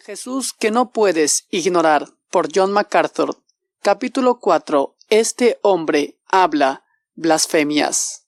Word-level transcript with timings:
Jesús 0.00 0.54
que 0.54 0.70
no 0.70 0.92
puedes 0.92 1.46
ignorar 1.50 2.08
por 2.30 2.48
John 2.54 2.72
MacArthur. 2.72 3.36
Capítulo 3.82 4.40
4. 4.40 4.96
Este 5.10 5.58
hombre 5.62 6.16
habla 6.26 6.84
blasfemias. 7.14 8.24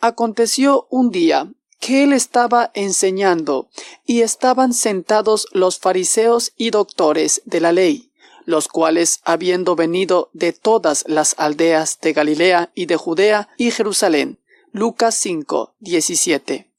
Aconteció 0.00 0.86
un 0.90 1.10
día 1.10 1.50
que 1.80 2.02
él 2.02 2.12
estaba 2.12 2.70
enseñando 2.74 3.70
y 4.04 4.20
estaban 4.20 4.74
sentados 4.74 5.46
los 5.52 5.78
fariseos 5.78 6.52
y 6.56 6.70
doctores 6.70 7.40
de 7.46 7.60
la 7.60 7.72
ley, 7.72 8.12
los 8.44 8.68
cuales, 8.68 9.20
habiendo 9.24 9.76
venido 9.76 10.28
de 10.34 10.52
todas 10.52 11.04
las 11.06 11.34
aldeas 11.38 12.00
de 12.00 12.12
Galilea 12.12 12.70
y 12.74 12.84
de 12.86 12.96
Judea 12.96 13.48
y 13.56 13.70
Jerusalén, 13.70 14.38
Lucas 14.72 15.14
5, 15.14 15.74
17. 15.78 16.70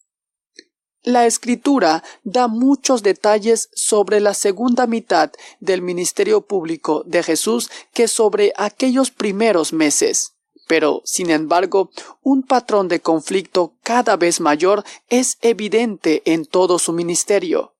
La 1.04 1.26
escritura 1.26 2.04
da 2.24 2.48
muchos 2.48 3.04
detalles 3.04 3.70
sobre 3.74 4.20
la 4.20 4.34
segunda 4.34 4.88
mitad 4.88 5.32
del 5.60 5.82
ministerio 5.82 6.42
público 6.42 7.04
de 7.06 7.24
Jesús 7.24 7.70
que 7.94 8.08
sobre 8.08 8.52
aquellos 8.58 9.12
primeros 9.12 9.74
meses. 9.74 10.34
Pero, 10.68 11.02
sin 11.06 11.30
embargo, 11.30 11.92
un 12.22 12.44
patrón 12.44 12.90
de 12.90 13.00
conflicto 13.00 13.74
cada 13.84 14.18
vez 14.18 14.42
mayor 14.42 14.84
es 15.10 15.38
evidente 15.42 16.24
en 16.26 16.46
todo 16.46 16.78
su 16.78 16.92
ministerio. 16.92 17.74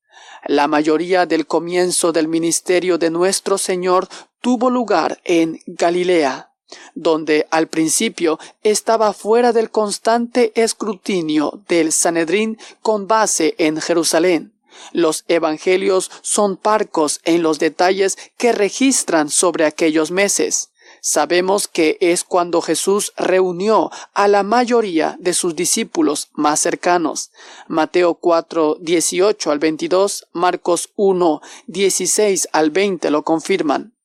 La 0.46 0.68
mayoría 0.70 1.26
del 1.26 1.46
comienzo 1.46 2.14
del 2.14 2.30
ministerio 2.30 2.98
de 2.98 3.10
nuestro 3.10 3.58
Señor 3.58 4.08
tuvo 4.40 4.70
lugar 4.70 5.20
en 5.26 5.60
Galilea 5.66 6.47
donde 6.96 7.48
al 7.52 7.68
principio 7.68 8.40
estaba 8.64 9.14
fuera 9.14 9.54
del 9.54 9.70
constante 9.70 10.52
escrutinio 10.56 11.62
del 11.68 11.92
Sanedrín 11.92 12.58
con 12.82 13.08
base 13.08 13.56
en 13.58 13.80
Jerusalén. 13.80 14.54
Los 14.92 15.26
evangelios 15.28 16.12
son 16.22 16.58
parcos 16.58 17.20
en 17.24 17.42
los 17.42 17.60
detalles 17.60 18.18
que 18.38 18.52
registran 18.52 19.30
sobre 19.30 19.66
aquellos 19.66 20.12
meses. 20.12 20.70
Sabemos 21.02 21.68
que 21.68 21.98
es 22.02 22.24
cuando 22.24 22.62
Jesús 22.62 23.14
reunió 23.18 23.92
a 24.14 24.28
la 24.28 24.44
mayoría 24.44 25.16
de 25.20 25.34
sus 25.34 25.56
discípulos 25.56 26.30
más 26.34 26.60
cercanos. 26.60 27.32
Mateo 27.68 28.16
4, 28.16 28.78
18 28.80 29.52
al 29.52 29.60
22, 29.60 30.28
Marcos 30.34 30.90
1, 30.96 31.42
16 31.68 32.50
al 32.52 32.72
20 32.72 33.12
lo 33.12 33.24
confirman. 33.24 33.97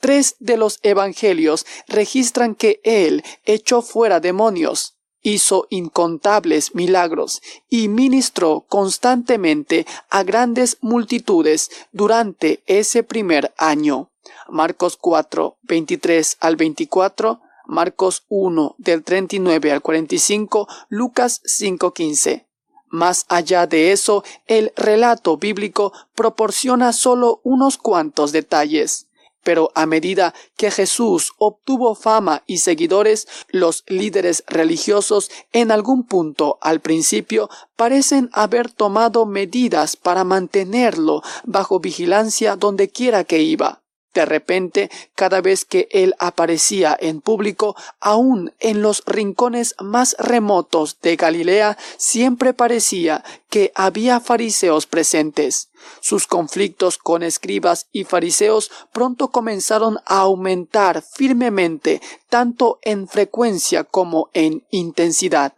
Tres 0.00 0.36
de 0.38 0.56
los 0.56 0.78
evangelios 0.82 1.66
registran 1.86 2.54
que 2.54 2.80
Él 2.84 3.22
echó 3.44 3.82
fuera 3.82 4.18
demonios, 4.20 4.94
hizo 5.22 5.66
incontables 5.70 6.74
milagros 6.74 7.42
y 7.68 7.88
ministró 7.88 8.64
constantemente 8.68 9.86
a 10.08 10.22
grandes 10.22 10.78
multitudes 10.80 11.70
durante 11.92 12.62
ese 12.66 13.02
primer 13.02 13.52
año. 13.58 14.10
Marcos 14.48 14.96
4, 14.96 15.58
23 15.62 16.36
al 16.40 16.56
24, 16.56 17.40
Marcos 17.66 18.24
1 18.28 18.74
del 18.78 19.04
39 19.04 19.72
al 19.72 19.82
45, 19.82 20.66
Lucas 20.88 21.40
5, 21.44 21.92
15. 21.92 22.46
Más 22.88 23.24
allá 23.28 23.68
de 23.68 23.92
eso, 23.92 24.24
el 24.46 24.72
relato 24.74 25.36
bíblico 25.36 25.92
proporciona 26.16 26.92
solo 26.92 27.40
unos 27.44 27.78
cuantos 27.78 28.32
detalles. 28.32 29.06
Pero 29.42 29.70
a 29.74 29.86
medida 29.86 30.34
que 30.56 30.70
Jesús 30.70 31.32
obtuvo 31.38 31.94
fama 31.94 32.42
y 32.46 32.58
seguidores, 32.58 33.26
los 33.48 33.84
líderes 33.86 34.44
religiosos 34.46 35.30
en 35.52 35.70
algún 35.70 36.04
punto 36.04 36.58
al 36.60 36.80
principio 36.80 37.48
parecen 37.76 38.30
haber 38.32 38.70
tomado 38.70 39.26
medidas 39.26 39.96
para 39.96 40.24
mantenerlo 40.24 41.22
bajo 41.44 41.80
vigilancia 41.80 42.56
donde 42.56 42.90
quiera 42.90 43.24
que 43.24 43.42
iba. 43.42 43.79
De 44.12 44.24
repente, 44.24 44.90
cada 45.14 45.40
vez 45.40 45.64
que 45.64 45.88
él 45.92 46.14
aparecía 46.18 46.96
en 46.98 47.20
público, 47.20 47.76
aun 48.00 48.52
en 48.58 48.82
los 48.82 49.04
rincones 49.06 49.76
más 49.78 50.16
remotos 50.18 50.98
de 51.00 51.14
Galilea, 51.14 51.78
siempre 51.96 52.52
parecía 52.52 53.22
que 53.48 53.70
había 53.74 54.18
fariseos 54.18 54.86
presentes. 54.86 55.68
Sus 56.00 56.26
conflictos 56.26 56.98
con 56.98 57.22
escribas 57.22 57.86
y 57.92 58.04
fariseos 58.04 58.70
pronto 58.92 59.28
comenzaron 59.28 59.98
a 60.06 60.20
aumentar 60.20 61.02
firmemente, 61.02 62.00
tanto 62.28 62.78
en 62.82 63.06
frecuencia 63.06 63.84
como 63.84 64.28
en 64.32 64.64
intensidad. 64.70 65.52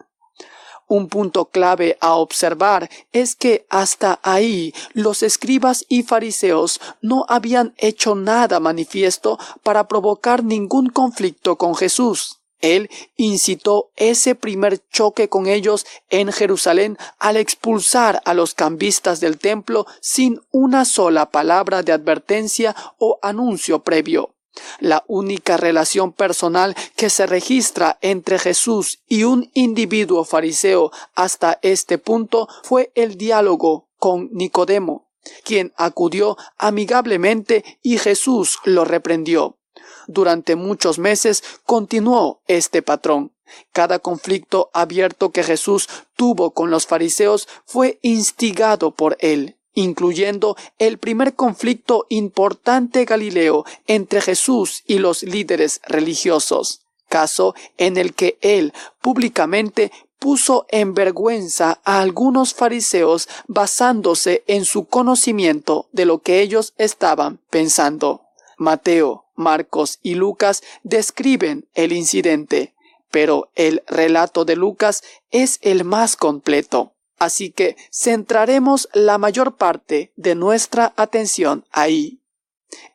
Un 0.93 1.09
punto 1.09 1.47
clave 1.47 1.97
a 2.03 2.17
observar 2.17 2.91
es 3.13 3.35
que 3.35 3.65
hasta 3.71 4.21
ahí 4.23 4.75
los 4.93 5.23
escribas 5.23 5.87
y 5.89 6.03
fariseos 6.03 6.83
no 7.01 7.25
habían 7.31 7.73
hecho 7.79 8.15
nada 8.15 8.61
manifiesto 8.61 9.39
para 9.63 9.89
provocar 9.89 10.45
ningún 10.45 10.91
conflicto 10.91 11.57
con 11.57 11.75
Jesús. 11.75 12.41
Él 12.61 12.91
incitó 13.17 13.89
ese 13.97 14.35
primer 14.35 14.87
choque 14.91 15.31
con 15.31 15.47
ellos 15.47 15.87
en 16.11 16.31
Jerusalén 16.31 16.99
al 17.19 17.39
expulsar 17.39 18.21
a 18.27 18.35
los 18.35 18.53
cambistas 18.53 19.19
del 19.19 19.39
templo 19.39 19.87
sin 20.03 20.43
una 20.51 20.85
sola 20.85 21.31
palabra 21.31 21.83
de 21.83 21.93
advertencia 21.93 22.77
o 22.99 23.19
anuncio 23.23 23.83
previo. 23.83 24.35
La 24.81 25.05
única 25.07 25.57
relación 25.57 26.13
personal 26.13 26.77
que 26.97 27.11
se 27.11 27.27
registra 27.27 27.99
entre 28.01 28.39
Jesús 28.39 29.01
y 29.09 29.25
un 29.25 29.51
individuo 29.55 30.25
fariseo 30.25 30.91
hasta 31.15 31.59
este 31.63 31.99
punto 31.99 32.49
fue 32.63 32.93
el 32.95 33.17
diálogo 33.17 33.89
con 33.99 34.29
Nicodemo, 34.33 35.09
quien 35.45 35.73
acudió 35.77 36.37
amigablemente 36.59 37.79
y 37.83 37.99
Jesús 37.99 38.59
lo 38.65 38.85
reprendió. 38.85 39.59
Durante 40.07 40.57
muchos 40.57 40.99
meses 40.99 41.43
continuó 41.65 42.43
este 42.47 42.83
patrón. 42.83 43.33
Cada 43.73 43.99
conflicto 43.99 44.71
abierto 44.73 45.31
que 45.31 45.45
Jesús 45.45 45.89
tuvo 46.17 46.53
con 46.53 46.71
los 46.71 46.87
fariseos 46.87 47.49
fue 47.67 47.99
instigado 48.03 48.93
por 48.93 49.17
él 49.21 49.57
incluyendo 49.75 50.57
el 50.79 50.99
primer 50.99 51.35
conflicto 51.35 52.07
importante 52.09 53.05
galileo 53.05 53.65
entre 53.87 54.21
Jesús 54.21 54.83
y 54.87 54.99
los 54.99 55.23
líderes 55.23 55.81
religiosos, 55.87 56.83
caso 57.09 57.55
en 57.79 57.97
el 57.97 58.15
que 58.15 58.39
él 58.41 58.73
públicamente 59.01 59.93
puso 60.19 60.67
en 60.69 60.95
vergüenza 60.95 61.81
a 61.85 62.01
algunos 62.01 62.55
fariseos 62.55 63.29
basándose 63.49 64.45
en 64.47 64.65
su 64.65 64.85
conocimiento 64.85 65.89
de 65.91 66.07
lo 66.07 66.19
que 66.19 66.41
ellos 66.41 66.75
estaban 66.79 67.41
pensando. 67.51 68.23
Mateo, 68.57 69.25
Marcos 69.35 69.99
y 70.01 70.15
Lucas 70.15 70.63
describen 70.85 71.67
el 71.75 71.93
incidente, 71.93 72.73
pero 73.11 73.51
el 73.57 73.83
relato 73.89 74.45
de 74.45 74.55
Lucas 74.55 75.03
es 75.33 75.59
el 75.63 75.83
más 75.83 76.15
completo. 76.17 76.93
Así 77.23 77.53
que 77.53 77.77
centraremos 77.93 78.89
la 78.95 79.17
mayor 79.17 79.55
parte 79.55 80.13
de 80.17 80.35
nuestra 80.35 80.93
atención 80.97 81.65
ahí. 81.71 82.19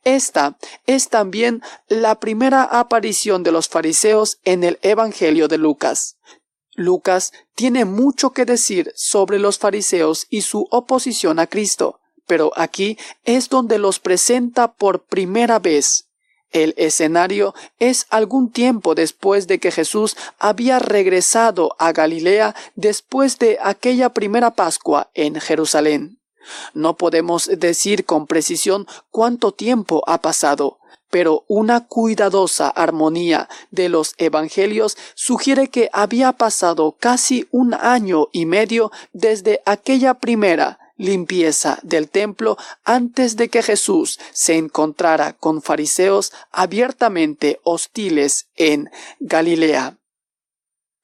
Esta 0.03 0.57
es 0.85 1.07
también 1.07 1.61
la 1.87 2.19
primera 2.19 2.63
aparición 2.63 3.43
de 3.43 3.53
los 3.53 3.69
fariseos 3.69 4.39
en 4.43 4.65
el 4.65 4.79
Evangelio 4.81 5.47
de 5.47 5.57
Lucas. 5.57 6.17
Lucas 6.73 7.31
tiene 7.55 7.85
mucho 7.85 8.31
que 8.31 8.43
decir 8.43 8.91
sobre 8.97 9.39
los 9.39 9.59
fariseos 9.59 10.27
y 10.29 10.41
su 10.41 10.67
oposición 10.71 11.39
a 11.39 11.47
Cristo, 11.47 12.01
pero 12.25 12.51
aquí 12.57 12.97
es 13.23 13.47
donde 13.47 13.79
los 13.79 14.01
presenta 14.01 14.73
por 14.73 15.05
primera 15.05 15.57
vez. 15.59 16.06
El 16.51 16.73
escenario 16.77 17.53
es 17.79 18.05
algún 18.09 18.51
tiempo 18.51 18.95
después 18.95 19.47
de 19.47 19.59
que 19.59 19.71
Jesús 19.71 20.15
había 20.39 20.79
regresado 20.79 21.75
a 21.77 21.91
Galilea 21.91 22.55
después 22.75 23.37
de 23.37 23.57
aquella 23.61 24.09
primera 24.09 24.51
Pascua 24.51 25.09
en 25.13 25.39
Jerusalén. 25.39 26.19
No 26.73 26.95
podemos 26.95 27.49
decir 27.57 28.05
con 28.05 28.25
precisión 28.25 28.87
cuánto 29.11 29.51
tiempo 29.51 30.03
ha 30.07 30.21
pasado, 30.21 30.79
pero 31.09 31.43
una 31.47 31.85
cuidadosa 31.87 32.69
armonía 32.69 33.49
de 33.71 33.89
los 33.89 34.13
evangelios 34.17 34.97
sugiere 35.15 35.69
que 35.69 35.89
había 35.91 36.33
pasado 36.33 36.95
casi 36.99 37.47
un 37.51 37.73
año 37.73 38.27
y 38.31 38.45
medio 38.45 38.91
desde 39.11 39.61
aquella 39.65 40.15
primera 40.15 40.79
limpieza 40.97 41.79
del 41.83 42.09
templo 42.09 42.57
antes 42.83 43.37
de 43.37 43.49
que 43.49 43.63
Jesús 43.63 44.19
se 44.33 44.57
encontrara 44.57 45.33
con 45.33 45.61
fariseos 45.61 46.33
abiertamente 46.51 47.59
hostiles 47.63 48.47
en 48.55 48.89
Galilea. 49.19 49.97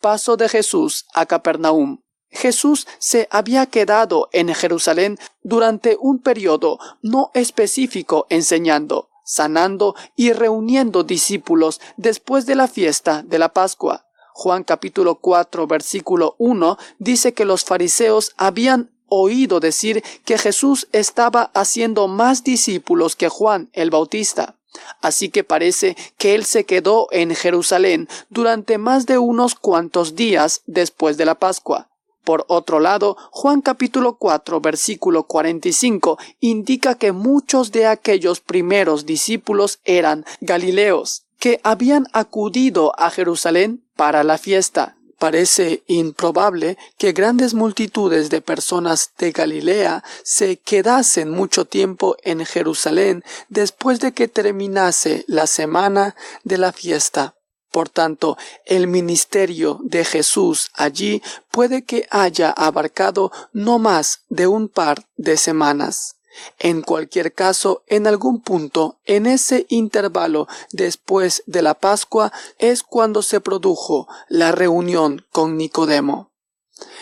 Paso 0.02 0.36
de 0.36 0.50
Jesús 0.50 1.06
a 1.14 1.26
Capernaum. 1.26 2.02
Jesús 2.30 2.88
se 2.98 3.28
había 3.32 3.68
quedado 3.68 4.28
en 4.34 4.54
Jerusalén 4.54 5.20
durante 5.44 5.98
un 6.00 6.20
periodo 6.20 6.80
no 7.02 7.30
específico 7.36 8.26
enseñando, 8.30 9.10
sanando 9.24 9.96
y 10.16 10.34
reuniendo 10.34 11.04
discípulos 11.04 11.80
después 11.96 12.46
de 12.46 12.56
la 12.56 12.68
fiesta 12.68 13.24
de 13.24 13.40
la 13.40 13.50
Pascua. 13.50 14.08
Juan 14.34 14.64
capítulo 14.64 15.16
4 15.16 15.68
versículo 15.68 16.36
1 16.40 16.78
dice 16.98 17.34
que 17.36 17.46
los 17.46 17.64
fariseos 17.64 18.34
habían 18.36 18.90
oído 19.22 19.60
decir 19.60 20.04
que 20.26 20.38
Jesús 20.38 20.88
estaba 20.92 21.52
haciendo 21.54 22.08
más 22.08 22.44
discípulos 22.44 23.16
que 23.16 23.30
Juan 23.30 23.70
el 23.74 23.90
Bautista. 23.90 24.56
Así 25.02 25.30
que 25.30 25.44
parece 25.44 25.96
que 26.18 26.36
él 26.36 26.46
se 26.46 26.66
quedó 26.66 27.08
en 27.12 27.36
Jerusalén 27.36 28.08
durante 28.30 28.78
más 28.78 29.06
de 29.06 29.18
unos 29.18 29.56
cuantos 29.56 30.16
días 30.16 30.62
después 30.66 31.18
de 31.18 31.26
la 31.26 31.36
Pascua. 31.36 31.90
Por 32.24 32.46
otro 32.48 32.80
lado, 32.80 33.18
Juan 33.32 33.62
capítulo 33.62 34.16
4 34.16 34.62
versículo 34.62 35.24
45 35.24 36.18
indica 36.40 36.96
que 36.96 37.12
muchos 37.12 37.72
de 37.72 37.86
aquellos 37.86 38.40
primeros 38.40 39.06
discípulos 39.06 39.80
eran 39.84 40.26
galileos, 40.40 41.24
que 41.38 41.60
habían 41.64 42.08
acudido 42.14 42.94
a 42.98 43.10
Jerusalén 43.10 43.84
para 43.98 44.24
la 44.24 44.38
fiesta. 44.38 44.96
Parece 45.20 45.84
improbable 45.88 46.78
que 46.98 47.14
grandes 47.14 47.54
multitudes 47.54 48.30
de 48.30 48.42
personas 48.42 49.12
de 49.18 49.32
Galilea 49.32 50.04
se 50.24 50.58
quedasen 50.58 51.30
mucho 51.30 51.66
tiempo 51.66 52.18
en 52.24 52.46
Jerusalén 52.46 53.24
después 53.50 54.00
de 54.00 54.14
que 54.14 54.28
terminase 54.28 55.24
la 55.28 55.48
semana 55.48 56.16
de 56.44 56.58
la 56.58 56.72
fiesta. 56.74 57.36
Por 57.72 57.90
tanto, 57.90 58.38
el 58.66 58.86
ministerio 58.86 59.80
de 59.82 60.06
Jesús 60.06 60.70
allí 60.76 61.24
puede 61.50 61.84
que 61.84 62.08
haya 62.12 62.52
abarcado 62.52 63.32
no 63.52 63.80
más 63.80 64.22
de 64.30 64.46
un 64.46 64.70
par 64.70 65.08
de 65.18 65.38
semanas. 65.38 66.18
En 66.60 66.82
cualquier 66.82 67.34
caso, 67.34 67.84
en 67.88 68.08
algún 68.08 68.42
punto, 68.42 69.00
en 69.06 69.26
ese 69.26 69.66
intervalo 69.70 70.48
después 70.72 71.44
de 71.46 71.62
la 71.62 71.76
Pascua, 71.76 72.32
es 72.58 72.84
cuando 72.84 73.22
se 73.22 73.42
produjo 73.42 74.08
la 74.30 74.52
reunión 74.52 75.26
con 75.32 75.58
Nicodemo. 75.58 76.32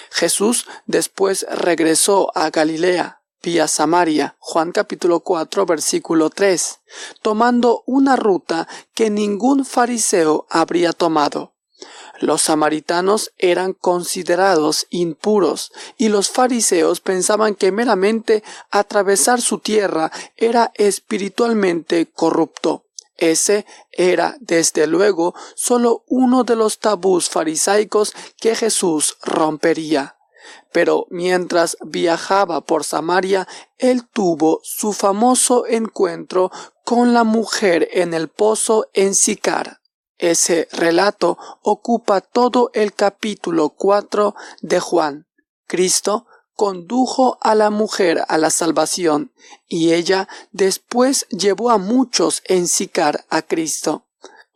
Jesús 0.10 0.68
después 0.86 1.46
regresó 1.50 2.32
a 2.36 2.50
Galilea, 2.50 3.22
vía 3.42 3.68
Samaria, 3.68 4.36
Juan 4.40 4.72
capítulo 4.72 5.22
4 5.22 5.66
versículo 5.66 6.30
3, 6.30 6.80
tomando 7.22 7.84
una 7.86 8.16
ruta 8.16 8.68
que 8.94 9.10
ningún 9.10 9.66
fariseo 9.66 10.46
habría 10.50 10.94
tomado. 10.94 11.56
Los 12.22 12.44
samaritanos 12.44 13.32
eran 13.40 13.74
considerados 13.74 14.86
impuros 14.92 15.72
y 15.98 16.10
los 16.10 16.30
fariseos 16.30 17.02
pensaban 17.02 17.56
que 17.56 17.72
meramente 17.72 18.44
atravesar 18.70 19.42
su 19.42 19.58
tierra 19.58 20.12
era 20.38 20.72
espiritualmente 20.76 22.06
corrupto. 22.06 22.86
Ese 23.18 23.66
era, 23.92 24.36
desde 24.40 24.86
luego, 24.86 25.34
solo 25.56 26.04
uno 26.08 26.44
de 26.44 26.56
los 26.56 26.78
tabús 26.78 27.28
farisaicos 27.28 28.14
que 28.40 28.56
Jesús 28.56 29.18
rompería. 29.24 30.16
Pero 30.72 31.08
mientras 31.10 31.76
viajaba 31.84 32.62
por 32.62 32.84
Samaria, 32.84 33.48
él 33.80 34.08
tuvo 34.08 34.60
su 34.62 34.94
famoso 34.94 35.66
encuentro 35.66 36.52
con 36.86 37.16
la 37.16 37.24
mujer 37.24 37.90
en 37.94 38.14
el 38.14 38.28
pozo 38.28 38.86
en 38.94 39.16
Sicar. 39.16 39.81
Ese 40.22 40.68
relato 40.72 41.40
ocupa 41.64 42.22
todo 42.22 42.70
el 42.76 42.94
capítulo 42.94 43.72
4 43.72 44.36
de 44.62 44.80
Juan. 44.80 45.28
Cristo 45.66 46.28
condujo 46.54 47.40
a 47.42 47.56
la 47.56 47.72
mujer 47.72 48.24
a 48.28 48.38
la 48.38 48.52
salvación 48.52 49.34
y 49.68 49.94
ella 49.94 50.30
después 50.52 51.26
llevó 51.30 51.72
a 51.72 51.80
muchos 51.80 52.44
en 52.46 52.68
Sicar 52.68 53.26
a 53.32 53.42
Cristo. 53.42 54.06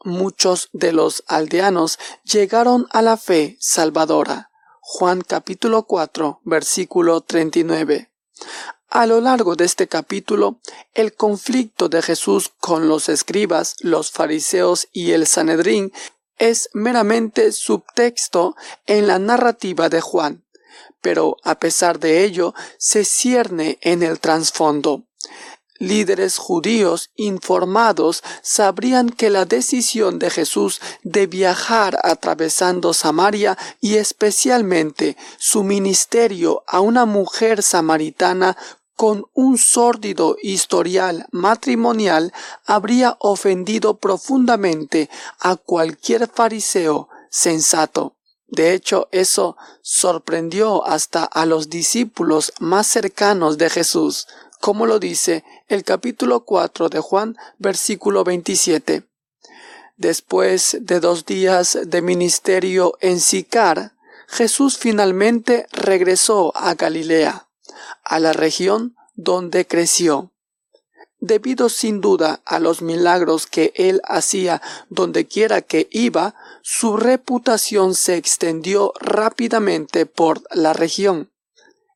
Muchos 0.03 0.69
de 0.71 0.93
los 0.93 1.23
aldeanos 1.25 1.97
llegaron 2.23 2.85
a 2.91 3.01
la 3.01 3.17
fe 3.17 3.57
salvadora. 3.59 4.51
Juan 4.81 5.21
capítulo 5.21 5.87
4 5.87 6.41
versículo 6.43 7.21
39. 7.21 8.11
A 8.89 9.05
lo 9.05 9.19
largo 9.19 9.55
de 9.55 9.65
este 9.65 9.87
capítulo, 9.87 10.59
el 10.93 11.13
conflicto 11.13 11.89
de 11.89 12.01
Jesús 12.01 12.51
con 12.59 12.87
los 12.87 13.09
escribas, 13.09 13.75
los 13.81 14.11
fariseos 14.11 14.87
y 14.93 15.11
el 15.11 15.27
Sanedrín 15.27 15.91
es 16.37 16.69
meramente 16.73 17.51
subtexto 17.51 18.55
en 18.85 19.07
la 19.07 19.19
narrativa 19.19 19.89
de 19.89 20.01
Juan, 20.01 20.43
pero 21.01 21.37
a 21.43 21.59
pesar 21.59 21.99
de 21.99 22.23
ello 22.23 22.53
se 22.77 23.05
cierne 23.05 23.77
en 23.81 24.03
el 24.03 24.19
trasfondo 24.19 25.03
líderes 25.77 26.37
judíos 26.37 27.09
informados 27.15 28.23
sabrían 28.41 29.09
que 29.09 29.29
la 29.29 29.45
decisión 29.45 30.19
de 30.19 30.29
Jesús 30.29 30.81
de 31.03 31.27
viajar 31.27 31.99
atravesando 32.03 32.93
Samaria 32.93 33.57
y 33.81 33.95
especialmente 33.95 35.17
su 35.37 35.63
ministerio 35.63 36.63
a 36.67 36.79
una 36.79 37.05
mujer 37.05 37.61
samaritana 37.61 38.57
con 38.95 39.25
un 39.33 39.57
sórdido 39.57 40.37
historial 40.41 41.27
matrimonial 41.31 42.33
habría 42.65 43.17
ofendido 43.19 43.97
profundamente 43.97 45.09
a 45.39 45.57
cualquier 45.57 46.29
fariseo 46.29 47.09
sensato. 47.29 48.15
De 48.47 48.73
hecho, 48.73 49.09
eso 49.11 49.57
sorprendió 49.81 50.85
hasta 50.87 51.25
a 51.25 51.45
los 51.45 51.69
discípulos 51.69 52.53
más 52.59 52.87
cercanos 52.87 53.57
de 53.57 53.69
Jesús 53.69 54.27
como 54.59 54.85
lo 54.85 54.99
dice 54.99 55.43
el 55.67 55.83
capítulo 55.83 56.45
4 56.45 56.89
de 56.89 56.99
Juan, 56.99 57.37
versículo 57.57 58.23
27. 58.23 59.03
Después 59.97 60.77
de 60.81 60.99
dos 60.99 61.25
días 61.25 61.77
de 61.85 62.01
ministerio 62.01 62.97
en 62.99 63.19
Sicar, 63.19 63.93
Jesús 64.27 64.77
finalmente 64.77 65.67
regresó 65.71 66.55
a 66.55 66.73
Galilea, 66.73 67.47
a 68.03 68.19
la 68.19 68.33
región 68.33 68.95
donde 69.15 69.65
creció. 69.65 70.31
Debido 71.19 71.69
sin 71.69 72.01
duda 72.01 72.41
a 72.45 72.59
los 72.59 72.81
milagros 72.81 73.47
que 73.47 73.71
él 73.75 74.01
hacía 74.03 74.61
dondequiera 74.89 75.61
que 75.61 75.87
iba, 75.91 76.35
su 76.61 76.97
reputación 76.97 77.95
se 77.95 78.17
extendió 78.17 78.93
rápidamente 78.99 80.05
por 80.05 80.41
la 80.51 80.73
región. 80.73 81.31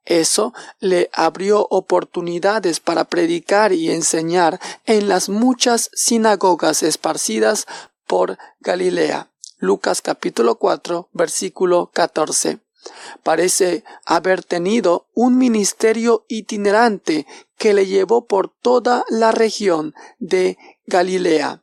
Eso 0.09 0.55
le 0.79 1.11
abrió 1.13 1.67
oportunidades 1.69 2.79
para 2.79 3.05
predicar 3.05 3.73
y 3.73 3.91
enseñar 3.91 4.59
en 4.87 5.07
las 5.07 5.29
muchas 5.29 5.91
sinagogas 5.93 6.81
esparcidas 6.81 7.67
por 8.07 8.39
Galilea. 8.59 9.29
Lucas 9.59 10.01
capítulo 10.01 10.55
4 10.55 11.09
versículo 11.13 11.91
14. 11.93 12.57
Parece 13.21 13.83
haber 14.03 14.43
tenido 14.43 15.05
un 15.13 15.37
ministerio 15.37 16.25
itinerante 16.27 17.27
que 17.59 17.75
le 17.75 17.85
llevó 17.85 18.25
por 18.25 18.49
toda 18.49 19.05
la 19.09 19.31
región 19.31 19.93
de 20.17 20.57
Galilea. 20.87 21.61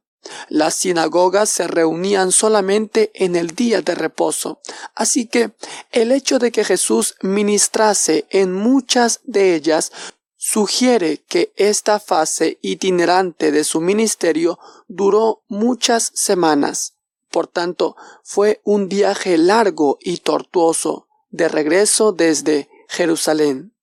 Las 0.48 0.74
sinagogas 0.74 1.48
se 1.48 1.66
reunían 1.66 2.32
solamente 2.32 3.10
en 3.14 3.36
el 3.36 3.48
día 3.48 3.82
de 3.82 3.94
reposo, 3.94 4.60
así 4.94 5.26
que 5.26 5.52
el 5.92 6.12
hecho 6.12 6.38
de 6.38 6.52
que 6.52 6.64
Jesús 6.64 7.16
ministrase 7.22 8.26
en 8.30 8.52
muchas 8.52 9.20
de 9.24 9.54
ellas 9.54 9.92
sugiere 10.36 11.24
que 11.28 11.52
esta 11.56 11.98
fase 11.98 12.58
itinerante 12.62 13.50
de 13.50 13.64
su 13.64 13.80
ministerio 13.80 14.58
duró 14.86 15.42
muchas 15.48 16.12
semanas. 16.14 16.94
Por 17.30 17.48
tanto, 17.48 17.96
fue 18.22 18.60
un 18.64 18.88
viaje 18.88 19.38
largo 19.38 19.98
y 20.00 20.18
tortuoso 20.18 21.08
de 21.30 21.48
regreso 21.48 22.12
desde 22.12 22.68
Jerusalén. 22.88 23.74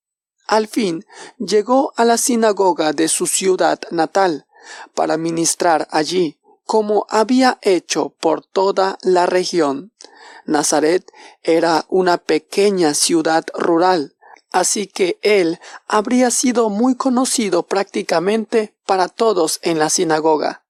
Al 0.48 0.68
fin 0.68 1.06
llegó 1.38 1.94
a 1.96 2.06
la 2.06 2.18
sinagoga 2.18 2.94
de 2.94 3.08
su 3.08 3.28
ciudad 3.28 3.80
natal, 3.92 4.46
para 4.93 5.17
ministrar 5.17 5.88
allí, 5.91 6.38
como 6.65 7.05
había 7.10 7.60
hecho 7.62 8.10
por 8.20 8.43
toda 8.43 8.98
la 9.01 9.25
región. 9.25 9.91
Nazaret 10.46 11.12
era 11.41 11.86
una 11.89 12.17
pequeña 12.17 12.93
ciudad 12.93 13.46
rural, 13.53 14.15
así 14.51 14.88
que 14.88 15.17
él 15.22 15.60
habría 15.88 16.32
sido 16.32 16.70
muy 16.70 16.96
conocido 16.96 17.63
prácticamente 17.63 18.74
para 18.86 19.08
todos 19.08 19.60
en 19.63 19.79
la 19.79 19.89
sinagoga, 19.89 20.63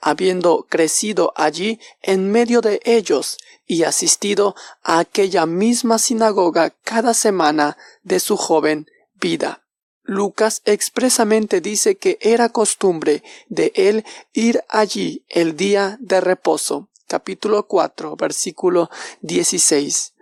habiendo 0.00 0.66
crecido 0.68 1.32
allí 1.36 1.80
en 2.02 2.30
medio 2.30 2.60
de 2.60 2.80
ellos 2.84 3.38
y 3.66 3.84
asistido 3.84 4.54
a 4.82 4.98
aquella 4.98 5.46
misma 5.46 5.98
sinagoga 5.98 6.70
cada 6.84 7.14
semana 7.14 7.76
de 8.02 8.20
su 8.20 8.36
joven 8.36 8.90
vida. 9.14 9.63
Lucas 10.04 10.60
expresamente 10.66 11.62
dice 11.62 11.96
que 11.96 12.18
era 12.20 12.50
costumbre 12.50 13.22
de 13.48 13.72
él 13.74 14.04
ir 14.34 14.62
allí 14.68 15.24
el 15.30 15.56
día 15.56 15.96
de 15.98 16.20
reposo. 16.20 16.88
Capítulo 17.06 17.66
4, 17.66 18.14
versículo 18.14 18.90
16. 19.22 20.12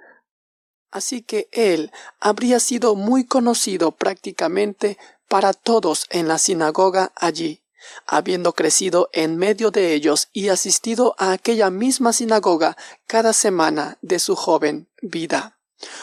Así 0.92 1.22
que 1.22 1.48
él 1.50 1.90
habría 2.20 2.60
sido 2.60 2.94
muy 2.94 3.24
conocido 3.24 3.90
prácticamente 3.90 4.98
para 5.26 5.52
todos 5.52 6.06
en 6.10 6.28
la 6.28 6.38
sinagoga 6.38 7.10
allí, 7.16 7.64
habiendo 8.06 8.52
crecido 8.52 9.10
en 9.12 9.36
medio 9.36 9.72
de 9.72 9.94
ellos 9.94 10.28
y 10.32 10.50
asistido 10.50 11.16
a 11.18 11.32
aquella 11.32 11.70
misma 11.70 12.12
sinagoga 12.12 12.76
cada 13.06 13.32
semana 13.32 13.98
de 14.00 14.20
su 14.20 14.36
joven 14.36 14.88
vida. 15.00 15.58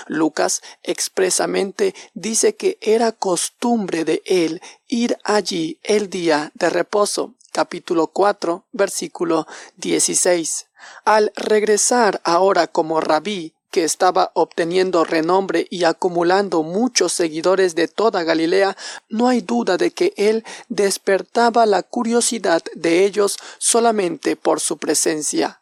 Lucas 0.07 0.62
expresamente 0.83 1.95
dice 2.13 2.55
que 2.55 2.77
era 2.81 3.12
costumbre 3.12 4.05
de 4.05 4.21
él 4.25 4.62
ir 4.88 5.17
allí 5.24 5.79
el 5.83 6.09
día 6.09 6.51
de 6.55 6.69
reposo. 6.69 7.33
Capítulo 7.51 8.07
4, 8.07 8.65
versículo 8.71 9.48
16. 9.77 10.67
Al 11.03 11.31
regresar 11.36 12.21
ahora 12.24 12.67
como 12.67 13.01
rabí, 13.01 13.53
que 13.71 13.83
estaba 13.83 14.31
obteniendo 14.33 15.03
renombre 15.03 15.67
y 15.69 15.83
acumulando 15.83 16.63
muchos 16.63 17.13
seguidores 17.13 17.75
de 17.75 17.88
toda 17.88 18.24
Galilea, 18.24 18.75
no 19.09 19.27
hay 19.27 19.41
duda 19.41 19.77
de 19.77 19.91
que 19.91 20.13
él 20.17 20.43
despertaba 20.69 21.65
la 21.65 21.83
curiosidad 21.83 22.63
de 22.74 23.05
ellos 23.05 23.38
solamente 23.59 24.36
por 24.36 24.59
su 24.59 24.77
presencia. 24.77 25.59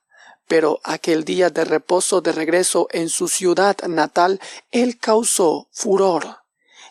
Pero 0.47 0.79
aquel 0.83 1.25
día 1.25 1.49
de 1.49 1.65
reposo 1.65 2.21
de 2.21 2.31
regreso 2.31 2.87
en 2.91 3.09
su 3.09 3.27
ciudad 3.27 3.77
natal, 3.87 4.39
él 4.71 4.97
causó 4.97 5.67
furor. 5.71 6.37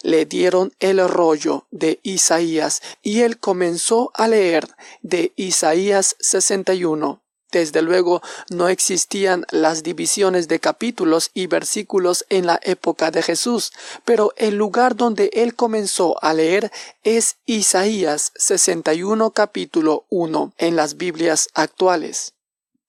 Le 0.03 0.27
dieron 0.27 0.73
el 0.79 1.07
rollo 1.09 1.67
de 1.71 2.01
Isaías 2.03 2.83
y 3.03 3.23
él 3.23 3.39
comenzó 3.39 4.11
a 4.15 4.29
leer 4.29 4.69
de 5.03 5.33
Isaías 5.37 6.17
61. 6.21 7.23
Desde 7.51 7.81
luego 7.81 8.21
no 8.51 8.69
existían 8.69 9.47
las 9.51 9.83
divisiones 9.83 10.49
de 10.49 10.61
capítulos 10.61 11.31
y 11.33 11.47
versículos 11.47 12.27
en 12.29 12.47
la 12.47 12.61
época 12.63 13.11
de 13.11 13.23
Jesús, 13.23 13.73
pero 14.05 14.35
el 14.37 14.57
lugar 14.57 14.97
donde 14.97 15.31
él 15.33 15.55
comenzó 15.55 16.23
a 16.23 16.35
leer 16.35 16.71
es 17.03 17.37
Isaías 17.47 18.33
61 18.37 19.31
capítulo 19.31 20.05
1 20.11 20.53
en 20.59 20.77
las 20.77 20.97
Biblias 20.97 21.49
actuales 21.55 22.36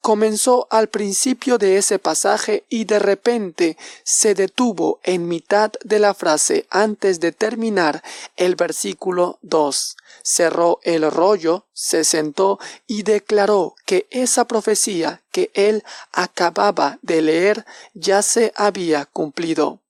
comenzó 0.08 0.68
al 0.70 0.88
principio 0.88 1.58
de 1.58 1.78
ese 1.78 2.00
pasaje 2.00 2.64
y 2.70 2.86
de 2.86 2.98
repente 2.98 3.76
se 4.06 4.36
detuvo 4.36 5.02
en 5.04 5.28
mitad 5.28 5.74
de 5.84 6.00
la 6.00 6.14
frase 6.14 6.66
antes 6.70 7.20
de 7.20 7.34
terminar 7.34 8.02
el 8.38 8.56
versículo 8.56 9.38
2. 9.42 9.98
Cerró 10.24 10.80
el 10.84 11.12
rollo, 11.12 11.66
se 11.74 12.06
sentó 12.06 12.58
y 12.88 13.04
declaró 13.04 13.76
que 13.86 14.08
esa 14.10 14.46
profecía 14.48 15.24
que 15.34 15.52
él 15.54 15.84
acababa 16.14 17.00
de 17.02 17.22
leer 17.22 17.66
ya 17.94 18.22
se 18.22 18.54
había 18.56 19.04
cumplido. 19.08 19.82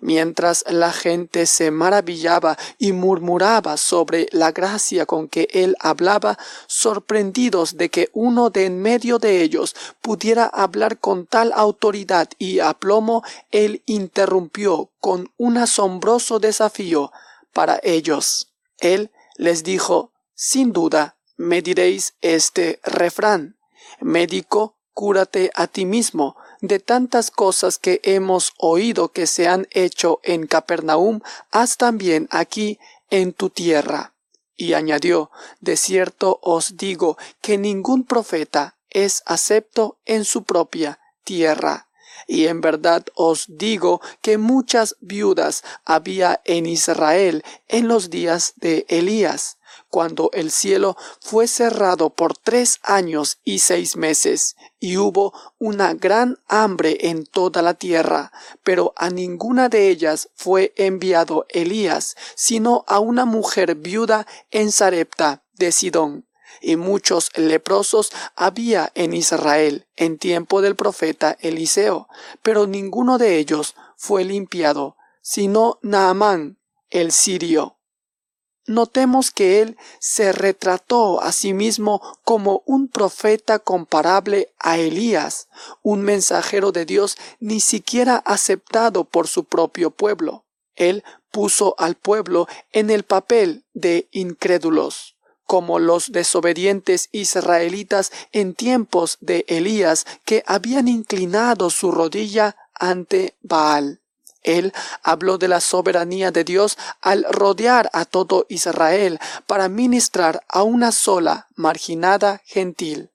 Mientras 0.00 0.64
la 0.68 0.92
gente 0.92 1.46
se 1.46 1.70
maravillaba 1.70 2.56
y 2.78 2.92
murmuraba 2.92 3.76
sobre 3.76 4.28
la 4.32 4.52
gracia 4.52 5.06
con 5.06 5.28
que 5.28 5.48
él 5.52 5.76
hablaba, 5.80 6.38
sorprendidos 6.66 7.76
de 7.76 7.90
que 7.90 8.10
uno 8.12 8.50
de 8.50 8.66
en 8.66 8.80
medio 8.80 9.18
de 9.18 9.42
ellos 9.42 9.74
pudiera 10.00 10.44
hablar 10.46 10.98
con 10.98 11.26
tal 11.26 11.52
autoridad 11.54 12.28
y 12.38 12.60
aplomo, 12.60 13.22
él 13.50 13.82
interrumpió 13.86 14.90
con 15.00 15.32
un 15.36 15.58
asombroso 15.58 16.38
desafío 16.38 17.12
para 17.52 17.80
ellos. 17.82 18.52
Él 18.78 19.10
les 19.36 19.64
dijo, 19.64 20.12
sin 20.34 20.72
duda, 20.72 21.16
me 21.36 21.62
diréis 21.62 22.14
este 22.20 22.80
refrán, 22.82 23.56
médico, 24.00 24.76
cúrate 24.92 25.50
a 25.54 25.66
ti 25.68 25.84
mismo, 25.84 26.36
de 26.60 26.78
tantas 26.78 27.30
cosas 27.30 27.78
que 27.78 28.00
hemos 28.04 28.52
oído 28.58 29.08
que 29.08 29.26
se 29.26 29.48
han 29.48 29.66
hecho 29.70 30.20
en 30.22 30.46
Capernaum, 30.46 31.20
haz 31.50 31.76
también 31.76 32.28
aquí 32.30 32.78
en 33.10 33.32
tu 33.32 33.50
tierra. 33.50 34.14
Y 34.56 34.72
añadió, 34.74 35.30
de 35.60 35.76
cierto 35.76 36.40
os 36.42 36.76
digo 36.76 37.16
que 37.40 37.58
ningún 37.58 38.04
profeta 38.04 38.76
es 38.90 39.22
acepto 39.26 39.98
en 40.04 40.24
su 40.24 40.44
propia 40.44 40.98
tierra. 41.24 41.87
Y 42.28 42.46
en 42.46 42.60
verdad 42.60 43.06
os 43.14 43.46
digo 43.48 44.02
que 44.20 44.36
muchas 44.36 44.96
viudas 45.00 45.64
había 45.86 46.42
en 46.44 46.66
Israel 46.66 47.42
en 47.68 47.88
los 47.88 48.10
días 48.10 48.52
de 48.56 48.84
Elías, 48.88 49.56
cuando 49.88 50.28
el 50.34 50.50
cielo 50.50 50.96
fue 51.22 51.48
cerrado 51.48 52.10
por 52.10 52.36
tres 52.36 52.80
años 52.82 53.38
y 53.44 53.60
seis 53.60 53.96
meses, 53.96 54.56
y 54.78 54.98
hubo 54.98 55.32
una 55.58 55.94
gran 55.94 56.38
hambre 56.48 56.98
en 57.08 57.24
toda 57.24 57.62
la 57.62 57.72
tierra, 57.72 58.30
pero 58.62 58.92
a 58.96 59.08
ninguna 59.08 59.70
de 59.70 59.88
ellas 59.88 60.28
fue 60.34 60.74
enviado 60.76 61.46
Elías, 61.48 62.14
sino 62.34 62.84
a 62.86 62.98
una 62.98 63.24
mujer 63.24 63.74
viuda 63.74 64.26
en 64.50 64.70
Sarepta 64.70 65.42
de 65.54 65.72
Sidón. 65.72 66.27
Y 66.60 66.76
muchos 66.76 67.30
leprosos 67.36 68.10
había 68.36 68.90
en 68.94 69.12
Israel 69.14 69.86
en 69.96 70.18
tiempo 70.18 70.60
del 70.60 70.76
profeta 70.76 71.36
Eliseo, 71.40 72.08
pero 72.42 72.66
ninguno 72.66 73.18
de 73.18 73.38
ellos 73.38 73.74
fue 73.96 74.24
limpiado, 74.24 74.96
sino 75.22 75.78
Naamán, 75.82 76.58
el 76.90 77.12
sirio 77.12 77.78
notemos 78.68 79.30
que 79.30 79.60
él 79.60 79.76
se 79.98 80.32
retrató 80.32 81.20
a 81.20 81.32
sí 81.32 81.54
mismo 81.54 82.00
como 82.22 82.62
un 82.66 82.88
profeta 82.88 83.58
comparable 83.58 84.52
a 84.58 84.78
Elías, 84.78 85.48
un 85.82 86.02
mensajero 86.02 86.70
de 86.70 86.84
Dios 86.84 87.16
ni 87.40 87.60
siquiera 87.60 88.16
aceptado 88.16 89.04
por 89.04 89.26
su 89.26 89.44
propio 89.44 89.90
pueblo. 89.90 90.44
Él 90.76 91.02
puso 91.32 91.74
al 91.78 91.96
pueblo 91.96 92.46
en 92.70 92.90
el 92.90 93.02
papel 93.02 93.64
de 93.72 94.08
incrédulos 94.12 95.16
como 95.48 95.78
los 95.78 96.12
desobedientes 96.12 97.08
israelitas 97.10 98.12
en 98.32 98.54
tiempos 98.54 99.16
de 99.22 99.46
Elías 99.48 100.04
que 100.26 100.44
habían 100.46 100.88
inclinado 100.88 101.70
su 101.70 101.90
rodilla 101.90 102.54
ante 102.74 103.34
Baal. 103.40 103.98
Él 104.42 104.74
habló 105.02 105.38
de 105.38 105.48
la 105.48 105.62
soberanía 105.62 106.30
de 106.30 106.44
Dios 106.44 106.76
al 107.00 107.24
rodear 107.30 107.88
a 107.94 108.04
todo 108.04 108.44
Israel 108.50 109.18
para 109.46 109.70
ministrar 109.70 110.44
a 110.48 110.62
una 110.62 110.92
sola 110.92 111.48
marginada 111.56 112.42
gentil 112.44 113.10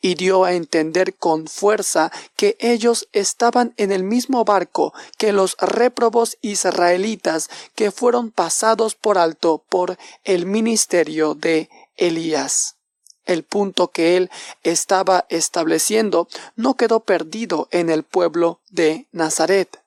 y 0.00 0.14
dio 0.14 0.44
a 0.44 0.52
entender 0.52 1.14
con 1.14 1.46
fuerza 1.46 2.10
que 2.36 2.56
ellos 2.60 3.08
estaban 3.12 3.74
en 3.76 3.92
el 3.92 4.02
mismo 4.02 4.44
barco 4.44 4.92
que 5.16 5.32
los 5.32 5.56
réprobos 5.58 6.38
israelitas 6.40 7.50
que 7.74 7.90
fueron 7.90 8.30
pasados 8.30 8.94
por 8.94 9.18
alto 9.18 9.64
por 9.68 9.98
el 10.24 10.46
ministerio 10.46 11.34
de 11.34 11.68
Elías. 11.96 12.76
El 13.24 13.44
punto 13.44 13.88
que 13.88 14.16
él 14.16 14.30
estaba 14.62 15.26
estableciendo 15.28 16.28
no 16.56 16.76
quedó 16.76 17.00
perdido 17.00 17.68
en 17.70 17.90
el 17.90 18.02
pueblo 18.02 18.60
de 18.70 19.06
Nazaret 19.12 19.78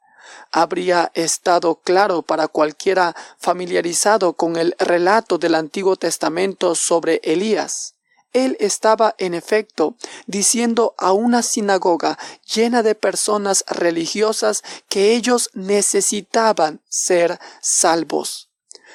habría 0.52 1.12
estado 1.14 1.76
claro 1.76 2.22
para 2.22 2.48
cualquiera 2.48 3.16
familiarizado 3.38 4.34
con 4.34 4.58
el 4.58 4.76
relato 4.80 5.38
del 5.38 5.56
Antiguo 5.56 5.96
Testamento 5.96 6.76
sobre 6.76 7.22
Elías. 7.24 7.96
Él 8.34 8.56
estaba, 8.60 9.16
en 9.18 9.34
efecto, 9.34 9.96
diciendo 10.26 10.96
a 10.98 11.12
una 11.12 11.42
sinagoga 11.42 12.18
llena 12.54 12.84
de 12.84 12.96
personas 12.96 13.66
religiosas 13.68 14.64
que 14.88 15.14
ellos 15.14 15.50
necesitaban 15.54 16.82
ser 16.88 17.40
salvos. 17.62 18.50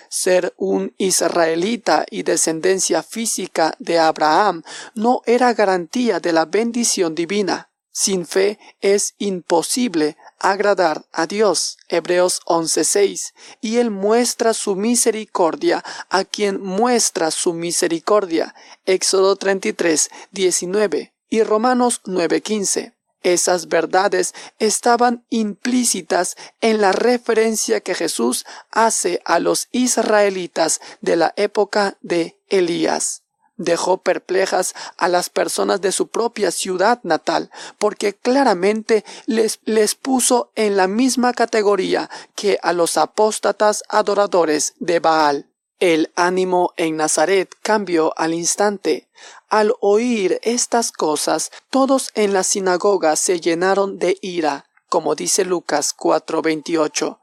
Ser 0.08 0.54
un 0.56 0.94
israelita 0.98 2.06
y 2.10 2.22
descendencia 2.22 3.02
física 3.02 3.74
de 3.78 3.98
Abraham 3.98 4.62
no 4.94 5.22
era 5.26 5.52
garantía 5.52 6.20
de 6.20 6.32
la 6.32 6.44
bendición 6.44 7.14
divina. 7.14 7.70
Sin 7.92 8.26
fe 8.26 8.58
es 8.80 9.14
imposible 9.18 10.16
agradar 10.38 11.06
a 11.12 11.26
Dios. 11.26 11.78
Hebreos 11.88 12.40
11:6. 12.46 13.34
Y 13.60 13.78
Él 13.78 13.90
muestra 13.90 14.54
su 14.54 14.76
misericordia 14.76 15.84
a 16.08 16.24
quien 16.24 16.62
muestra 16.62 17.30
su 17.30 17.52
misericordia. 17.52 18.54
Éxodo 18.84 19.36
33, 19.36 20.10
19 20.30 21.12
y 21.28 21.42
Romanos 21.42 22.00
9:15. 22.04 22.94
Esas 23.22 23.68
verdades 23.68 24.34
estaban 24.58 25.24
implícitas 25.30 26.36
en 26.60 26.80
la 26.80 26.92
referencia 26.92 27.80
que 27.80 27.94
Jesús 27.94 28.46
hace 28.70 29.20
a 29.24 29.40
los 29.40 29.68
israelitas 29.72 30.80
de 31.00 31.16
la 31.16 31.34
época 31.36 31.98
de 32.02 32.38
Elías 32.48 33.25
dejó 33.56 33.98
perplejas 33.98 34.74
a 34.96 35.08
las 35.08 35.30
personas 35.30 35.80
de 35.80 35.92
su 35.92 36.08
propia 36.08 36.50
ciudad 36.50 37.00
natal, 37.02 37.50
porque 37.78 38.14
claramente 38.14 39.04
les, 39.26 39.60
les 39.64 39.94
puso 39.94 40.50
en 40.54 40.76
la 40.76 40.88
misma 40.88 41.32
categoría 41.32 42.10
que 42.34 42.58
a 42.62 42.72
los 42.72 42.96
apóstatas 42.96 43.82
adoradores 43.88 44.74
de 44.78 45.00
Baal. 45.00 45.50
El 45.78 46.10
ánimo 46.16 46.72
en 46.78 46.96
Nazaret 46.96 47.54
cambió 47.62 48.14
al 48.16 48.32
instante. 48.32 49.10
Al 49.50 49.74
oír 49.80 50.38
estas 50.42 50.90
cosas, 50.90 51.50
todos 51.70 52.10
en 52.14 52.32
la 52.32 52.44
sinagoga 52.44 53.14
se 53.16 53.40
llenaron 53.40 53.98
de 53.98 54.16
ira, 54.22 54.70
como 54.88 55.14
dice 55.14 55.44
Lucas 55.44 55.94
4:28. 55.94 57.18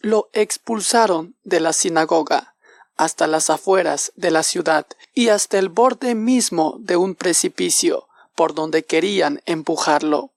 Lo 0.00 0.30
expulsaron 0.32 1.36
de 1.44 1.60
la 1.60 1.72
sinagoga 1.72 2.54
hasta 2.98 3.26
las 3.26 3.48
afueras 3.48 4.12
de 4.16 4.30
la 4.30 4.42
ciudad 4.42 4.86
y 5.14 5.28
hasta 5.28 5.58
el 5.58 5.70
borde 5.70 6.14
mismo 6.14 6.76
de 6.80 6.96
un 6.96 7.14
precipicio 7.14 8.08
por 8.34 8.54
donde 8.54 8.84
querían 8.84 9.40
empujarlo. 9.46 10.30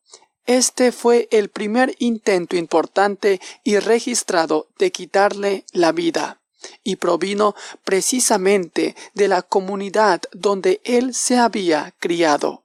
Este 0.48 0.92
fue 0.92 1.28
el 1.32 1.50
primer 1.50 1.96
intento 2.00 2.56
importante 2.56 3.40
y 3.64 3.78
registrado 3.78 4.68
de 4.80 4.92
quitarle 4.92 5.66
la 5.72 5.92
vida, 5.92 6.40
y 6.84 6.96
provino 6.96 7.56
precisamente 7.84 8.96
de 9.14 9.28
la 9.28 9.44
comunidad 9.44 10.22
donde 10.32 10.82
él 10.84 11.14
se 11.14 11.38
había 11.38 11.94
criado. 12.00 12.64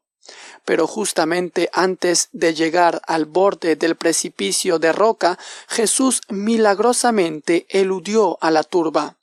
Pero 0.64 0.86
justamente 0.86 1.68
antes 1.72 2.28
de 2.32 2.54
llegar 2.54 3.02
al 3.06 3.26
borde 3.26 3.76
del 3.76 3.94
precipicio 3.94 4.78
de 4.78 4.92
roca, 4.92 5.38
Jesús 5.68 6.22
milagrosamente 6.28 7.66
eludió 7.68 8.38
a 8.40 8.50
la 8.50 8.64
turba. 8.64 9.15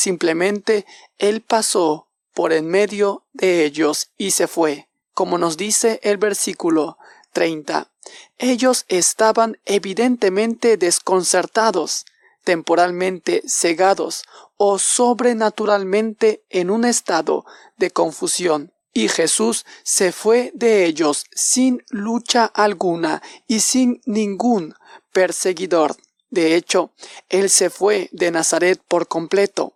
Simplemente 0.00 0.86
él 1.18 1.40
pasó 1.40 2.06
por 2.32 2.52
en 2.52 2.68
medio 2.68 3.24
de 3.32 3.64
ellos 3.64 4.12
y 4.16 4.30
se 4.30 4.46
fue, 4.46 4.88
como 5.12 5.38
nos 5.38 5.56
dice 5.56 5.98
el 6.04 6.18
versículo 6.18 6.98
30. 7.32 7.90
Ellos 8.38 8.84
estaban 8.86 9.58
evidentemente 9.64 10.76
desconcertados, 10.76 12.06
temporalmente 12.44 13.42
cegados 13.48 14.22
o 14.56 14.78
sobrenaturalmente 14.78 16.44
en 16.48 16.70
un 16.70 16.84
estado 16.84 17.44
de 17.76 17.90
confusión. 17.90 18.72
Y 18.92 19.08
Jesús 19.08 19.66
se 19.82 20.12
fue 20.12 20.52
de 20.54 20.84
ellos 20.84 21.24
sin 21.34 21.82
lucha 21.90 22.44
alguna 22.44 23.20
y 23.48 23.58
sin 23.58 24.00
ningún 24.06 24.76
perseguidor. 25.12 25.96
De 26.30 26.54
hecho, 26.54 26.92
Él 27.28 27.50
se 27.50 27.68
fue 27.68 28.08
de 28.12 28.30
Nazaret 28.30 28.80
por 28.86 29.08
completo. 29.08 29.74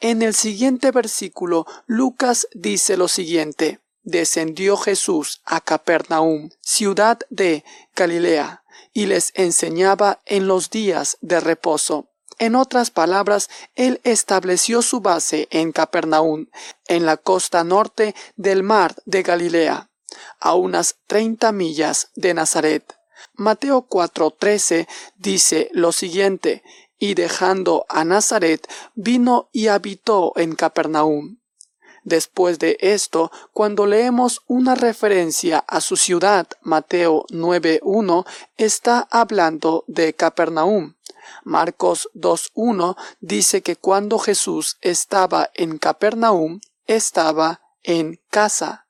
En 0.00 0.22
el 0.22 0.34
siguiente 0.34 0.90
versículo, 0.90 1.66
Lucas 1.86 2.48
dice 2.54 2.96
lo 2.96 3.08
siguiente 3.08 3.82
descendió 4.02 4.76
Jesús 4.76 5.42
a 5.44 5.60
Capernaum, 5.60 6.50
ciudad 6.60 7.18
de 7.30 7.64
Galilea, 7.94 8.64
y 8.92 9.06
les 9.06 9.32
enseñaba 9.34 10.20
en 10.26 10.46
los 10.46 10.70
días 10.70 11.18
de 11.20 11.40
reposo. 11.40 12.08
En 12.38 12.56
otras 12.56 12.90
palabras, 12.90 13.48
él 13.74 14.00
estableció 14.04 14.82
su 14.82 15.00
base 15.00 15.48
en 15.50 15.72
Capernaum, 15.72 16.46
en 16.88 17.06
la 17.06 17.16
costa 17.16 17.62
norte 17.62 18.14
del 18.36 18.62
mar 18.62 18.96
de 19.04 19.22
Galilea, 19.22 19.90
a 20.40 20.54
unas 20.54 20.96
treinta 21.06 21.52
millas 21.52 22.10
de 22.16 22.34
Nazaret. 22.34 22.96
Mateo 23.34 23.86
4:13 23.88 24.88
dice 25.16 25.68
lo 25.72 25.92
siguiente, 25.92 26.62
y 27.02 27.14
dejando 27.14 27.84
a 27.88 28.04
Nazaret, 28.04 28.64
vino 28.94 29.48
y 29.50 29.66
habitó 29.66 30.34
en 30.36 30.54
Capernaum. 30.54 31.38
Después 32.04 32.60
de 32.60 32.76
esto, 32.78 33.32
cuando 33.52 33.86
leemos 33.86 34.42
una 34.46 34.76
referencia 34.76 35.64
a 35.66 35.80
su 35.80 35.96
ciudad, 35.96 36.46
Mateo 36.60 37.24
9.1, 37.30 38.24
está 38.56 39.08
hablando 39.10 39.82
de 39.88 40.14
Capernaum. 40.14 40.94
Marcos 41.42 42.08
2.1 42.14 42.96
dice 43.18 43.62
que 43.62 43.74
cuando 43.74 44.20
Jesús 44.20 44.78
estaba 44.80 45.50
en 45.54 45.78
Capernaum, 45.78 46.60
estaba 46.86 47.62
en 47.82 48.20
casa. 48.30 48.86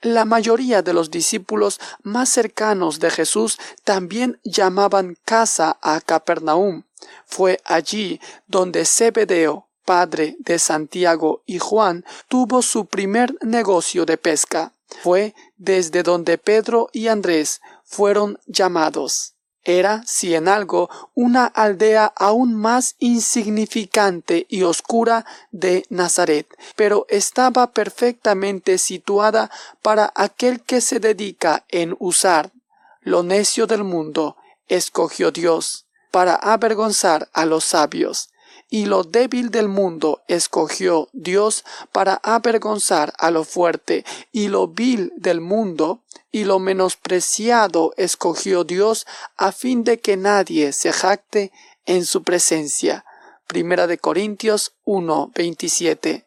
La 0.00 0.24
mayoría 0.24 0.82
de 0.82 0.92
los 0.92 1.10
discípulos 1.10 1.80
más 2.02 2.28
cercanos 2.28 2.98
de 2.98 3.10
Jesús 3.10 3.58
también 3.84 4.40
llamaban 4.44 5.16
casa 5.24 5.78
a 5.82 6.00
Capernaum. 6.00 6.84
Fue 7.26 7.60
allí 7.64 8.20
donde 8.46 8.84
Zebedeo, 8.84 9.68
padre 9.84 10.36
de 10.40 10.58
Santiago 10.58 11.42
y 11.46 11.58
Juan, 11.58 12.04
tuvo 12.28 12.62
su 12.62 12.86
primer 12.86 13.34
negocio 13.42 14.04
de 14.04 14.18
pesca. 14.18 14.72
Fue 15.02 15.34
desde 15.56 16.02
donde 16.02 16.38
Pedro 16.38 16.88
y 16.92 17.08
Andrés 17.08 17.60
fueron 17.84 18.38
llamados. 18.46 19.34
Era, 19.64 20.02
si 20.06 20.34
en 20.34 20.48
algo, 20.48 20.88
una 21.14 21.44
aldea 21.46 22.12
aún 22.16 22.54
más 22.54 22.96
insignificante 22.98 24.46
y 24.48 24.62
oscura 24.62 25.26
de 25.50 25.84
Nazaret, 25.90 26.46
pero 26.76 27.06
estaba 27.08 27.72
perfectamente 27.72 28.78
situada 28.78 29.50
para 29.82 30.12
aquel 30.14 30.62
que 30.62 30.80
se 30.80 31.00
dedica 31.00 31.64
en 31.68 31.96
usar 31.98 32.52
lo 33.00 33.22
necio 33.22 33.66
del 33.66 33.84
mundo, 33.84 34.36
escogió 34.68 35.30
Dios, 35.30 35.86
para 36.10 36.34
avergonzar 36.34 37.28
a 37.32 37.44
los 37.44 37.64
sabios 37.64 38.30
y 38.70 38.84
lo 38.84 39.02
débil 39.02 39.50
del 39.50 39.68
mundo 39.68 40.22
escogió 40.28 41.08
Dios 41.12 41.64
para 41.90 42.20
avergonzar 42.22 43.14
a 43.18 43.30
lo 43.30 43.44
fuerte, 43.44 44.04
y 44.30 44.48
lo 44.48 44.68
vil 44.68 45.12
del 45.16 45.40
mundo 45.40 46.02
y 46.30 46.44
lo 46.44 46.58
menospreciado 46.58 47.94
escogió 47.96 48.64
Dios 48.64 49.06
a 49.36 49.52
fin 49.52 49.84
de 49.84 49.98
que 49.98 50.16
nadie 50.16 50.72
se 50.72 50.92
jacte 50.92 51.50
en 51.86 52.04
su 52.04 52.22
presencia. 52.22 53.04
Primera 53.46 53.86
de 53.86 53.96
Corintios 53.96 54.72
1, 54.84 55.32
27. 55.34 56.26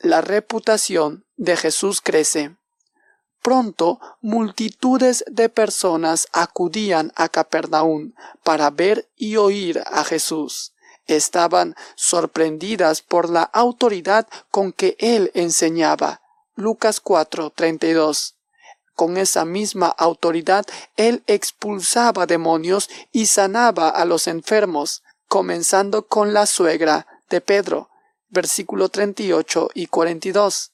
La 0.00 0.22
reputación 0.22 1.26
de 1.36 1.56
Jesús 1.58 2.00
crece. 2.00 2.56
Pronto 3.42 4.00
multitudes 4.22 5.24
de 5.28 5.50
personas 5.50 6.28
acudían 6.32 7.12
a 7.14 7.28
Capernaum 7.28 8.14
para 8.42 8.70
ver 8.70 9.08
y 9.16 9.36
oír 9.36 9.82
a 9.86 10.04
Jesús 10.04 10.72
estaban 11.08 11.74
sorprendidas 11.96 13.02
por 13.02 13.28
la 13.28 13.42
autoridad 13.42 14.28
con 14.50 14.72
que 14.72 14.96
él 15.00 15.32
enseñaba. 15.34 16.20
Lucas 16.54 17.00
4:32. 17.02 18.34
Con 18.94 19.16
esa 19.16 19.44
misma 19.44 19.88
autoridad 19.88 20.66
él 20.96 21.22
expulsaba 21.26 22.26
demonios 22.26 22.88
y 23.12 23.26
sanaba 23.26 23.88
a 23.88 24.04
los 24.04 24.26
enfermos, 24.26 25.02
comenzando 25.28 26.06
con 26.06 26.32
la 26.32 26.46
suegra 26.46 27.06
de 27.30 27.40
Pedro. 27.40 27.90
Versículo 28.28 28.88
38 28.88 29.70
y 29.74 29.86
42 29.86 30.72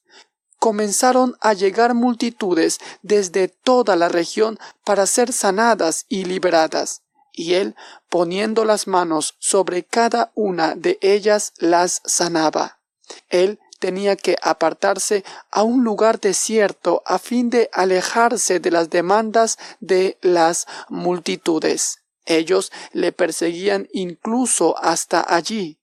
comenzaron 0.59 1.37
a 1.41 1.53
llegar 1.53 1.93
multitudes 1.93 2.81
desde 3.03 3.49
toda 3.49 3.97
la 3.97 4.09
región 4.09 4.59
para 4.83 5.07
ser 5.07 5.31
sanadas 5.31 6.07
y 6.09 6.25
liberadas 6.25 7.04
y 7.35 7.55
él, 7.55 7.75
poniendo 8.09 8.65
las 8.65 8.87
manos 8.87 9.35
sobre 9.39 9.85
cada 9.85 10.33
una 10.35 10.75
de 10.75 10.99
ellas, 11.03 11.53
las 11.59 12.01
sanaba. 12.05 12.81
Él 13.29 13.59
tenía 13.81 14.17
que 14.17 14.37
apartarse 14.41 15.25
a 15.51 15.63
un 15.63 15.85
lugar 15.85 16.21
desierto 16.21 17.03
a 17.05 17.19
fin 17.19 17.51
de 17.51 17.69
alejarse 17.73 18.61
de 18.61 18.71
las 18.71 18.89
demandas 18.89 19.59
de 19.81 20.17
las 20.23 20.67
multitudes. 20.89 22.01
Ellos 22.25 22.73
le 22.93 23.13
perseguían 23.13 23.89
incluso 23.93 24.79
hasta 24.79 25.25
allí. 25.29 25.79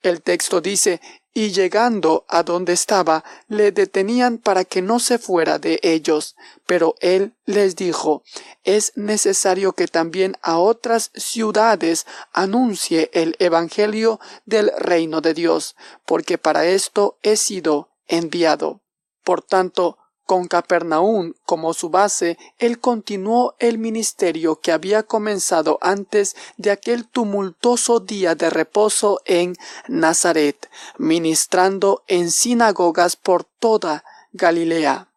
El 0.00 0.22
texto 0.22 0.60
dice 0.60 1.00
y 1.36 1.50
llegando 1.52 2.24
a 2.28 2.42
donde 2.42 2.72
estaba, 2.72 3.22
le 3.46 3.70
detenían 3.70 4.38
para 4.38 4.64
que 4.64 4.80
no 4.80 4.98
se 4.98 5.18
fuera 5.18 5.58
de 5.58 5.78
ellos. 5.82 6.34
Pero 6.64 6.94
él 7.00 7.34
les 7.44 7.76
dijo, 7.76 8.22
es 8.64 8.94
necesario 8.96 9.74
que 9.74 9.86
también 9.86 10.38
a 10.40 10.56
otras 10.56 11.10
ciudades 11.14 12.06
anuncie 12.32 13.10
el 13.12 13.36
Evangelio 13.38 14.18
del 14.46 14.72
reino 14.78 15.20
de 15.20 15.34
Dios, 15.34 15.76
porque 16.06 16.38
para 16.38 16.64
esto 16.64 17.18
he 17.22 17.36
sido 17.36 17.90
enviado. 18.08 18.80
Por 19.22 19.42
tanto, 19.42 19.98
con 20.26 20.48
Capernaum 20.48 21.32
como 21.44 21.72
su 21.72 21.88
base, 21.88 22.36
él 22.58 22.80
continuó 22.80 23.54
el 23.58 23.78
ministerio 23.78 24.60
que 24.60 24.72
había 24.72 25.04
comenzado 25.04 25.78
antes 25.80 26.36
de 26.56 26.72
aquel 26.72 27.06
tumultuoso 27.06 28.00
día 28.00 28.34
de 28.34 28.50
reposo 28.50 29.20
en 29.24 29.56
Nazaret, 29.88 30.68
ministrando 30.98 32.02
en 32.08 32.30
sinagogas 32.30 33.16
por 33.16 33.44
toda 33.44 34.04
Galilea. 34.32 35.08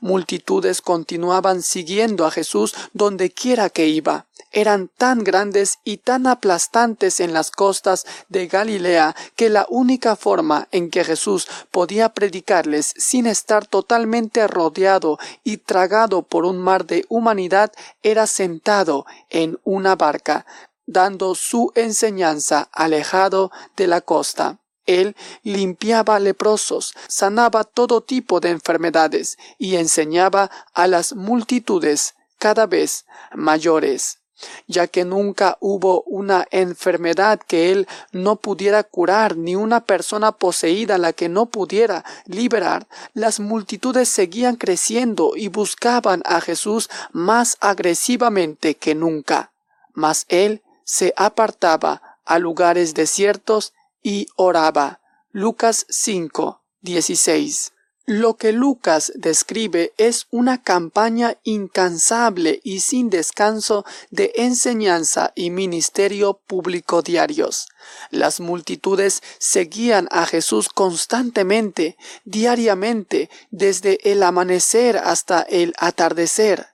Multitudes 0.00 0.82
continuaban 0.82 1.62
siguiendo 1.62 2.26
a 2.26 2.30
Jesús 2.30 2.74
donde 2.92 3.30
quiera 3.30 3.70
que 3.70 3.86
iba. 3.86 4.26
Eran 4.50 4.88
tan 4.88 5.24
grandes 5.24 5.78
y 5.84 5.98
tan 5.98 6.26
aplastantes 6.26 7.20
en 7.20 7.32
las 7.32 7.50
costas 7.50 8.06
de 8.28 8.46
Galilea 8.46 9.14
que 9.36 9.50
la 9.50 9.66
única 9.68 10.16
forma 10.16 10.68
en 10.72 10.90
que 10.90 11.04
Jesús 11.04 11.48
podía 11.70 12.08
predicarles 12.10 12.94
sin 12.96 13.26
estar 13.26 13.66
totalmente 13.66 14.46
rodeado 14.46 15.18
y 15.44 15.58
tragado 15.58 16.22
por 16.22 16.44
un 16.44 16.58
mar 16.58 16.86
de 16.86 17.04
humanidad 17.08 17.72
era 18.02 18.26
sentado 18.26 19.04
en 19.28 19.58
una 19.64 19.96
barca, 19.96 20.46
dando 20.86 21.34
su 21.34 21.70
enseñanza 21.74 22.68
alejado 22.72 23.52
de 23.76 23.86
la 23.86 24.00
costa. 24.00 24.58
Él 24.86 25.14
limpiaba 25.42 26.18
leprosos, 26.18 26.94
sanaba 27.08 27.64
todo 27.64 28.00
tipo 28.00 28.40
de 28.40 28.48
enfermedades 28.48 29.36
y 29.58 29.76
enseñaba 29.76 30.50
a 30.72 30.86
las 30.86 31.14
multitudes 31.14 32.14
cada 32.38 32.66
vez 32.66 33.04
mayores. 33.34 34.20
Ya 34.66 34.86
que 34.86 35.04
nunca 35.04 35.56
hubo 35.60 36.02
una 36.02 36.46
enfermedad 36.50 37.40
que 37.40 37.72
él 37.72 37.88
no 38.12 38.36
pudiera 38.36 38.82
curar, 38.82 39.36
ni 39.36 39.56
una 39.56 39.80
persona 39.84 40.32
poseída 40.32 40.98
la 40.98 41.12
que 41.12 41.28
no 41.28 41.46
pudiera 41.46 42.04
liberar, 42.26 42.86
las 43.14 43.40
multitudes 43.40 44.08
seguían 44.08 44.56
creciendo 44.56 45.32
y 45.36 45.48
buscaban 45.48 46.22
a 46.24 46.40
Jesús 46.40 46.88
más 47.12 47.56
agresivamente 47.60 48.74
que 48.74 48.94
nunca. 48.94 49.52
Mas 49.92 50.26
él 50.28 50.62
se 50.84 51.12
apartaba 51.16 52.18
a 52.24 52.38
lugares 52.38 52.94
desiertos 52.94 53.72
y 54.02 54.28
oraba. 54.36 55.00
Lucas 55.32 55.86
5, 55.88 56.60
16. 56.82 57.72
Lo 58.10 58.38
que 58.38 58.52
Lucas 58.52 59.12
describe 59.16 59.92
es 59.98 60.28
una 60.30 60.62
campaña 60.62 61.36
incansable 61.44 62.58
y 62.64 62.80
sin 62.80 63.10
descanso 63.10 63.84
de 64.10 64.32
enseñanza 64.36 65.32
y 65.34 65.50
ministerio 65.50 66.40
público 66.46 67.02
diarios. 67.02 67.68
Las 68.10 68.40
multitudes 68.40 69.22
seguían 69.38 70.08
a 70.10 70.24
Jesús 70.24 70.70
constantemente, 70.70 71.98
diariamente, 72.24 73.28
desde 73.50 73.98
el 74.10 74.22
amanecer 74.22 74.96
hasta 74.96 75.42
el 75.42 75.74
atardecer. 75.76 76.68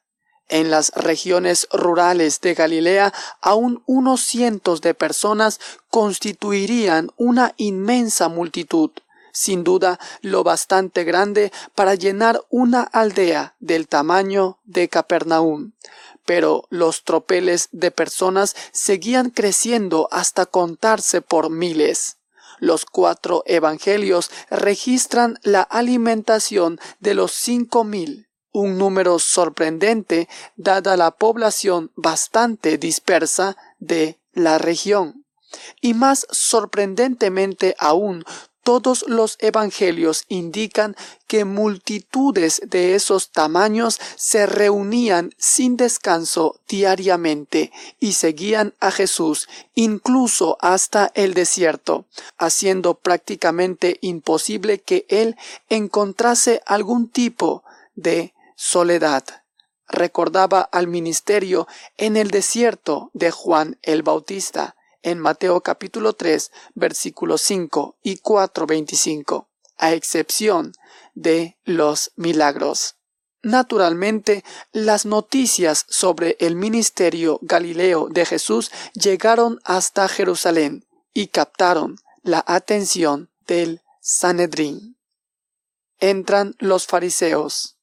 En 0.48 0.70
las 0.70 0.90
regiones 0.90 1.66
rurales 1.72 2.40
de 2.42 2.54
Galilea, 2.54 3.12
aún 3.40 3.82
unos 3.86 4.20
cientos 4.20 4.82
de 4.82 4.94
personas 4.94 5.58
constituirían 5.90 7.10
una 7.16 7.54
inmensa 7.56 8.28
multitud 8.28 8.92
sin 9.34 9.64
duda 9.64 9.98
lo 10.22 10.44
bastante 10.44 11.04
grande 11.04 11.52
para 11.74 11.94
llenar 11.94 12.40
una 12.48 12.82
aldea 12.82 13.56
del 13.58 13.88
tamaño 13.88 14.60
de 14.64 14.88
Capernaum. 14.88 15.72
Pero 16.24 16.64
los 16.70 17.04
tropeles 17.04 17.68
de 17.72 17.90
personas 17.90 18.56
seguían 18.72 19.28
creciendo 19.28 20.08
hasta 20.10 20.46
contarse 20.46 21.20
por 21.20 21.50
miles. 21.50 22.16
Los 22.60 22.86
cuatro 22.86 23.42
evangelios 23.46 24.30
registran 24.48 25.38
la 25.42 25.60
alimentación 25.62 26.78
de 27.00 27.14
los 27.14 27.32
cinco 27.32 27.84
mil, 27.84 28.28
un 28.52 28.78
número 28.78 29.18
sorprendente 29.18 30.28
dada 30.56 30.96
la 30.96 31.10
población 31.10 31.90
bastante 31.96 32.78
dispersa 32.78 33.56
de 33.80 34.20
la 34.32 34.58
región. 34.58 35.26
Y 35.80 35.94
más 35.94 36.26
sorprendentemente 36.30 37.74
aún, 37.78 38.24
todos 38.64 39.05
los 39.07 39.37
evangelios 39.40 40.24
indican 40.29 40.96
que 41.29 41.44
multitudes 41.44 42.62
de 42.66 42.94
esos 42.94 43.31
tamaños 43.31 44.00
se 44.16 44.46
reunían 44.46 45.33
sin 45.38 45.77
descanso 45.77 46.59
diariamente 46.66 47.70
y 48.00 48.14
seguían 48.14 48.74
a 48.81 48.90
Jesús 48.90 49.48
incluso 49.74 50.57
hasta 50.61 51.12
el 51.14 51.35
desierto, 51.35 52.07
haciendo 52.38 52.94
prácticamente 52.94 53.98
imposible 54.00 54.81
que 54.81 55.05
él 55.09 55.37
encontrase 55.68 56.62
algún 56.66 57.09
tipo 57.09 57.62
de 57.94 58.33
soledad. 58.57 59.24
Recordaba 59.88 60.62
al 60.62 60.88
ministerio 60.88 61.68
en 61.98 62.16
el 62.16 62.31
desierto 62.31 63.11
de 63.12 63.31
Juan 63.31 63.79
el 63.83 64.03
Bautista, 64.03 64.73
en 65.04 65.20
Mateo 65.20 65.60
capítulo 65.60 66.14
3 66.14 66.50
versículos 66.74 67.42
5 67.42 67.98
y 68.02 68.16
4 68.16 68.66
25, 68.66 69.48
a 69.76 69.92
excepción 69.92 70.72
de 71.14 71.56
los 71.64 72.10
milagros. 72.16 72.96
Naturalmente, 73.42 74.42
las 74.72 75.04
noticias 75.04 75.84
sobre 75.88 76.36
el 76.40 76.56
ministerio 76.56 77.38
galileo 77.42 78.08
de 78.10 78.24
Jesús 78.24 78.72
llegaron 78.94 79.60
hasta 79.64 80.08
Jerusalén 80.08 80.86
y 81.12 81.28
captaron 81.28 81.96
la 82.22 82.42
atención 82.46 83.30
del 83.46 83.82
Sanedrín. 84.00 84.96
Entran 86.00 86.56
los 86.58 86.86
fariseos. 86.86 87.73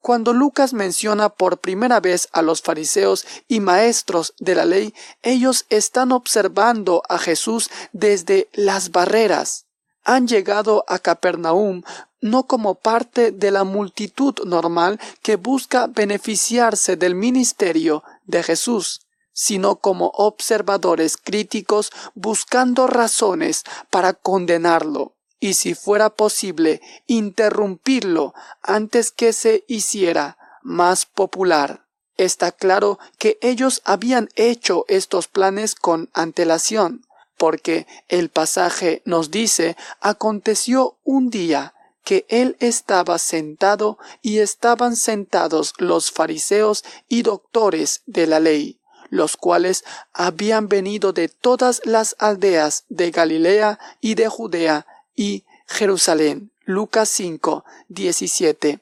Cuando 0.00 0.32
Lucas 0.32 0.72
menciona 0.72 1.28
por 1.28 1.58
primera 1.58 2.00
vez 2.00 2.28
a 2.32 2.40
los 2.40 2.62
fariseos 2.62 3.26
y 3.48 3.60
maestros 3.60 4.34
de 4.38 4.54
la 4.54 4.64
ley, 4.64 4.94
ellos 5.22 5.66
están 5.68 6.10
observando 6.12 7.02
a 7.08 7.18
Jesús 7.18 7.70
desde 7.92 8.48
las 8.54 8.92
barreras. 8.92 9.66
Han 10.02 10.26
llegado 10.26 10.84
a 10.88 10.98
Capernaum 10.98 11.82
no 12.22 12.46
como 12.46 12.76
parte 12.76 13.30
de 13.30 13.50
la 13.50 13.64
multitud 13.64 14.34
normal 14.46 14.98
que 15.22 15.36
busca 15.36 15.86
beneficiarse 15.86 16.96
del 16.96 17.14
ministerio 17.14 18.02
de 18.24 18.42
Jesús, 18.42 19.02
sino 19.32 19.76
como 19.76 20.12
observadores 20.14 21.18
críticos 21.18 21.90
buscando 22.14 22.86
razones 22.86 23.64
para 23.90 24.14
condenarlo 24.14 25.14
y 25.40 25.54
si 25.54 25.74
fuera 25.74 26.10
posible 26.10 26.82
interrumpirlo 27.06 28.34
antes 28.62 29.10
que 29.10 29.32
se 29.32 29.64
hiciera 29.66 30.36
más 30.62 31.06
popular. 31.06 31.84
Está 32.18 32.52
claro 32.52 32.98
que 33.18 33.38
ellos 33.40 33.80
habían 33.86 34.28
hecho 34.36 34.84
estos 34.88 35.26
planes 35.26 35.74
con 35.74 36.10
antelación, 36.12 37.06
porque 37.38 37.86
el 38.08 38.28
pasaje 38.28 39.00
nos 39.06 39.30
dice 39.30 39.76
aconteció 40.00 40.98
un 41.02 41.30
día 41.30 41.72
que 42.04 42.26
él 42.28 42.56
estaba 42.60 43.18
sentado 43.18 43.98
y 44.20 44.38
estaban 44.38 44.96
sentados 44.96 45.72
los 45.78 46.10
fariseos 46.10 46.84
y 47.08 47.22
doctores 47.22 48.02
de 48.04 48.26
la 48.26 48.40
ley, 48.40 48.78
los 49.08 49.38
cuales 49.38 49.84
habían 50.12 50.68
venido 50.68 51.14
de 51.14 51.28
todas 51.28 51.80
las 51.84 52.16
aldeas 52.18 52.84
de 52.90 53.10
Galilea 53.10 53.78
y 54.02 54.14
de 54.14 54.28
Judea 54.28 54.86
y 55.20 55.44
Jerusalén. 55.66 56.50
Lucas 56.64 57.10
5, 57.10 57.62
17. 57.88 58.80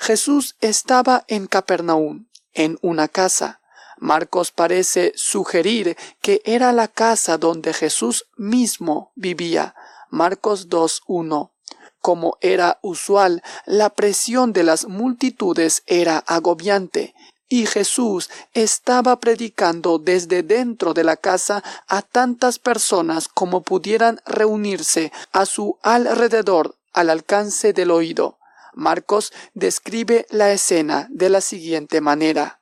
Jesús 0.00 0.56
estaba 0.60 1.24
en 1.28 1.46
Capernaum, 1.46 2.26
en 2.54 2.76
una 2.82 3.06
casa. 3.06 3.60
Marcos 3.98 4.50
parece 4.50 5.12
sugerir 5.14 5.96
que 6.20 6.42
era 6.44 6.72
la 6.72 6.88
casa 6.88 7.38
donde 7.38 7.72
Jesús 7.72 8.26
mismo 8.36 9.12
vivía. 9.14 9.76
Marcos 10.10 10.66
1. 11.06 11.52
Como 12.00 12.36
era 12.40 12.80
usual, 12.82 13.44
la 13.64 13.90
presión 13.90 14.52
de 14.52 14.64
las 14.64 14.88
multitudes 14.88 15.84
era 15.86 16.18
agobiante 16.18 17.14
y 17.48 17.66
Jesús 17.66 18.28
estaba 18.54 19.20
predicando 19.20 19.98
desde 19.98 20.42
dentro 20.42 20.94
de 20.94 21.04
la 21.04 21.16
casa 21.16 21.62
a 21.86 22.02
tantas 22.02 22.58
personas 22.58 23.28
como 23.28 23.62
pudieran 23.62 24.20
reunirse 24.26 25.12
a 25.32 25.46
su 25.46 25.78
alrededor 25.82 26.74
al 26.92 27.10
alcance 27.10 27.72
del 27.72 27.90
oído. 27.90 28.38
Marcos 28.74 29.32
describe 29.54 30.26
la 30.30 30.52
escena 30.52 31.06
de 31.10 31.30
la 31.30 31.40
siguiente 31.40 32.00
manera. 32.00 32.60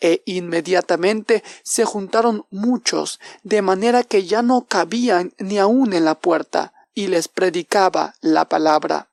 E 0.00 0.22
inmediatamente 0.24 1.44
se 1.62 1.84
juntaron 1.84 2.46
muchos, 2.50 3.20
de 3.42 3.60
manera 3.60 4.02
que 4.02 4.24
ya 4.24 4.42
no 4.42 4.62
cabían 4.62 5.34
ni 5.38 5.58
aun 5.58 5.92
en 5.92 6.06
la 6.06 6.14
puerta, 6.14 6.72
y 6.94 7.08
les 7.08 7.28
predicaba 7.28 8.14
la 8.20 8.48
palabra. 8.48 9.09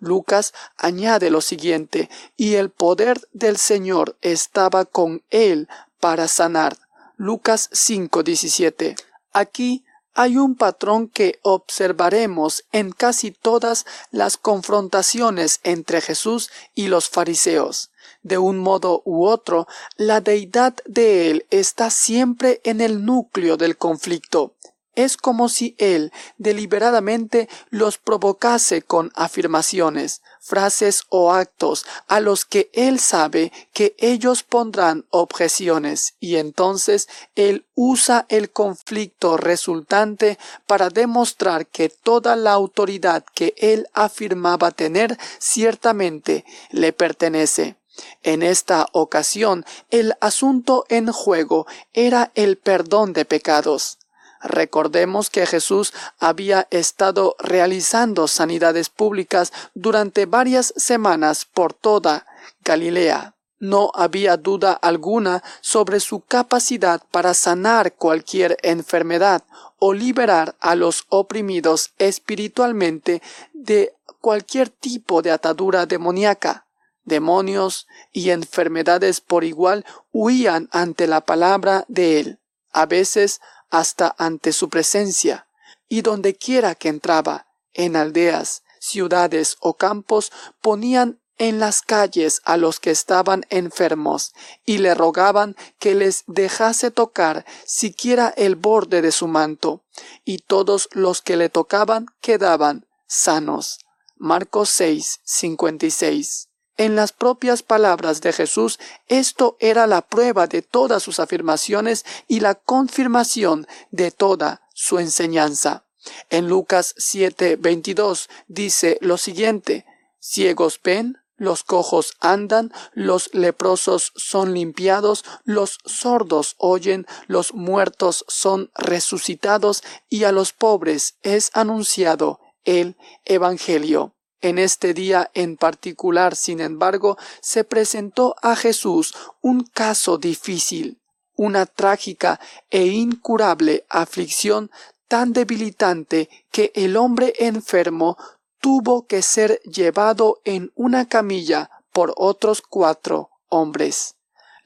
Lucas 0.00 0.52
añade 0.76 1.30
lo 1.30 1.40
siguiente, 1.40 2.08
y 2.36 2.54
el 2.54 2.70
poder 2.70 3.20
del 3.32 3.56
Señor 3.56 4.16
estaba 4.22 4.84
con 4.84 5.22
él 5.30 5.68
para 6.00 6.28
sanar. 6.28 6.76
Lucas 7.16 7.68
5:17. 7.72 8.96
Aquí 9.32 9.84
hay 10.14 10.36
un 10.36 10.56
patrón 10.56 11.08
que 11.08 11.38
observaremos 11.42 12.64
en 12.72 12.90
casi 12.90 13.30
todas 13.30 13.86
las 14.10 14.36
confrontaciones 14.36 15.60
entre 15.62 16.00
Jesús 16.00 16.50
y 16.74 16.88
los 16.88 17.08
fariseos. 17.08 17.90
De 18.22 18.36
un 18.36 18.58
modo 18.58 19.00
u 19.04 19.26
otro, 19.26 19.68
la 19.96 20.20
deidad 20.20 20.74
de 20.86 21.30
él 21.30 21.46
está 21.50 21.90
siempre 21.90 22.60
en 22.64 22.80
el 22.80 23.04
núcleo 23.04 23.56
del 23.56 23.76
conflicto 23.76 24.54
es 24.98 25.16
como 25.16 25.48
si 25.48 25.76
él 25.78 26.12
deliberadamente 26.38 27.48
los 27.70 27.98
provocase 27.98 28.82
con 28.82 29.12
afirmaciones, 29.14 30.22
frases 30.40 31.04
o 31.08 31.32
actos 31.32 31.86
a 32.08 32.18
los 32.18 32.44
que 32.44 32.68
él 32.72 32.98
sabe 32.98 33.52
que 33.72 33.94
ellos 33.98 34.42
pondrán 34.42 35.04
objeciones 35.10 36.14
y 36.18 36.34
entonces 36.34 37.08
él 37.36 37.64
usa 37.76 38.26
el 38.28 38.50
conflicto 38.50 39.36
resultante 39.36 40.36
para 40.66 40.88
demostrar 40.88 41.68
que 41.68 41.90
toda 41.90 42.34
la 42.34 42.50
autoridad 42.50 43.24
que 43.36 43.54
él 43.56 43.86
afirmaba 43.94 44.72
tener 44.72 45.16
ciertamente 45.38 46.44
le 46.72 46.92
pertenece. 46.92 47.76
En 48.24 48.42
esta 48.42 48.88
ocasión 48.90 49.64
el 49.90 50.14
asunto 50.20 50.86
en 50.88 51.12
juego 51.12 51.68
era 51.92 52.32
el 52.34 52.58
perdón 52.58 53.12
de 53.12 53.24
pecados. 53.24 53.98
Recordemos 54.42 55.30
que 55.30 55.46
Jesús 55.46 55.92
había 56.18 56.68
estado 56.70 57.36
realizando 57.38 58.28
sanidades 58.28 58.88
públicas 58.88 59.52
durante 59.74 60.26
varias 60.26 60.72
semanas 60.76 61.44
por 61.44 61.72
toda 61.74 62.26
Galilea. 62.64 63.34
No 63.60 63.90
había 63.94 64.36
duda 64.36 64.72
alguna 64.72 65.42
sobre 65.60 65.98
su 65.98 66.20
capacidad 66.20 67.02
para 67.10 67.34
sanar 67.34 67.94
cualquier 67.94 68.56
enfermedad 68.62 69.42
o 69.78 69.92
liberar 69.94 70.54
a 70.60 70.76
los 70.76 71.06
oprimidos 71.08 71.92
espiritualmente 71.98 73.20
de 73.52 73.94
cualquier 74.20 74.68
tipo 74.68 75.22
de 75.22 75.32
atadura 75.32 75.86
demoníaca. 75.86 76.66
Demonios 77.04 77.88
y 78.12 78.30
enfermedades 78.30 79.20
por 79.20 79.42
igual 79.42 79.84
huían 80.12 80.68
ante 80.70 81.06
la 81.06 81.22
palabra 81.22 81.84
de 81.88 82.20
él, 82.20 82.38
a 82.72 82.86
veces 82.86 83.40
hasta 83.70 84.14
ante 84.18 84.52
su 84.52 84.68
presencia, 84.68 85.46
y 85.88 86.02
donde 86.02 86.34
quiera 86.34 86.74
que 86.74 86.88
entraba, 86.88 87.46
en 87.74 87.96
aldeas, 87.96 88.62
ciudades 88.80 89.56
o 89.60 89.74
campos, 89.74 90.32
ponían 90.60 91.20
en 91.38 91.60
las 91.60 91.82
calles 91.82 92.42
a 92.44 92.56
los 92.56 92.80
que 92.80 92.90
estaban 92.90 93.46
enfermos 93.48 94.32
y 94.66 94.78
le 94.78 94.94
rogaban 94.94 95.56
que 95.78 95.94
les 95.94 96.24
dejase 96.26 96.90
tocar 96.90 97.46
siquiera 97.64 98.34
el 98.36 98.56
borde 98.56 99.02
de 99.02 99.12
su 99.12 99.28
manto, 99.28 99.82
y 100.24 100.38
todos 100.38 100.88
los 100.92 101.22
que 101.22 101.36
le 101.36 101.48
tocaban 101.48 102.06
quedaban 102.20 102.86
sanos. 103.06 103.78
Marcos 104.16 104.68
6, 104.70 105.20
56. 105.22 106.47
En 106.78 106.94
las 106.94 107.12
propias 107.12 107.64
palabras 107.64 108.20
de 108.20 108.32
Jesús, 108.32 108.78
esto 109.08 109.56
era 109.58 109.88
la 109.88 110.00
prueba 110.00 110.46
de 110.46 110.62
todas 110.62 111.02
sus 111.02 111.18
afirmaciones 111.18 112.04
y 112.28 112.38
la 112.38 112.54
confirmación 112.54 113.66
de 113.90 114.12
toda 114.12 114.62
su 114.74 115.00
enseñanza. 115.00 115.84
En 116.30 116.48
Lucas 116.48 116.94
7, 116.96 117.56
22 117.56 118.30
dice 118.46 118.96
lo 119.00 119.18
siguiente, 119.18 119.86
ciegos 120.20 120.80
ven, 120.82 121.18
los 121.36 121.64
cojos 121.64 122.14
andan, 122.20 122.72
los 122.92 123.34
leprosos 123.34 124.12
son 124.14 124.54
limpiados, 124.54 125.24
los 125.44 125.78
sordos 125.84 126.54
oyen, 126.58 127.06
los 127.26 127.54
muertos 127.54 128.24
son 128.28 128.70
resucitados 128.76 129.82
y 130.08 130.24
a 130.24 130.32
los 130.32 130.52
pobres 130.52 131.16
es 131.22 131.50
anunciado 131.54 132.38
el 132.64 132.96
Evangelio. 133.24 134.14
En 134.40 134.58
este 134.58 134.94
día 134.94 135.30
en 135.34 135.56
particular, 135.56 136.36
sin 136.36 136.60
embargo, 136.60 137.18
se 137.40 137.64
presentó 137.64 138.36
a 138.42 138.54
Jesús 138.54 139.14
un 139.40 139.64
caso 139.64 140.18
difícil, 140.18 140.98
una 141.34 141.66
trágica 141.66 142.38
e 142.70 142.86
incurable 142.86 143.84
aflicción 143.88 144.70
tan 145.08 145.32
debilitante 145.32 146.28
que 146.52 146.70
el 146.74 146.96
hombre 146.96 147.32
enfermo 147.38 148.16
tuvo 148.60 149.06
que 149.06 149.22
ser 149.22 149.60
llevado 149.62 150.40
en 150.44 150.70
una 150.74 151.08
camilla 151.08 151.70
por 151.92 152.12
otros 152.16 152.62
cuatro 152.62 153.30
hombres. 153.48 154.17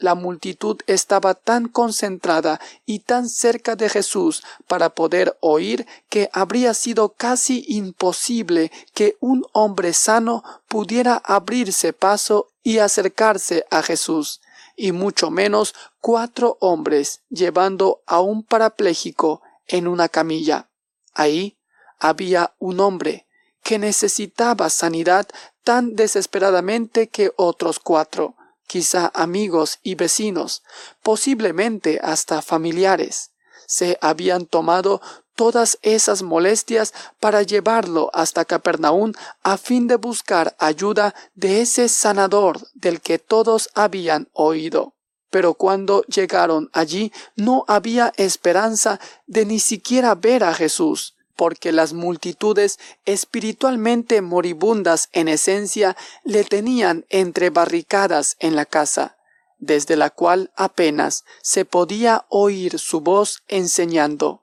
La 0.03 0.17
multitud 0.17 0.81
estaba 0.89 1.35
tan 1.35 1.69
concentrada 1.69 2.61
y 2.85 2.99
tan 2.99 3.29
cerca 3.29 3.77
de 3.77 3.89
Jesús 3.89 4.43
para 4.67 4.89
poder 4.89 5.39
oír 5.39 5.87
que 6.09 6.29
habría 6.33 6.75
sido 6.75 7.11
casi 7.11 7.65
imposible 7.69 8.73
que 8.95 9.17
un 9.21 9.47
hombre 9.53 9.93
sano 9.93 10.43
pudiera 10.67 11.23
abrirse 11.25 11.93
paso 11.93 12.49
y 12.65 12.79
acercarse 12.79 13.65
a 13.71 13.81
Jesús, 13.85 14.41
y 14.75 14.91
mucho 14.91 15.31
menos 15.31 15.73
cuatro 16.01 16.57
hombres 16.59 17.21
llevando 17.31 18.03
a 18.05 18.21
un 18.21 18.43
parapléjico 18.43 19.41
en 19.69 19.87
una 19.87 20.09
camilla. 20.09 20.69
Ahí 21.15 21.57
había 22.01 22.55
un 22.59 22.81
hombre 22.81 23.29
que 23.63 23.79
necesitaba 23.79 24.69
sanidad 24.69 25.29
tan 25.63 25.95
desesperadamente 25.95 27.07
que 27.07 27.31
otros 27.37 27.79
cuatro, 27.79 28.35
quizá 28.73 29.13
amigos 29.13 29.81
y 29.83 29.97
vecinos, 29.97 30.63
posiblemente 31.03 32.01
hasta 32.03 32.41
familiares, 32.41 33.33
se 33.67 33.99
habían 34.01 34.47
tomado 34.47 35.03
todas 35.35 35.79
esas 35.83 36.23
molestias 36.23 36.95
para 37.21 37.43
llevarlo 37.43 38.09
hasta 38.15 38.47
Capernaum 38.47 39.13
a 39.43 39.59
fin 39.59 39.89
de 39.89 39.97
buscar 39.97 40.57
ayuda 40.59 41.15
de 41.35 41.61
ese 41.61 41.91
sanador 41.91 42.67
del 42.73 43.03
que 43.03 43.19
todos 43.19 43.69
habían 43.75 44.29
oído. 44.33 44.95
Pero 45.29 45.53
cuando 45.53 46.01
llegaron 46.05 46.71
allí 46.73 47.13
no 47.37 47.67
había 47.69 48.15
esperanza 48.17 49.01
de 49.27 49.45
ni 49.45 49.61
siquiera 49.61 50.15
ver 50.15 50.45
a 50.45 50.55
Jesús, 50.55 51.15
porque 51.37 51.73
las 51.73 51.93
multitudes 51.93 52.79
espiritualmente 53.05 54.23
moribundas 54.23 55.09
en 55.13 55.29
esencia 55.29 55.97
le 56.25 56.45
tenían 56.45 57.07
entre 57.09 57.51
barricadas 57.51 58.37
en 58.39 58.57
la 58.57 58.67
casa, 58.67 59.17
desde 59.59 59.97
la 59.97 60.11
cual 60.11 60.51
apenas 60.57 61.25
se 61.43 61.65
podía 61.65 62.27
oír 62.29 62.79
su 62.79 63.01
voz 63.01 63.43
enseñando. 63.49 64.43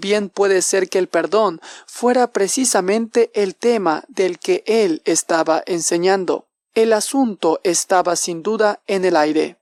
Bien 0.00 0.28
puede 0.28 0.62
ser 0.62 0.88
que 0.88 0.98
el 0.98 1.08
perdón 1.08 1.60
fuera 1.86 2.28
precisamente 2.28 3.30
el 3.34 3.56
tema 3.56 4.04
del 4.08 4.38
que 4.38 4.62
él 4.66 5.02
estaba 5.04 5.62
enseñando. 5.66 6.46
El 6.74 6.92
asunto 6.92 7.60
estaba 7.64 8.14
sin 8.14 8.42
duda 8.42 8.80
en 8.86 9.04
el 9.04 9.16
aire. 9.16 9.56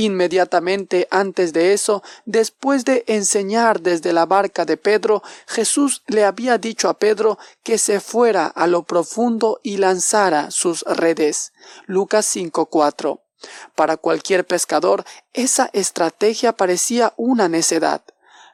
Inmediatamente 0.00 1.08
antes 1.10 1.52
de 1.52 1.72
eso, 1.72 2.04
después 2.24 2.84
de 2.84 3.02
enseñar 3.08 3.80
desde 3.80 4.12
la 4.12 4.26
barca 4.26 4.64
de 4.64 4.76
Pedro, 4.76 5.24
Jesús 5.48 6.04
le 6.06 6.24
había 6.24 6.56
dicho 6.56 6.88
a 6.88 7.00
Pedro 7.00 7.36
que 7.64 7.78
se 7.78 7.98
fuera 7.98 8.46
a 8.46 8.68
lo 8.68 8.84
profundo 8.84 9.58
y 9.64 9.78
lanzara 9.78 10.52
sus 10.52 10.82
redes. 10.82 11.52
Lucas 11.86 12.26
5:4. 12.26 13.24
Para 13.74 13.96
cualquier 13.96 14.46
pescador, 14.46 15.04
esa 15.32 15.68
estrategia 15.72 16.52
parecía 16.52 17.12
una 17.16 17.48
necedad. 17.48 18.04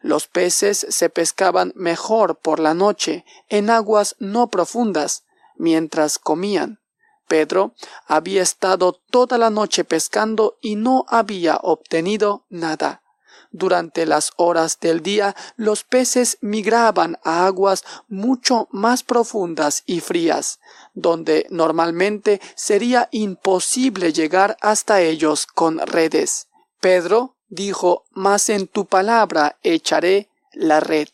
Los 0.01 0.29
peces 0.29 0.87
se 0.89 1.11
pescaban 1.11 1.75
mejor 1.77 2.39
por 2.39 2.59
la 2.59 2.73
noche, 2.73 3.27
en 3.51 3.69
aguas 3.69 4.17
no 4.19 4.49
profundas, 4.49 5.25
mientras 5.57 6.19
comían. 6.19 6.81
Pedro 7.27 7.75
había 8.07 8.43
estado 8.43 9.01
toda 9.11 9.39
la 9.39 9.51
noche 9.51 9.85
pescando 9.85 10.59
y 10.61 10.77
no 10.77 11.05
había 11.09 11.57
obtenido 11.57 12.45
nada. 12.49 13.03
Durante 13.51 14.05
las 14.05 14.33
horas 14.37 14.81
del 14.81 15.01
día 15.01 15.37
los 15.57 15.85
peces 15.85 16.39
migraban 16.41 17.21
a 17.23 17.47
aguas 17.47 17.85
mucho 18.09 18.67
más 18.73 19.05
profundas 19.05 19.85
y 19.87 20.01
frías, 20.01 20.59
donde 20.93 21.47
normalmente 21.51 22.41
sería 22.57 23.09
imposible 23.13 24.13
llegar 24.13 24.57
hasta 24.61 25.03
ellos 25.03 25.47
con 25.47 25.79
redes. 25.79 26.49
Pedro 26.81 27.37
dijo, 27.49 28.05
Mas 28.11 28.49
en 28.49 28.67
tu 28.67 28.87
palabra 28.87 29.57
echaré 29.63 30.31
la 30.53 30.81
red 30.81 31.07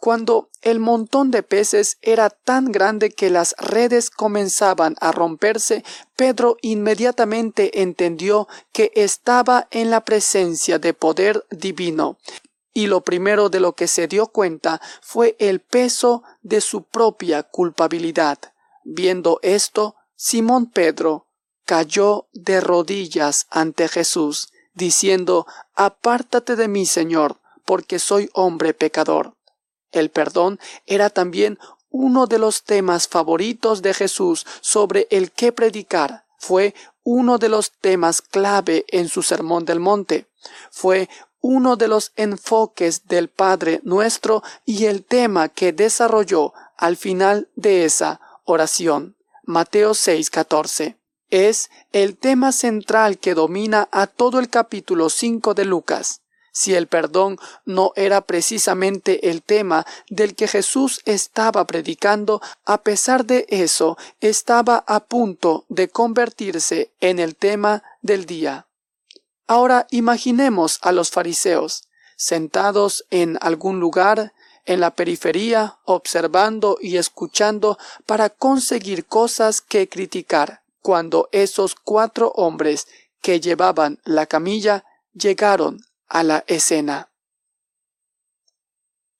cuando 0.00 0.48
el 0.62 0.80
montón 0.80 1.30
de 1.30 1.42
peces 1.42 1.98
era 2.00 2.30
tan 2.30 2.72
grande 2.72 3.10
que 3.10 3.28
las 3.28 3.54
redes 3.58 4.08
comenzaban 4.08 4.96
a 5.00 5.12
romperse, 5.12 5.84
Pedro 6.16 6.56
inmediatamente 6.62 7.82
entendió 7.82 8.48
que 8.72 8.92
estaba 8.94 9.68
en 9.70 9.90
la 9.90 10.00
presencia 10.00 10.78
de 10.78 10.94
poder 10.94 11.46
divino. 11.50 12.16
Y 12.72 12.86
lo 12.86 13.02
primero 13.02 13.50
de 13.50 13.60
lo 13.60 13.74
que 13.74 13.88
se 13.88 14.08
dio 14.08 14.28
cuenta 14.28 14.80
fue 15.02 15.36
el 15.38 15.60
peso 15.60 16.22
de 16.40 16.62
su 16.62 16.84
propia 16.84 17.42
culpabilidad. 17.42 18.38
Viendo 18.84 19.38
esto, 19.42 19.96
Simón 20.16 20.70
Pedro 20.70 21.26
cayó 21.66 22.28
de 22.32 22.60
rodillas 22.60 23.46
ante 23.50 23.86
Jesús, 23.88 24.48
diciendo, 24.72 25.46
Apártate 25.74 26.56
de 26.56 26.68
mí, 26.68 26.86
Señor, 26.86 27.40
porque 27.66 27.98
soy 27.98 28.30
hombre 28.32 28.72
pecador. 28.72 29.34
El 29.92 30.10
perdón 30.10 30.58
era 30.86 31.10
también 31.10 31.58
uno 31.90 32.26
de 32.26 32.38
los 32.38 32.62
temas 32.62 33.08
favoritos 33.08 33.82
de 33.82 33.94
Jesús 33.94 34.46
sobre 34.60 35.06
el 35.10 35.32
que 35.32 35.52
predicar. 35.52 36.24
Fue 36.38 36.74
uno 37.02 37.38
de 37.38 37.48
los 37.48 37.72
temas 37.72 38.22
clave 38.22 38.84
en 38.88 39.08
su 39.08 39.22
Sermón 39.22 39.64
del 39.64 39.80
Monte. 39.80 40.26
Fue 40.70 41.08
uno 41.40 41.76
de 41.76 41.88
los 41.88 42.12
enfoques 42.16 43.06
del 43.06 43.28
Padre 43.28 43.80
nuestro 43.82 44.42
y 44.64 44.86
el 44.86 45.04
tema 45.04 45.48
que 45.48 45.72
desarrolló 45.72 46.52
al 46.76 46.96
final 46.96 47.48
de 47.56 47.84
esa 47.84 48.20
oración. 48.44 49.16
Mateo 49.44 49.92
6:14. 49.94 50.96
Es 51.30 51.70
el 51.92 52.16
tema 52.16 52.52
central 52.52 53.18
que 53.18 53.34
domina 53.34 53.88
a 53.92 54.06
todo 54.06 54.38
el 54.38 54.48
capítulo 54.48 55.10
5 55.10 55.54
de 55.54 55.64
Lucas 55.64 56.22
si 56.52 56.74
el 56.74 56.86
perdón 56.86 57.38
no 57.64 57.92
era 57.96 58.22
precisamente 58.22 59.30
el 59.30 59.42
tema 59.42 59.86
del 60.08 60.34
que 60.34 60.48
Jesús 60.48 61.00
estaba 61.04 61.64
predicando, 61.66 62.40
a 62.64 62.82
pesar 62.82 63.24
de 63.24 63.46
eso 63.48 63.96
estaba 64.20 64.84
a 64.86 65.00
punto 65.00 65.64
de 65.68 65.88
convertirse 65.88 66.92
en 67.00 67.18
el 67.18 67.36
tema 67.36 67.82
del 68.02 68.26
día. 68.26 68.66
Ahora 69.46 69.86
imaginemos 69.90 70.78
a 70.82 70.92
los 70.92 71.10
fariseos, 71.10 71.88
sentados 72.16 73.04
en 73.10 73.38
algún 73.40 73.80
lugar, 73.80 74.32
en 74.66 74.80
la 74.80 74.94
periferia, 74.94 75.78
observando 75.84 76.78
y 76.80 76.98
escuchando 76.98 77.78
para 78.06 78.30
conseguir 78.30 79.06
cosas 79.06 79.60
que 79.60 79.88
criticar, 79.88 80.62
cuando 80.82 81.28
esos 81.32 81.74
cuatro 81.74 82.30
hombres 82.36 82.86
que 83.20 83.40
llevaban 83.40 83.98
la 84.04 84.26
camilla 84.26 84.84
llegaron 85.14 85.84
a 86.10 86.22
la 86.22 86.44
escena. 86.46 87.08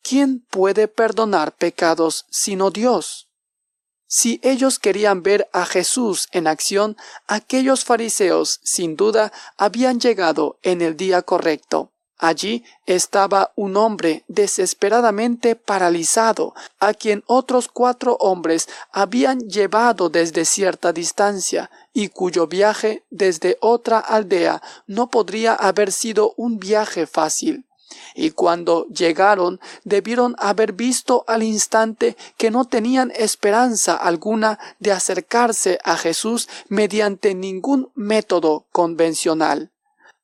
¿Quién 0.03 0.41
puede 0.41 0.89
perdonar 0.89 1.57
pecados 1.57 2.27
sino 2.29 2.71
Dios? 2.71 3.29
Si 4.07 4.41
ellos 4.43 4.81
querían 4.81 5.23
ver 5.23 5.49
a 5.53 5.65
Jesús 5.65 6.29
en 6.33 6.49
acción, 6.49 6.97
aquellos 7.29 7.85
fariseos 7.85 8.59
sin 8.65 8.97
duda 8.97 9.33
habían 9.57 10.01
llegado 10.01 10.59
en 10.63 10.83
el 10.83 10.97
día 10.97 11.23
correcto. 11.23 11.93
Allí 12.19 12.65
estaba 12.85 13.53
un 13.55 13.79
hombre 13.79 14.25
desesperadamente 14.29 15.57
paralizado, 15.57 16.55
a 16.79 16.93
quien 16.93 17.23
otros 17.27 17.69
cuatro 17.69 18.17
hombres 18.21 18.69
habían 18.93 19.41
llevado 19.49 20.11
desde 20.11 20.45
cierta 20.45 20.93
distancia, 20.93 21.71
y 21.93 22.09
cuyo 22.09 22.47
viaje 22.47 23.05
desde 23.11 23.57
otra 23.61 23.99
aldea 23.99 24.63
no 24.87 25.11
podría 25.11 25.55
haber 25.55 25.93
sido 25.93 26.35
un 26.37 26.59
viaje 26.59 27.07
fácil 27.07 27.65
y 28.15 28.31
cuando 28.31 28.87
llegaron 28.89 29.61
debieron 29.85 30.37
haber 30.39 30.73
visto 30.73 31.25
al 31.27 31.43
instante 31.43 32.17
que 32.37 32.51
no 32.51 32.65
tenían 32.65 33.13
esperanza 33.15 33.95
alguna 33.97 34.59
de 34.79 34.93
acercarse 34.93 35.79
a 35.85 35.97
Jesús 35.97 36.49
mediante 36.69 37.35
ningún 37.35 37.91
método 37.95 38.67
convencional. 38.73 39.71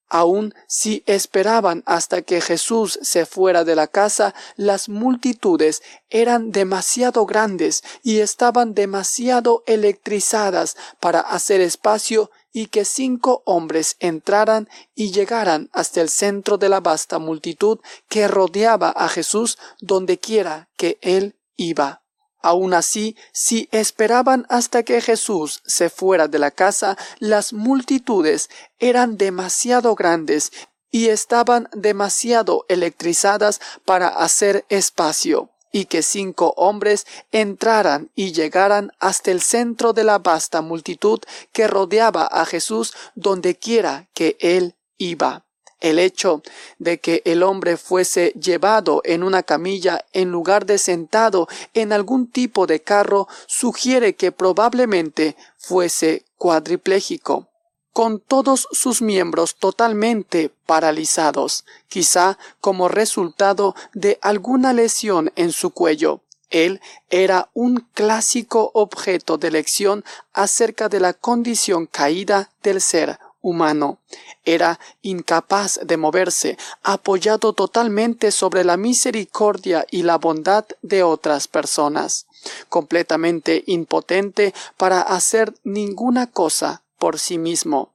Aun 0.09 0.55
si 0.69 1.03
esperaban 1.07 1.83
hasta 1.85 2.23
que 2.23 2.41
Jesús 2.41 2.99
se 3.03 3.27
fuera 3.27 3.65
de 3.65 3.75
la 3.75 3.89
casa, 3.89 4.35
las 4.57 4.89
multitudes 4.89 5.83
eran 6.11 6.53
demasiado 6.53 7.27
grandes 7.27 7.83
y 8.03 8.21
estaban 8.21 8.75
demasiado 8.75 9.65
electrizadas 9.67 10.77
para 11.01 11.21
hacer 11.21 11.61
espacio 11.61 12.31
y 12.53 12.69
que 12.69 12.85
cinco 12.85 13.43
hombres 13.45 13.97
entraran 13.99 14.69
y 14.95 15.11
llegaran 15.11 15.69
hasta 15.73 16.01
el 16.01 16.09
centro 16.09 16.57
de 16.57 16.69
la 16.69 16.81
vasta 16.81 17.19
multitud 17.19 17.81
que 18.09 18.29
rodeaba 18.29 18.91
a 18.91 19.09
Jesús 19.09 19.59
donde 19.81 20.19
quiera 20.19 20.69
que 20.77 20.99
él 21.03 21.37
iba. 21.57 22.06
Aun 22.47 22.75
así, 22.75 23.17
si 23.33 23.69
esperaban 23.73 24.47
hasta 24.49 24.85
que 24.85 25.01
Jesús 25.01 25.63
se 25.67 25.91
fuera 25.91 26.29
de 26.29 26.39
la 26.39 26.53
casa, 26.53 26.97
las 27.19 27.53
multitudes 27.53 28.51
eran 28.79 29.17
demasiado 29.17 29.97
grandes 29.97 30.53
y 30.93 31.09
estaban 31.09 31.69
demasiado 31.73 32.65
electrizadas 32.69 33.61
para 33.85 34.07
hacer 34.07 34.65
espacio 34.69 35.51
y 35.73 35.87
que 35.87 36.05
cinco 36.05 36.55
hombres 36.57 37.05
entraran 37.33 38.13
y 38.15 38.31
llegaran 38.31 38.93
hasta 39.01 39.33
el 39.33 39.41
centro 39.41 39.93
de 39.93 40.05
la 40.05 40.21
vasta 40.21 40.63
multitud 40.63 41.19
que 41.51 41.67
rodeaba 41.67 42.27
a 42.27 42.47
Jesús 42.47 42.95
donde 43.17 43.57
quiera 43.57 44.09
que 44.15 44.37
él 44.39 44.77
iba. 44.99 45.46
El 45.81 45.99
hecho 45.99 46.43
de 46.79 46.99
que 47.01 47.23
el 47.25 47.43
hombre 47.43 47.77
fuese 47.77 48.33
llevado 48.41 49.03
en 49.05 49.23
una 49.23 49.43
camilla 49.43 50.05
en 50.13 50.31
lugar 50.31 50.65
de 50.65 50.79
sentado 50.79 51.49
en 51.75 51.93
algún 51.93 52.31
tipo 52.31 52.67
de 52.67 52.81
carro 52.81 53.29
sugiere 53.47 54.15
que 54.15 54.33
probablemente 54.33 55.37
fuese 55.59 56.25
cuadripléjico 56.39 57.49
con 57.97 58.21
todos 58.21 58.69
sus 58.73 59.01
miembros 59.01 59.57
totalmente 59.57 60.51
paralizados, 60.67 61.65
quizá 61.89 62.37
como 62.61 62.89
resultado 62.89 63.75
de 63.95 64.19
alguna 64.21 64.75
lesión 64.75 65.33
en 65.35 65.51
su 65.51 65.71
cuello. 65.71 66.21
Él 66.51 66.83
era 67.09 67.49
un 67.55 67.89
clásico 67.95 68.71
objeto 68.75 69.39
de 69.39 69.51
lección 69.51 70.05
acerca 70.35 70.91
de 70.91 71.01
la 71.01 71.15
condición 71.15 71.87
caída 71.87 72.51
del 72.63 72.83
ser 72.83 73.19
humano. 73.47 74.01
Era 74.45 74.81
incapaz 75.03 75.79
de 75.83 75.97
moverse, 75.97 76.59
apoyado 76.83 77.53
totalmente 77.53 78.33
sobre 78.33 78.65
la 78.65 78.77
misericordia 78.77 79.87
y 79.89 80.03
la 80.03 80.19
bondad 80.19 80.65
de 80.83 81.05
otras 81.05 81.47
personas, 81.47 82.27
completamente 82.69 83.63
impotente 83.67 84.53
para 84.77 85.01
hacer 85.01 85.55
ninguna 85.63 86.27
cosa 86.27 86.83
por 86.99 87.21
sí 87.21 87.39
mismo. 87.39 87.93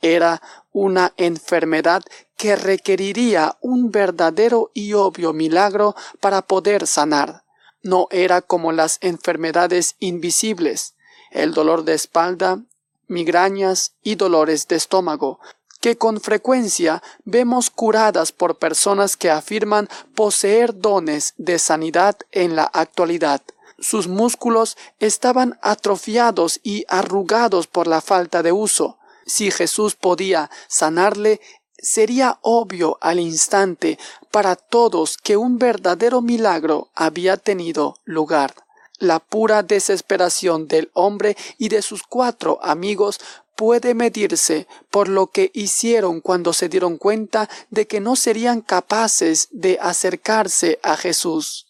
Era 0.00 0.40
una 0.72 1.12
enfermedad 1.18 2.02
que 2.36 2.56
requeriría 2.56 3.56
un 3.60 3.90
verdadero 3.90 4.70
y 4.72 4.94
obvio 4.94 5.32
milagro 5.34 5.94
para 6.20 6.42
poder 6.42 6.86
sanar. 6.86 7.44
No 7.82 8.08
era 8.10 8.40
como 8.40 8.72
las 8.72 8.98
enfermedades 9.02 9.96
invisibles, 9.98 10.94
el 11.30 11.52
dolor 11.52 11.84
de 11.84 11.92
espalda, 11.92 12.62
migrañas 13.08 13.94
y 14.02 14.14
dolores 14.14 14.68
de 14.68 14.76
estómago, 14.76 15.40
que 15.80 15.96
con 15.96 16.20
frecuencia 16.20 17.02
vemos 17.24 17.70
curadas 17.70 18.32
por 18.32 18.58
personas 18.58 19.16
que 19.16 19.30
afirman 19.30 19.88
poseer 20.14 20.78
dones 20.78 21.34
de 21.36 21.58
sanidad 21.58 22.16
en 22.32 22.56
la 22.56 22.64
actualidad 22.64 23.42
sus 23.78 24.08
músculos 24.08 24.76
estaban 24.98 25.58
atrofiados 25.62 26.60
y 26.62 26.84
arrugados 26.88 27.66
por 27.66 27.86
la 27.86 28.00
falta 28.00 28.42
de 28.42 28.52
uso. 28.52 28.98
Si 29.26 29.50
Jesús 29.50 29.94
podía 29.94 30.50
sanarle, 30.68 31.40
sería 31.76 32.38
obvio 32.42 32.98
al 33.00 33.20
instante 33.20 33.98
para 34.30 34.56
todos 34.56 35.16
que 35.18 35.36
un 35.36 35.58
verdadero 35.58 36.22
milagro 36.22 36.90
había 36.94 37.36
tenido 37.36 37.96
lugar. 38.04 38.63
La 38.98 39.18
pura 39.18 39.62
desesperación 39.62 40.68
del 40.68 40.90
hombre 40.94 41.36
y 41.58 41.68
de 41.68 41.82
sus 41.82 42.02
cuatro 42.02 42.58
amigos 42.62 43.20
puede 43.56 43.94
medirse 43.94 44.66
por 44.90 45.08
lo 45.08 45.28
que 45.28 45.50
hicieron 45.54 46.20
cuando 46.20 46.52
se 46.52 46.68
dieron 46.68 46.96
cuenta 46.96 47.48
de 47.70 47.86
que 47.86 48.00
no 48.00 48.16
serían 48.16 48.60
capaces 48.60 49.48
de 49.52 49.78
acercarse 49.80 50.78
a 50.82 50.96
Jesús 50.96 51.66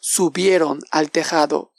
subieron 0.00 0.80
al 0.90 1.10
tejado. 1.10 1.72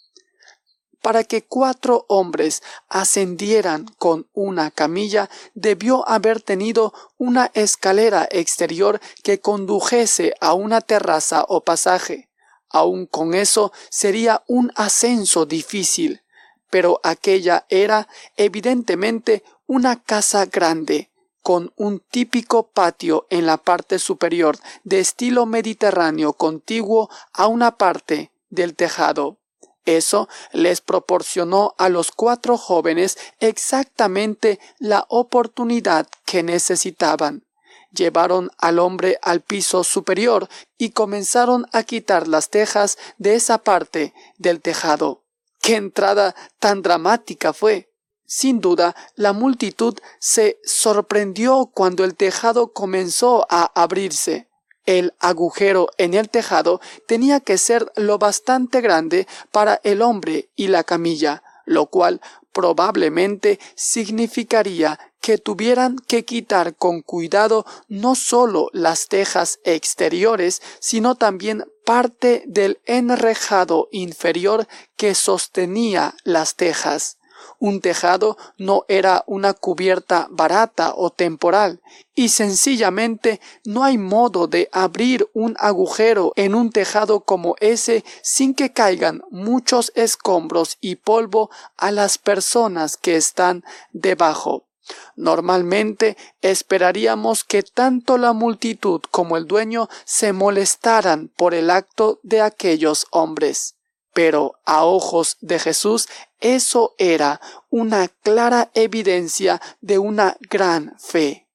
Para 1.01 1.23
que 1.23 1.45
cuatro 1.45 2.05
hombres 2.09 2.61
ascendieran 2.89 3.85
con 3.97 4.27
una 4.33 4.69
camilla, 4.69 5.29
debió 5.53 6.07
haber 6.07 6.41
tenido 6.41 6.93
una 7.17 7.51
escalera 7.53 8.27
exterior 8.29 8.99
que 9.23 9.39
condujese 9.39 10.33
a 10.41 10.53
una 10.53 10.81
terraza 10.81 11.45
o 11.47 11.63
pasaje. 11.63 12.28
Aun 12.69 13.05
con 13.05 13.33
eso 13.33 13.71
sería 13.89 14.43
un 14.47 14.71
ascenso 14.75 15.45
difícil, 15.45 16.21
pero 16.69 16.99
aquella 17.03 17.65
era 17.69 18.07
evidentemente 18.37 19.43
una 19.65 20.01
casa 20.01 20.45
grande, 20.45 21.09
con 21.41 21.73
un 21.77 21.99
típico 21.99 22.67
patio 22.67 23.25
en 23.29 23.45
la 23.45 23.57
parte 23.57 23.97
superior 23.97 24.57
de 24.83 24.99
estilo 24.99 25.45
mediterráneo 25.45 26.33
contiguo 26.33 27.09
a 27.33 27.47
una 27.47 27.77
parte 27.77 28.31
del 28.49 28.75
tejado. 28.75 29.37
Eso 29.85 30.29
les 30.51 30.81
proporcionó 30.81 31.73
a 31.79 31.89
los 31.89 32.11
cuatro 32.11 32.57
jóvenes 32.57 33.17
exactamente 33.39 34.59
la 34.77 35.05
oportunidad 35.09 36.07
que 36.25 36.43
necesitaban. 36.43 37.43
Llevaron 37.91 38.51
al 38.57 38.79
hombre 38.79 39.17
al 39.21 39.41
piso 39.41 39.83
superior 39.83 40.47
y 40.77 40.91
comenzaron 40.91 41.65
a 41.71 41.83
quitar 41.83 42.27
las 42.27 42.49
tejas 42.49 42.97
de 43.17 43.35
esa 43.35 43.59
parte 43.59 44.13
del 44.37 44.61
tejado. 44.61 45.23
¡Qué 45.61 45.75
entrada 45.75 46.35
tan 46.59 46.81
dramática 46.81 47.53
fue! 47.53 47.89
Sin 48.25 48.61
duda, 48.61 48.95
la 49.15 49.33
multitud 49.33 49.97
se 50.19 50.59
sorprendió 50.63 51.71
cuando 51.73 52.03
el 52.03 52.15
tejado 52.15 52.73
comenzó 52.73 53.47
a 53.49 53.71
abrirse. 53.73 54.47
El 54.85 55.15
agujero 55.19 55.89
en 55.97 56.13
el 56.13 56.29
tejado 56.29 56.79
tenía 57.07 57.39
que 57.39 57.57
ser 57.57 57.91
lo 57.95 58.19
bastante 58.19 58.81
grande 58.81 59.27
para 59.51 59.81
el 59.83 60.03
hombre 60.03 60.49
y 60.55 60.67
la 60.67 60.83
camilla, 60.83 61.41
lo 61.65 61.87
cual 61.87 62.21
probablemente 62.53 63.59
significaría 63.75 64.99
que 65.21 65.37
tuvieran 65.37 65.97
que 66.07 66.25
quitar 66.25 66.75
con 66.75 67.01
cuidado 67.01 67.65
no 67.87 68.15
sólo 68.15 68.69
las 68.73 69.07
tejas 69.07 69.59
exteriores, 69.63 70.61
sino 70.79 71.15
también 71.15 71.65
parte 71.85 72.43
del 72.47 72.79
enrejado 72.85 73.89
inferior 73.91 74.67
que 74.95 75.15
sostenía 75.15 76.15
las 76.23 76.55
tejas. 76.55 77.17
Un 77.57 77.81
tejado 77.81 78.37
no 78.57 78.85
era 78.87 79.23
una 79.27 79.53
cubierta 79.53 80.27
barata 80.29 80.93
o 80.95 81.09
temporal, 81.09 81.81
y 82.15 82.29
sencillamente 82.29 83.41
no 83.65 83.83
hay 83.83 83.97
modo 83.97 84.47
de 84.47 84.69
abrir 84.71 85.29
un 85.33 85.55
agujero 85.59 86.31
en 86.35 86.55
un 86.55 86.69
tejado 86.69 87.21
como 87.21 87.55
ese 87.59 88.05
sin 88.21 88.53
que 88.53 88.71
caigan 88.71 89.23
muchos 89.29 89.91
escombros 89.95 90.77
y 90.79 90.95
polvo 90.95 91.49
a 91.75 91.91
las 91.91 92.17
personas 92.17 92.97
que 92.97 93.15
están 93.15 93.63
debajo. 93.91 94.68
Normalmente 95.15 96.17
esperaríamos 96.41 97.43
que 97.43 97.63
tanto 97.63 98.17
la 98.17 98.33
multitud 98.33 99.01
como 99.11 99.37
el 99.37 99.45
dueño 99.47 99.89
se 100.05 100.33
molestaran 100.33 101.29
por 101.35 101.53
el 101.53 101.69
acto 101.69 102.19
de 102.23 102.41
aquellos 102.41 103.07
hombres. 103.11 103.75
pero 104.11 104.59
a 104.65 104.83
ojos 104.85 105.37
de 105.39 105.59
Jesús 105.59 106.09
eso 106.41 106.93
era 106.97 107.39
una 107.69 108.07
clara 108.07 108.71
evidencia 108.73 109.61
de 109.81 109.97
una 109.97 110.35
gran 110.49 110.95
fe. 110.99 111.47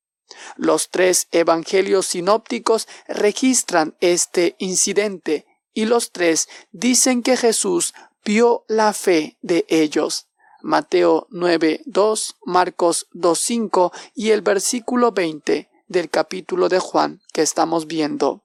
Los 0.57 0.91
tres 0.91 1.29
evangelios 1.31 2.07
sinópticos 2.07 2.89
registran 3.09 3.97
este 4.01 4.57
incidente 4.59 5.47
y 5.73 5.87
los 5.87 6.13
tres 6.13 6.49
dicen 6.73 7.23
que 7.23 7.37
Jesús 7.37 7.93
vio 8.25 8.65
la 8.69 8.93
fe 8.93 9.37
de 9.43 9.67
ellos. 9.69 10.29
Mateo 10.65 11.29
9.2, 11.31 12.37
Marcos 12.47 13.07
2.5 13.13 13.93
y 14.15 14.31
el 14.31 14.41
versículo 14.41 15.13
20 15.13 15.69
del 15.89 16.09
capítulo 16.09 16.71
de 16.71 16.79
Juan 16.79 17.21
que 17.35 17.43
estamos 17.43 17.87
viendo. 17.87 18.43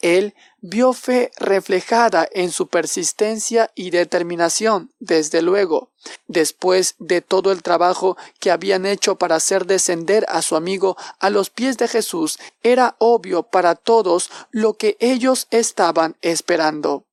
Él 0.00 0.34
vio 0.60 0.92
fe 0.92 1.30
reflejada 1.38 2.28
en 2.32 2.50
su 2.50 2.66
persistencia 2.66 3.70
y 3.76 3.90
determinación, 3.90 4.92
desde 4.98 5.42
luego. 5.42 5.92
Después 6.26 6.96
de 6.98 7.20
todo 7.20 7.52
el 7.52 7.62
trabajo 7.62 8.16
que 8.40 8.50
habían 8.50 8.84
hecho 8.84 9.14
para 9.14 9.36
hacer 9.36 9.64
descender 9.64 10.26
a 10.28 10.42
su 10.42 10.56
amigo 10.56 10.96
a 11.20 11.30
los 11.30 11.50
pies 11.50 11.78
de 11.78 11.86
Jesús, 11.86 12.38
era 12.64 12.96
obvio 12.98 13.44
para 13.44 13.76
todos 13.76 14.28
lo 14.50 14.74
que 14.74 14.96
ellos 14.98 15.46
estaban 15.50 16.16
esperando. 16.20 17.06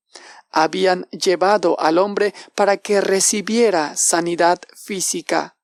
Habían 0.51 1.07
llevado 1.11 1.79
al 1.79 1.97
hombre 1.97 2.33
para 2.55 2.77
que 2.77 3.01
recibiera 3.01 3.95
sanidad 3.95 4.59
física. 4.75 5.55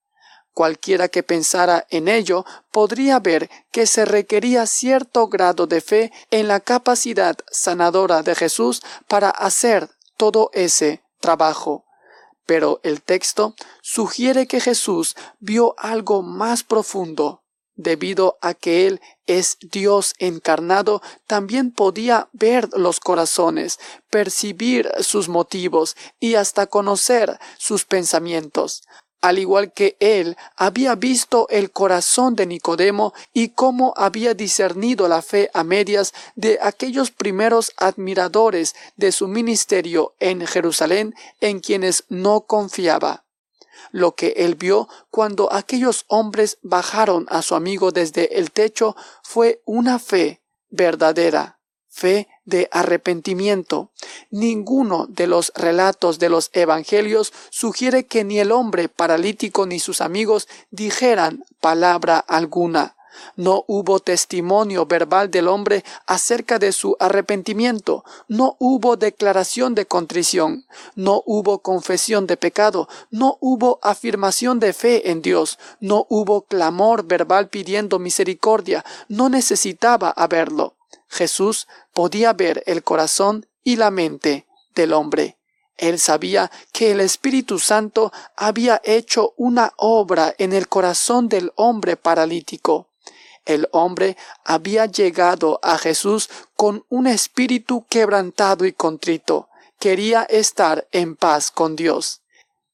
Cualquiera 0.54 1.08
que 1.08 1.22
pensara 1.22 1.86
en 1.92 2.08
ello 2.08 2.44
podría 2.72 3.20
ver 3.20 3.50
que 3.72 3.86
se 3.86 4.06
requería 4.06 4.66
cierto 4.66 5.28
grado 5.28 5.68
de 5.68 5.82
fe 5.82 6.12
en 6.32 6.48
la 6.48 6.60
capacidad 6.62 7.38
sanadora 7.52 8.24
de 8.24 8.34
Jesús 8.34 8.82
para 9.08 9.30
hacer 9.30 9.90
todo 10.18 10.50
ese 10.54 11.04
trabajo. 11.20 11.86
Pero 12.48 12.80
el 12.84 13.04
texto 13.04 13.54
sugiere 13.82 14.48
que 14.48 14.60
Jesús 14.60 15.16
vio 15.40 15.76
algo 15.78 16.24
más 16.24 16.64
profundo. 16.64 17.44
Debido 17.78 18.38
a 18.42 18.54
que 18.54 18.88
Él 18.88 19.00
es 19.26 19.58
Dios 19.62 20.14
encarnado, 20.20 21.02
también 21.28 21.72
podía 21.72 22.28
ver 22.34 22.70
los 22.74 23.00
corazones, 23.00 23.80
percibir 24.10 24.92
sus 25.00 25.30
motivos 25.30 25.96
y 26.20 26.36
hasta 26.36 26.68
conocer 26.68 27.40
sus 27.58 27.86
pensamientos 27.86 28.84
al 29.22 29.40
igual 29.40 29.74
que 29.74 29.98
él 30.00 30.38
había 30.56 30.96
visto 30.96 31.48
el 31.50 31.72
corazón 31.72 32.36
de 32.36 32.46
Nicodemo 32.46 33.14
y 33.34 33.50
cómo 33.50 33.94
había 33.98 34.34
discernido 34.34 35.08
la 35.08 35.22
fe 35.22 35.50
a 35.54 35.64
medias 35.64 36.14
de 36.36 36.60
aquellos 36.62 37.12
primeros 37.12 37.74
admiradores 37.78 38.76
de 38.96 39.12
su 39.12 39.28
ministerio 39.28 40.14
en 40.20 40.46
Jerusalén 40.46 41.16
en 41.42 41.60
quienes 41.60 42.04
no 42.10 42.42
confiaba. 42.42 43.27
Lo 43.92 44.16
que 44.16 44.34
él 44.38 44.56
vio 44.56 44.88
cuando 45.10 45.52
aquellos 45.52 46.06
hombres 46.08 46.58
bajaron 46.62 47.26
a 47.30 47.42
su 47.42 47.56
amigo 47.56 47.92
desde 47.92 48.40
el 48.40 48.52
techo 48.52 48.96
fue 49.24 49.62
una 49.66 50.00
fe 50.00 50.42
verdadera 50.70 51.58
fe 51.98 52.28
de 52.46 52.70
arrepentimiento. 52.72 53.92
Ninguno 54.30 55.08
de 55.08 55.26
los 55.26 55.52
relatos 55.56 56.20
de 56.20 56.30
los 56.30 56.52
evangelios 56.54 57.34
sugiere 57.50 58.06
que 58.06 58.24
ni 58.24 58.40
el 58.40 58.52
hombre 58.52 58.88
paralítico 58.88 59.66
ni 59.66 59.80
sus 59.80 60.00
amigos 60.02 60.48
dijeran 60.70 61.44
palabra 61.60 62.20
alguna. 62.20 62.97
No 63.36 63.64
hubo 63.68 64.00
testimonio 64.00 64.86
verbal 64.86 65.32
del 65.32 65.48
hombre 65.48 65.84
acerca 66.06 66.60
de 66.60 66.72
su 66.72 66.96
arrepentimiento, 67.00 68.04
no 68.28 68.56
hubo 68.60 68.98
declaración 68.98 69.76
de 69.76 69.86
contrición, 69.86 70.66
no 70.96 71.24
hubo 71.26 71.60
confesión 71.60 72.28
de 72.28 72.38
pecado, 72.38 72.88
no 73.12 73.38
hubo 73.40 73.80
afirmación 73.82 74.60
de 74.60 74.74
fe 74.74 75.12
en 75.12 75.22
Dios, 75.22 75.60
no 75.80 76.06
hubo 76.10 76.44
clamor 76.44 77.04
verbal 77.04 77.50
pidiendo 77.50 78.00
misericordia, 78.00 78.84
no 79.08 79.30
necesitaba 79.30 80.10
haberlo. 80.10 80.76
Jesús 81.08 81.68
podía 81.94 82.34
ver 82.34 82.64
el 82.66 82.84
corazón 82.84 83.48
y 83.64 83.76
la 83.78 83.92
mente 83.92 84.46
del 84.76 84.94
hombre. 84.94 85.38
Él 85.78 86.00
sabía 86.00 86.52
que 86.72 86.92
el 86.92 87.00
Espíritu 87.00 87.60
Santo 87.60 88.12
había 88.36 88.82
hecho 88.84 89.34
una 89.38 89.74
obra 89.78 90.34
en 90.38 90.54
el 90.54 90.68
corazón 90.68 91.30
del 91.30 91.52
hombre 91.56 91.98
paralítico. 91.98 92.87
El 93.48 93.70
hombre 93.72 94.18
había 94.44 94.88
llegado 94.88 95.62
a 95.64 95.78
Jesús 95.78 96.30
con 96.58 96.84
un 96.90 97.08
espíritu 97.08 97.86
quebrantado 97.88 98.66
y 98.66 98.74
contrito. 98.74 99.48
Quería 99.80 100.24
estar 100.24 100.86
en 100.92 101.16
paz 101.16 101.50
con 101.50 101.78
Dios. 101.78 102.20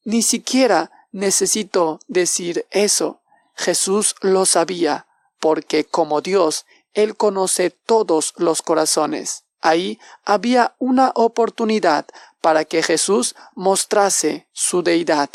Ni 0.04 0.24
siquiera 0.24 0.92
necesito 1.12 2.00
decir 2.08 2.66
eso. 2.72 3.22
Jesús 3.56 4.16
lo 4.22 4.48
sabía, 4.48 5.06
porque 5.40 5.86
como 5.86 6.22
Dios, 6.22 6.66
él 6.96 7.16
conoce 7.16 7.70
todos 7.70 8.34
los 8.38 8.64
corazones. 8.64 9.44
Ahí 9.62 10.00
había 10.26 10.74
una 10.80 11.12
oportunidad 11.14 12.08
para 12.42 12.66
que 12.66 12.82
Jesús 12.82 13.36
mostrase 13.54 14.48
su 14.54 14.82
deidad. 14.82 15.30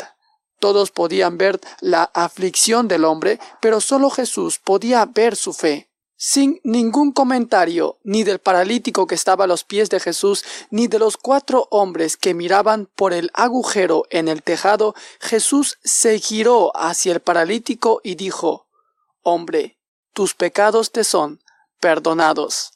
Todos 0.59 0.91
podían 0.91 1.37
ver 1.37 1.59
la 1.79 2.03
aflicción 2.13 2.87
del 2.87 3.05
hombre, 3.05 3.39
pero 3.61 3.81
solo 3.81 4.09
Jesús 4.09 4.59
podía 4.59 5.05
ver 5.05 5.35
su 5.35 5.53
fe. 5.53 5.89
Sin 6.21 6.59
ningún 6.65 7.13
comentario, 7.13 7.97
ni 8.03 8.23
del 8.23 8.39
paralítico 8.39 9.07
que 9.07 9.15
estaba 9.15 9.45
a 9.45 9.47
los 9.47 9.63
pies 9.63 9.89
de 9.89 10.01
Jesús, 10.01 10.43
ni 10.69 10.87
de 10.87 10.99
los 10.99 11.15
cuatro 11.15 11.69
hombres 11.71 12.17
que 12.17 12.33
miraban 12.33 12.89
por 12.93 13.13
el 13.13 13.31
agujero 13.33 14.03
en 14.09 14.27
el 14.27 14.43
tejado, 14.43 14.95
Jesús 15.21 15.79
se 15.81 16.19
giró 16.19 16.75
hacia 16.75 17.13
el 17.13 17.21
paralítico 17.21 18.01
y 18.03 18.15
dijo, 18.15 18.67
Hombre, 19.21 19.79
tus 20.11 20.33
pecados 20.33 20.91
te 20.91 21.05
son 21.05 21.41
perdonados. 21.79 22.73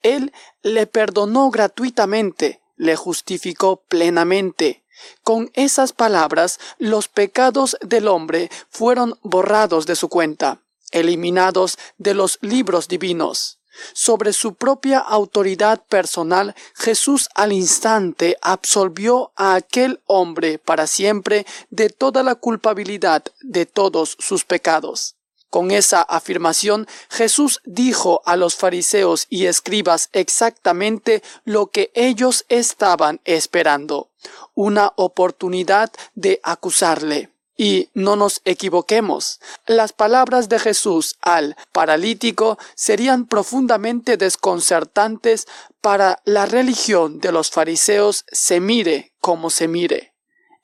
Él 0.00 0.32
le 0.62 0.86
perdonó 0.86 1.50
gratuitamente, 1.50 2.62
le 2.76 2.96
justificó 2.96 3.82
plenamente. 3.88 4.85
Con 5.22 5.50
esas 5.54 5.92
palabras, 5.92 6.58
los 6.78 7.08
pecados 7.08 7.76
del 7.80 8.08
hombre 8.08 8.50
fueron 8.70 9.18
borrados 9.22 9.86
de 9.86 9.96
su 9.96 10.08
cuenta, 10.08 10.60
eliminados 10.90 11.78
de 11.98 12.14
los 12.14 12.38
libros 12.40 12.88
divinos. 12.88 13.58
Sobre 13.92 14.32
su 14.32 14.54
propia 14.54 14.98
autoridad 14.98 15.82
personal, 15.84 16.54
Jesús 16.74 17.28
al 17.34 17.52
instante 17.52 18.36
absolvió 18.40 19.32
a 19.36 19.54
aquel 19.54 20.00
hombre 20.06 20.58
para 20.58 20.86
siempre 20.86 21.46
de 21.70 21.90
toda 21.90 22.22
la 22.22 22.36
culpabilidad 22.36 23.24
de 23.42 23.66
todos 23.66 24.16
sus 24.18 24.44
pecados. 24.44 25.16
Con 25.50 25.70
esa 25.70 26.02
afirmación, 26.02 26.86
Jesús 27.08 27.60
dijo 27.64 28.20
a 28.24 28.36
los 28.36 28.56
fariseos 28.56 29.26
y 29.30 29.46
escribas 29.46 30.10
exactamente 30.12 31.22
lo 31.44 31.68
que 31.68 31.90
ellos 31.94 32.44
estaban 32.48 33.20
esperando, 33.24 34.10
una 34.54 34.92
oportunidad 34.96 35.90
de 36.14 36.40
acusarle. 36.42 37.30
Y 37.58 37.88
no 37.94 38.16
nos 38.16 38.42
equivoquemos, 38.44 39.40
las 39.66 39.94
palabras 39.94 40.50
de 40.50 40.58
Jesús 40.58 41.16
al 41.22 41.56
paralítico 41.72 42.58
serían 42.74 43.26
profundamente 43.26 44.18
desconcertantes 44.18 45.46
para 45.80 46.20
la 46.24 46.44
religión 46.44 47.18
de 47.18 47.32
los 47.32 47.50
fariseos 47.50 48.24
se 48.30 48.60
mire 48.60 49.12
como 49.20 49.48
se 49.48 49.68
mire. 49.68 50.12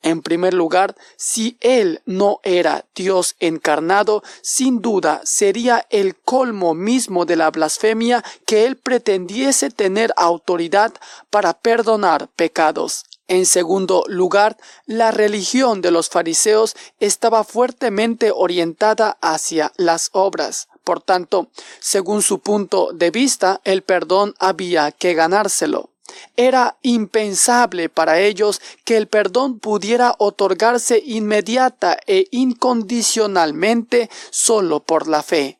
En 0.03 0.21
primer 0.21 0.53
lugar, 0.53 0.95
si 1.15 1.57
Él 1.61 2.01
no 2.05 2.41
era 2.43 2.85
Dios 2.93 3.35
encarnado, 3.39 4.21
sin 4.41 4.81
duda 4.81 5.21
sería 5.23 5.87
el 5.89 6.17
colmo 6.17 6.73
mismo 6.73 7.25
de 7.25 7.37
la 7.37 7.49
blasfemia 7.49 8.21
que 8.45 8.65
Él 8.65 8.75
pretendiese 8.75 9.71
tener 9.71 10.13
autoridad 10.17 10.93
para 11.29 11.53
perdonar 11.53 12.27
pecados. 12.35 13.05
En 13.27 13.45
segundo 13.45 14.03
lugar, 14.07 14.57
la 14.85 15.11
religión 15.11 15.81
de 15.81 15.91
los 15.91 16.09
fariseos 16.09 16.75
estaba 16.99 17.43
fuertemente 17.43 18.31
orientada 18.33 19.17
hacia 19.21 19.71
las 19.77 20.09
obras. 20.11 20.67
Por 20.83 21.01
tanto, 21.01 21.47
según 21.79 22.21
su 22.21 22.39
punto 22.39 22.91
de 22.93 23.11
vista, 23.11 23.61
el 23.63 23.83
perdón 23.83 24.35
había 24.39 24.91
que 24.91 25.13
ganárselo. 25.13 25.91
Era 26.35 26.77
impensable 26.81 27.89
para 27.89 28.19
ellos 28.19 28.61
que 28.83 28.97
el 28.97 29.07
perdón 29.07 29.59
pudiera 29.59 30.15
otorgarse 30.17 31.01
inmediata 31.05 31.97
e 32.05 32.27
incondicionalmente 32.31 34.09
solo 34.29 34.83
por 34.83 35.07
la 35.07 35.23
fe. 35.23 35.59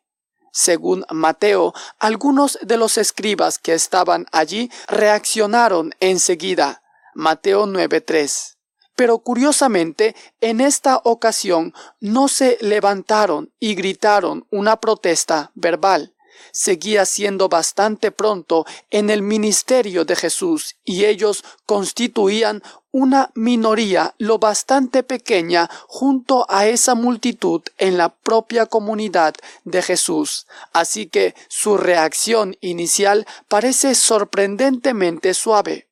Según 0.51 1.05
Mateo, 1.09 1.73
algunos 1.97 2.59
de 2.61 2.77
los 2.77 2.99
escribas 2.99 3.57
que 3.57 3.73
estaban 3.73 4.27
allí 4.31 4.69
reaccionaron 4.87 5.95
enseguida. 5.99 6.82
Mateo 7.15 7.65
9:3. 7.65 8.57
Pero 8.95 9.19
curiosamente, 9.19 10.15
en 10.39 10.61
esta 10.61 11.01
ocasión 11.03 11.73
no 11.99 12.27
se 12.27 12.57
levantaron 12.61 13.51
y 13.59 13.75
gritaron 13.75 14.45
una 14.51 14.77
protesta 14.77 15.51
verbal 15.55 16.13
seguía 16.53 17.05
siendo 17.05 17.49
bastante 17.49 18.11
pronto 18.11 18.65
en 18.91 19.09
el 19.09 19.21
ministerio 19.21 20.05
de 20.05 20.15
Jesús 20.15 20.75
y 20.83 21.05
ellos 21.05 21.43
constituían 21.65 22.61
una 22.91 23.31
minoría 23.33 24.13
lo 24.19 24.37
bastante 24.37 25.01
pequeña 25.01 25.69
junto 25.87 26.45
a 26.47 26.67
esa 26.67 26.93
multitud 26.93 27.61
en 27.79 27.97
la 27.97 28.09
propia 28.09 28.67
comunidad 28.67 29.33
de 29.63 29.81
Jesús. 29.81 30.45
Así 30.73 31.07
que 31.07 31.33
su 31.47 31.77
reacción 31.77 32.55
inicial 32.61 33.25
parece 33.47 33.95
sorprendentemente 33.95 35.33
suave. 35.33 35.87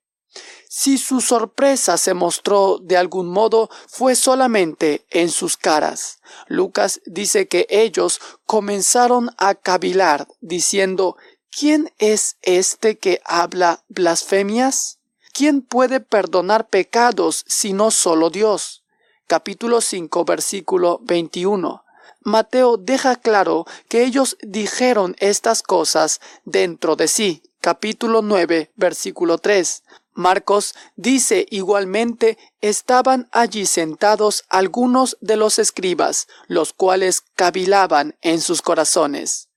Si 0.74 0.96
su 0.96 1.20
sorpresa 1.20 1.98
se 1.98 2.14
mostró 2.14 2.78
de 2.78 2.96
algún 2.96 3.28
modo 3.28 3.68
fue 3.88 4.16
solamente 4.16 5.04
en 5.10 5.28
sus 5.28 5.58
caras. 5.58 6.22
Lucas 6.48 7.02
dice 7.04 7.46
que 7.46 7.66
ellos 7.68 8.22
comenzaron 8.46 9.28
a 9.36 9.54
cavilar 9.54 10.28
diciendo 10.40 11.18
¿Quién 11.50 11.92
es 11.98 12.38
este 12.40 12.96
que 12.96 13.20
habla 13.26 13.84
blasfemias? 13.88 14.98
¿Quién 15.34 15.60
puede 15.60 16.00
perdonar 16.00 16.70
pecados 16.70 17.44
si 17.46 17.74
no 17.74 17.90
solo 17.90 18.30
Dios? 18.30 18.82
Capítulo 19.26 19.82
5 19.82 20.24
versículo 20.24 21.00
21. 21.02 21.84
Mateo 22.22 22.78
deja 22.78 23.16
claro 23.16 23.66
que 23.90 24.04
ellos 24.04 24.38
dijeron 24.40 25.16
estas 25.18 25.62
cosas 25.62 26.22
dentro 26.46 26.96
de 26.96 27.08
sí. 27.08 27.42
Capítulo 27.60 28.22
9 28.22 28.72
versículo 28.74 29.36
3. 29.36 29.82
Marcos 30.14 30.74
dice 30.96 31.46
igualmente 31.50 32.38
estaban 32.60 33.28
allí 33.32 33.66
sentados 33.66 34.44
algunos 34.48 35.16
de 35.20 35.36
los 35.36 35.58
escribas, 35.58 36.28
los 36.48 36.72
cuales 36.72 37.22
cavilaban 37.34 38.16
en 38.20 38.40
sus 38.40 38.62
corazones. 38.62 39.48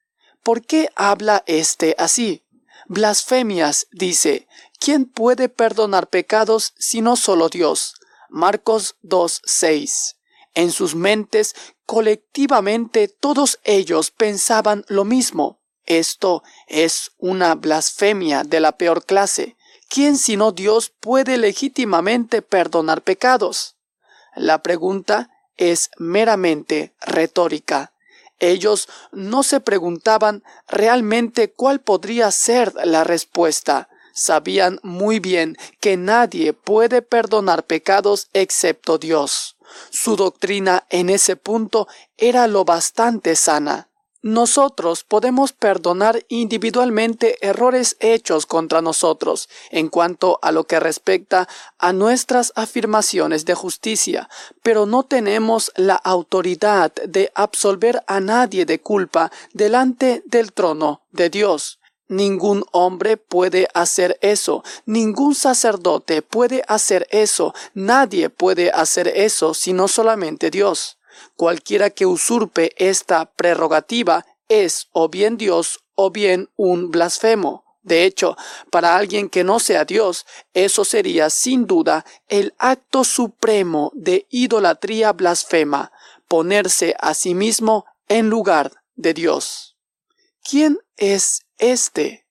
¿Por 0.44 0.66
qué 0.66 0.90
habla 0.96 1.44
éste 1.48 1.96
así? 1.98 2.44
Blasfemias, 2.88 3.88
dice, 3.92 4.48
¿quién 4.80 5.06
puede 5.06 5.50
perdonar 5.50 6.08
pecados 6.08 6.74
sino 6.78 7.16
solo 7.16 7.50
Dios? 7.50 7.96
Marcos 8.30 8.96
2.6. 9.04 10.16
En 10.54 10.72
sus 10.72 10.96
mentes, 10.96 11.56
colectivamente, 11.86 13.08
todos 13.08 13.60
ellos 13.64 14.12
pensaban 14.12 14.86
lo 14.88 15.04
mismo. 15.04 15.60
Esto 15.86 16.44
es 16.68 17.12
una 17.18 17.56
blasfemia 17.56 18.44
de 18.44 18.60
la 18.60 18.78
peor 18.78 19.06
clase. 19.06 19.55
¿Quién 19.90 20.18
sino 20.18 20.52
Dios 20.52 20.92
puede 21.00 21.38
legítimamente 21.38 22.42
perdonar 22.42 23.02
pecados? 23.02 23.76
La 24.36 24.62
pregunta 24.62 25.30
es 25.58 25.90
meramente 25.98 26.94
retórica. 27.02 27.94
Ellos 28.40 28.90
no 29.12 29.44
se 29.44 29.62
preguntaban 29.62 30.44
realmente 30.68 31.52
cuál 31.52 31.80
podría 31.80 32.32
ser 32.32 32.74
la 32.84 33.04
respuesta. 33.04 33.88
Sabían 34.14 34.80
muy 34.84 35.20
bien 35.20 35.58
que 35.80 35.98
nadie 35.98 36.54
puede 36.54 37.02
perdonar 37.02 37.66
pecados 37.66 38.30
excepto 38.34 38.98
Dios. 38.98 39.56
Su 39.90 40.16
doctrina 40.16 40.86
en 40.90 41.10
ese 41.10 41.36
punto 41.36 41.88
era 42.18 42.48
lo 42.48 42.66
bastante 42.66 43.36
sana. 43.36 43.90
Nosotros 44.26 45.04
podemos 45.04 45.54
perdonar 45.54 46.26
individualmente 46.30 47.38
errores 47.48 47.96
hechos 48.00 48.48
contra 48.48 48.82
nosotros 48.82 49.50
en 49.70 49.88
cuanto 49.88 50.40
a 50.42 50.52
lo 50.52 50.64
que 50.64 50.80
respecta 50.80 51.48
a 51.78 51.94
nuestras 51.94 52.52
afirmaciones 52.56 53.46
de 53.46 53.54
justicia, 53.54 54.28
pero 54.64 54.88
no 54.88 55.04
tenemos 55.04 55.72
la 55.76 55.94
autoridad 55.94 56.92
de 56.92 57.32
absolver 57.36 58.02
a 58.08 58.20
nadie 58.20 58.66
de 58.66 58.82
culpa 58.82 59.32
delante 59.54 60.24
del 60.26 60.54
trono 60.54 61.02
de 61.12 61.30
Dios. 61.30 61.78
Ningún 62.08 62.66
hombre 62.72 63.18
puede 63.18 63.68
hacer 63.76 64.18
eso, 64.22 64.64
ningún 64.88 65.36
sacerdote 65.36 66.24
puede 66.24 66.64
hacer 66.68 67.08
eso, 67.12 67.54
nadie 67.76 68.32
puede 68.32 68.72
hacer 68.72 69.08
eso 69.08 69.54
sino 69.54 69.88
solamente 69.88 70.50
Dios. 70.50 70.98
Cualquiera 71.36 71.90
que 71.90 72.06
usurpe 72.06 72.74
esta 72.78 73.26
prerrogativa 73.26 74.26
es 74.48 74.88
o 74.92 75.10
bien 75.10 75.38
Dios 75.38 75.80
o 75.96 76.12
bien 76.12 76.50
un 76.56 76.92
blasfemo. 76.92 77.66
De 77.86 78.04
hecho, 78.04 78.36
para 78.72 78.98
alguien 78.98 79.30
que 79.30 79.44
no 79.44 79.60
sea 79.60 79.86
Dios, 79.86 80.26
eso 80.56 80.84
sería 80.84 81.30
sin 81.30 81.68
duda 81.68 82.04
el 82.28 82.56
acto 82.58 83.04
supremo 83.04 83.92
de 83.94 84.26
idolatría 84.32 85.14
blasfema, 85.14 85.92
ponerse 86.28 86.96
a 87.00 87.14
sí 87.14 87.36
mismo 87.36 87.86
en 88.08 88.30
lugar 88.30 88.72
de 88.96 89.14
Dios. 89.14 89.78
¿Quién 90.44 90.80
es 90.98 91.46
este? 91.60 92.26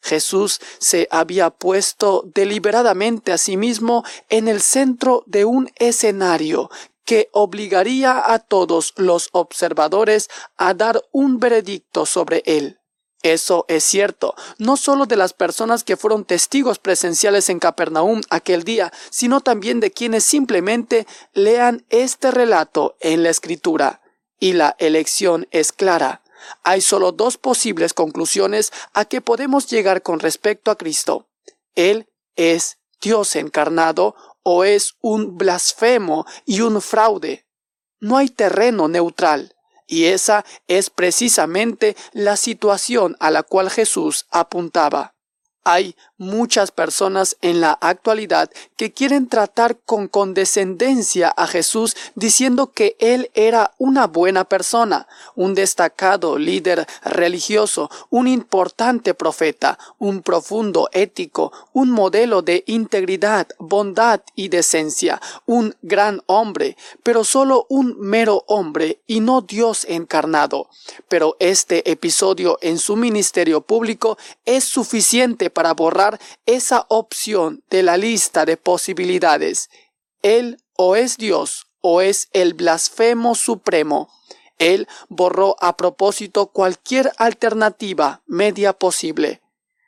Jesús 0.00 0.60
se 0.78 1.06
había 1.10 1.50
puesto 1.50 2.24
deliberadamente 2.34 3.32
a 3.32 3.38
sí 3.38 3.56
mismo 3.56 4.04
en 4.28 4.48
el 4.48 4.60
centro 4.60 5.22
de 5.26 5.44
un 5.44 5.70
escenario 5.76 6.70
que 7.04 7.28
obligaría 7.32 8.32
a 8.32 8.38
todos 8.38 8.92
los 8.96 9.28
observadores 9.32 10.28
a 10.56 10.74
dar 10.74 11.02
un 11.12 11.38
veredicto 11.38 12.06
sobre 12.06 12.42
él. 12.46 12.78
Eso 13.22 13.64
es 13.68 13.84
cierto, 13.84 14.34
no 14.58 14.76
solo 14.76 15.06
de 15.06 15.16
las 15.16 15.32
personas 15.32 15.84
que 15.84 15.96
fueron 15.96 16.24
testigos 16.24 16.80
presenciales 16.80 17.48
en 17.50 17.60
Capernaum 17.60 18.20
aquel 18.30 18.64
día, 18.64 18.92
sino 19.10 19.40
también 19.40 19.78
de 19.78 19.92
quienes 19.92 20.24
simplemente 20.24 21.06
lean 21.32 21.86
este 21.88 22.32
relato 22.32 22.96
en 23.00 23.22
la 23.22 23.30
escritura. 23.30 24.00
Y 24.40 24.54
la 24.54 24.74
elección 24.80 25.46
es 25.52 25.70
clara. 25.70 26.22
Hay 26.64 26.80
solo 26.80 27.12
dos 27.12 27.38
posibles 27.38 27.94
conclusiones 27.94 28.72
a 28.92 29.04
que 29.04 29.20
podemos 29.20 29.68
llegar 29.68 30.02
con 30.02 30.18
respecto 30.18 30.72
a 30.72 30.76
Cristo. 30.76 31.28
Él 31.76 32.08
es 32.34 32.78
Dios 33.00 33.36
encarnado 33.36 34.16
o 34.42 34.64
es 34.64 34.94
un 35.00 35.36
blasfemo 35.38 36.26
y 36.44 36.60
un 36.60 36.80
fraude. 36.80 37.46
No 38.00 38.16
hay 38.16 38.28
terreno 38.28 38.88
neutral. 38.88 39.54
Y 39.86 40.06
esa 40.06 40.44
es 40.68 40.90
precisamente 40.90 41.96
la 42.12 42.36
situación 42.36 43.16
a 43.20 43.30
la 43.30 43.42
cual 43.42 43.70
Jesús 43.70 44.26
apuntaba. 44.30 45.14
Hay 45.64 45.96
muchas 46.22 46.70
personas 46.70 47.36
en 47.42 47.60
la 47.60 47.72
actualidad 47.72 48.50
que 48.76 48.92
quieren 48.92 49.28
tratar 49.28 49.76
con 49.84 50.08
condescendencia 50.08 51.28
a 51.28 51.46
Jesús 51.46 51.96
diciendo 52.14 52.72
que 52.72 52.96
Él 53.00 53.30
era 53.34 53.72
una 53.78 54.06
buena 54.06 54.44
persona, 54.44 55.08
un 55.34 55.54
destacado 55.54 56.38
líder 56.38 56.86
religioso, 57.04 57.90
un 58.08 58.28
importante 58.28 59.14
profeta, 59.14 59.78
un 59.98 60.22
profundo 60.22 60.88
ético, 60.92 61.52
un 61.72 61.90
modelo 61.90 62.42
de 62.42 62.62
integridad, 62.66 63.48
bondad 63.58 64.20
y 64.36 64.48
decencia, 64.48 65.20
un 65.46 65.74
gran 65.82 66.22
hombre, 66.26 66.76
pero 67.02 67.24
solo 67.24 67.66
un 67.68 67.96
mero 67.98 68.44
hombre 68.46 69.00
y 69.06 69.20
no 69.20 69.40
Dios 69.40 69.84
encarnado. 69.88 70.68
Pero 71.08 71.36
este 71.40 71.90
episodio 71.90 72.58
en 72.62 72.78
su 72.78 72.96
ministerio 72.96 73.60
público 73.60 74.18
es 74.44 74.64
suficiente 74.64 75.50
para 75.50 75.74
borrar 75.74 76.11
esa 76.46 76.86
opción 76.88 77.62
de 77.70 77.82
la 77.82 77.96
lista 77.96 78.44
de 78.44 78.56
posibilidades. 78.56 79.70
Él 80.22 80.58
o 80.76 80.96
es 80.96 81.16
Dios 81.16 81.66
o 81.80 82.00
es 82.00 82.28
el 82.32 82.54
blasfemo 82.54 83.34
supremo. 83.34 84.08
Él 84.58 84.86
borró 85.08 85.56
a 85.60 85.76
propósito 85.76 86.46
cualquier 86.46 87.12
alternativa 87.16 88.22
media 88.26 88.72
posible. 88.72 89.40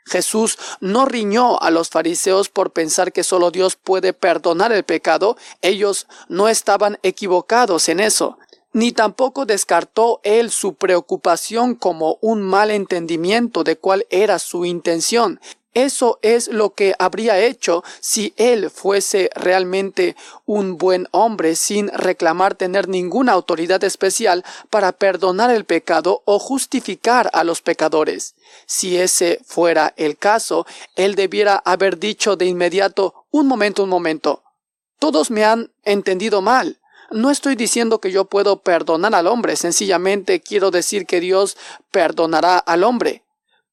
Jesús 0.07 0.59
no 0.81 1.07
riñó 1.07 1.59
a 1.61 1.71
los 1.71 1.89
fariseos 1.89 2.51
por 2.51 2.73
pensar 2.73 3.13
que 3.13 3.25
solo 3.25 3.51
Dios 3.51 3.77
puede 3.77 4.13
perdonar 4.13 4.73
el 4.73 4.85
pecado. 4.85 5.37
Ellos 5.63 6.07
no 6.29 6.49
estaban 6.49 6.99
equivocados 7.03 7.89
en 7.89 8.01
eso 8.01 8.39
ni 8.75 8.91
tampoco 8.91 9.47
descartó 9.47 10.21
él 10.25 10.51
su 10.51 10.75
preocupación 10.75 11.77
como 11.77 12.19
un 12.21 12.43
mal 12.43 12.71
entendimiento 12.73 13.65
de 13.65 13.77
cuál 13.77 14.05
era 14.11 14.39
su 14.41 14.67
intención. 14.67 15.41
Eso 15.75 16.21
es 16.23 16.47
lo 16.47 16.75
que 16.75 16.95
habría 17.01 17.41
hecho 17.41 17.83
si 17.99 18.33
él 18.37 18.71
fuese 18.71 19.29
realmente 19.35 20.15
un 20.47 20.79
buen 20.79 21.09
hombre 21.11 21.57
sin 21.57 21.89
reclamar 21.89 22.55
tener 22.55 22.89
ninguna 22.89 23.33
autoridad 23.33 23.83
especial 23.83 24.45
para 24.71 24.93
perdonar 24.93 25.51
el 25.51 25.65
pecado 25.65 26.23
o 26.27 26.39
justificar 26.39 27.29
a 27.33 27.43
los 27.43 27.61
pecadores. 27.61 28.37
Si 28.67 28.97
ese 28.97 29.41
fuera 29.45 29.93
el 29.97 30.17
caso, 30.17 30.65
él 30.95 31.17
debiera 31.17 31.57
haber 31.57 31.99
dicho 31.99 32.37
de 32.37 32.47
inmediato 32.47 33.27
un 33.33 33.49
momento, 33.49 33.83
un 33.83 33.91
momento. 33.91 34.45
Todos 35.01 35.33
me 35.33 35.45
han 35.45 35.73
entendido 35.83 36.41
mal. 36.41 36.79
No 37.11 37.33
estoy 37.33 37.57
diciendo 37.57 38.01
que 38.01 38.13
yo 38.13 38.27
puedo 38.27 38.61
perdonar 38.61 39.17
al 39.17 39.27
hombre, 39.27 39.57
sencillamente 39.57 40.41
quiero 40.41 40.71
decir 40.71 41.05
que 41.05 41.19
Dios 41.19 41.57
perdonará 41.91 42.59
al 42.59 42.85
hombre. 42.85 43.25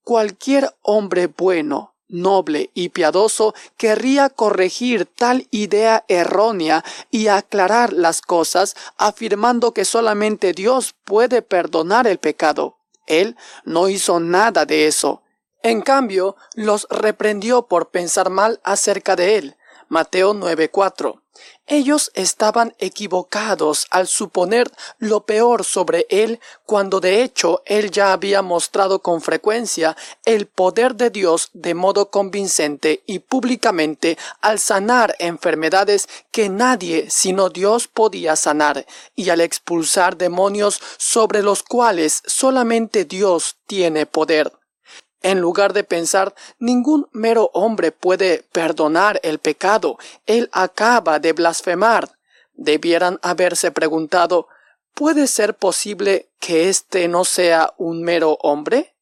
Cualquier 0.04 0.74
hombre 0.82 1.28
bueno 1.28 1.91
noble 2.12 2.70
y 2.74 2.90
piadoso 2.90 3.56
querría 3.78 4.30
corregir 4.30 5.06
tal 5.06 5.48
idea 5.50 6.06
errónea 6.08 6.84
y 7.10 7.28
aclarar 7.28 7.94
las 7.94 8.22
cosas 8.22 8.76
afirmando 8.98 9.74
que 9.74 9.86
solamente 9.86 10.54
Dios 10.54 10.94
puede 11.04 11.42
perdonar 11.42 12.06
el 12.06 12.20
pecado. 12.20 12.78
Él 13.08 13.36
no 13.66 13.90
hizo 13.90 14.20
nada 14.20 14.66
de 14.66 14.88
eso. 14.88 15.24
En 15.64 15.82
cambio, 15.82 16.36
los 16.56 16.88
reprendió 16.90 17.68
por 17.68 17.90
pensar 17.90 18.30
mal 18.30 18.60
acerca 18.64 19.16
de 19.16 19.38
él. 19.38 19.58
Mateo 19.90 20.34
9:4. 20.34 21.21
Ellos 21.68 22.12
estaban 22.16 22.76
equivocados 22.80 23.88
al 23.92 24.08
suponer 24.08 24.70
lo 25.00 25.26
peor 25.26 25.64
sobre 25.64 26.06
él 26.10 26.42
cuando 26.66 27.00
de 27.00 27.24
hecho 27.24 27.62
él 27.66 27.92
ya 27.92 28.12
había 28.12 28.42
mostrado 28.42 29.02
con 29.02 29.22
frecuencia 29.22 29.96
el 30.26 30.48
poder 30.48 30.96
de 30.96 31.10
Dios 31.10 31.50
de 31.54 31.74
modo 31.74 32.10
convincente 32.10 33.04
y 33.06 33.20
públicamente 33.20 34.18
al 34.42 34.60
sanar 34.60 35.16
enfermedades 35.20 36.10
que 36.32 36.50
nadie 36.50 37.10
sino 37.10 37.50
Dios 37.50 37.88
podía 37.88 38.36
sanar 38.36 38.86
y 39.16 39.30
al 39.30 39.40
expulsar 39.40 40.18
demonios 40.18 40.82
sobre 40.98 41.42
los 41.42 41.64
cuales 41.64 42.22
solamente 42.26 43.06
Dios 43.06 43.56
tiene 43.66 44.06
poder. 44.06 44.61
En 45.22 45.40
lugar 45.40 45.74
de 45.74 45.84
pensar, 45.84 46.34
ningún 46.58 47.08
mero 47.12 47.52
hombre 47.54 47.92
puede 47.92 48.44
perdonar 48.52 49.20
el 49.24 49.38
pecado, 49.40 49.98
él 50.26 50.50
acaba 50.52 51.20
de 51.20 51.34
blasfemar. 51.34 52.18
Debieran 52.54 53.20
haberse 53.22 53.72
preguntado, 53.72 54.48
¿puede 54.96 55.28
ser 55.28 55.56
posible 55.56 56.30
que 56.40 56.70
éste 56.70 57.08
no 57.08 57.24
sea 57.24 57.74
un 57.78 58.04
mero 58.04 58.38
hombre? 58.42 58.96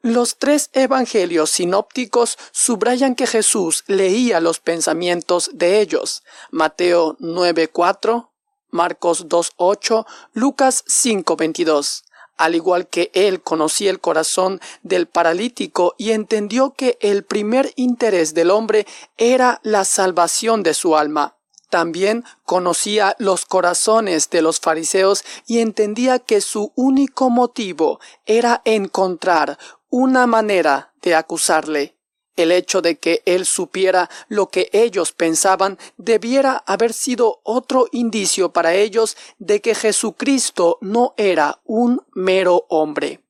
Los 0.00 0.36
tres 0.36 0.70
evangelios 0.74 1.50
sinópticos 1.50 2.38
subrayan 2.52 3.14
que 3.16 3.26
Jesús 3.26 3.84
leía 3.88 4.40
los 4.40 4.60
pensamientos 4.60 5.50
de 5.54 5.80
ellos. 5.80 6.22
Mateo 6.50 7.16
9:4, 7.18 8.30
Marcos 8.70 9.28
2:8, 9.28 10.06
Lucas 10.34 10.84
5:22 10.86 12.04
al 12.38 12.54
igual 12.54 12.86
que 12.86 13.10
él 13.12 13.42
conocía 13.42 13.90
el 13.90 14.00
corazón 14.00 14.60
del 14.82 15.06
paralítico 15.06 15.94
y 15.98 16.12
entendió 16.12 16.72
que 16.72 16.96
el 17.00 17.24
primer 17.24 17.72
interés 17.76 18.32
del 18.32 18.50
hombre 18.50 18.86
era 19.18 19.60
la 19.62 19.84
salvación 19.84 20.62
de 20.62 20.72
su 20.72 20.96
alma. 20.96 21.34
También 21.68 22.24
conocía 22.44 23.14
los 23.18 23.44
corazones 23.44 24.30
de 24.30 24.40
los 24.40 24.58
fariseos 24.58 25.24
y 25.46 25.58
entendía 25.58 26.18
que 26.18 26.40
su 26.40 26.72
único 26.76 27.28
motivo 27.28 28.00
era 28.24 28.62
encontrar 28.64 29.58
una 29.90 30.26
manera 30.26 30.94
de 31.02 31.14
acusarle. 31.14 31.97
El 32.38 32.52
hecho 32.52 32.82
de 32.82 32.98
que 32.98 33.20
él 33.26 33.46
supiera 33.46 34.08
lo 34.28 34.46
que 34.46 34.70
ellos 34.72 35.10
pensaban 35.10 35.76
debiera 35.96 36.62
haber 36.66 36.92
sido 36.92 37.40
otro 37.42 37.88
indicio 37.90 38.52
para 38.52 38.74
ellos 38.74 39.16
de 39.40 39.60
que 39.60 39.74
Jesucristo 39.74 40.78
no 40.80 41.14
era 41.16 41.58
un 41.64 42.00
mero 42.14 42.64
hombre. 42.68 43.20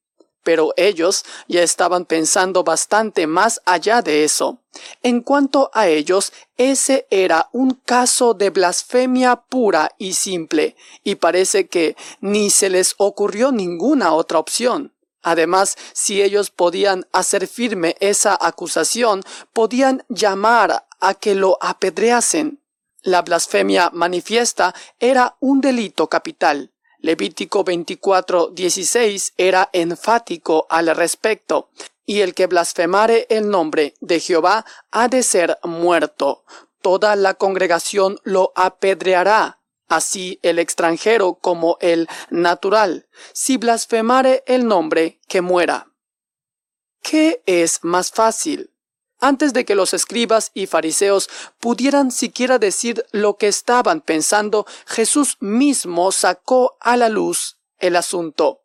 Pero 0.43 0.75
ellos 0.77 1.25
ya 1.49 1.63
estaban 1.63 2.05
pensando 2.05 2.65
bastante 2.65 3.27
más 3.27 3.63
allá 3.65 4.03
de 4.03 4.25
eso. 4.25 4.59
En 5.03 5.23
cuanto 5.23 5.71
a 5.73 5.89
ellos, 5.89 6.35
ese 6.59 7.07
era 7.09 7.49
un 7.53 7.81
caso 7.87 8.35
de 8.35 8.51
blasfemia 8.51 9.37
pura 9.37 9.91
y 9.97 10.13
simple, 10.13 10.77
y 11.03 11.15
parece 11.15 11.67
que 11.67 11.97
ni 12.21 12.51
se 12.51 12.69
les 12.69 12.95
ocurrió 12.99 13.53
ninguna 13.53 14.13
otra 14.13 14.39
opción. 14.39 14.93
Además, 15.29 15.77
si 15.93 16.23
ellos 16.23 16.51
podían 16.51 17.07
hacer 17.13 17.47
firme 17.49 17.97
esa 18.01 18.39
acusación, 18.41 19.23
podían 19.53 20.03
llamar 20.09 20.87
a 21.01 21.13
que 21.13 21.35
lo 21.35 21.59
apedreasen. 21.61 22.63
La 23.03 23.21
blasfemia 23.21 23.91
manifiesta 23.93 24.75
era 24.99 25.37
un 25.41 25.61
delito 25.61 26.09
capital. 26.09 26.73
Levítico 27.01 27.63
24, 27.63 28.49
16 28.55 29.35
era 29.37 29.69
enfático 29.75 30.67
al 30.71 30.97
respecto. 30.97 31.69
Y 32.07 32.23
el 32.23 32.33
que 32.33 32.47
blasfemare 32.47 33.27
el 33.29 33.51
nombre 33.51 33.97
de 34.01 34.21
Jehová 34.21 34.65
ha 34.91 35.09
de 35.09 35.23
ser 35.23 35.59
muerto. 35.63 36.47
Toda 36.81 37.17
la 37.17 37.35
congregación 37.35 38.19
lo 38.25 38.51
apedreará 38.55 39.58
así 39.89 40.39
el 40.43 40.59
extranjero 40.59 41.35
como 41.35 41.77
el 41.81 42.09
natural, 42.31 43.09
si 43.33 43.57
blasfemare 43.57 44.45
el 44.47 44.67
nombre, 44.67 45.21
que 45.29 45.41
muera. 45.41 45.93
¿Qué 47.03 47.43
es 47.47 47.81
más 47.83 48.11
fácil? 48.11 48.71
Antes 49.21 49.53
de 49.53 49.65
que 49.65 49.75
los 49.75 49.95
escribas 49.95 50.53
y 50.55 50.67
fariseos 50.67 51.29
pudieran 51.59 52.13
siquiera 52.13 52.59
decir 52.59 53.05
lo 53.11 53.37
que 53.37 53.49
estaban 53.49 54.01
pensando, 54.01 54.67
Jesús 54.87 55.37
mismo 55.41 56.13
sacó 56.13 56.77
a 56.81 56.97
la 56.97 57.09
luz 57.09 57.59
el 57.79 57.97
asunto. 57.97 58.63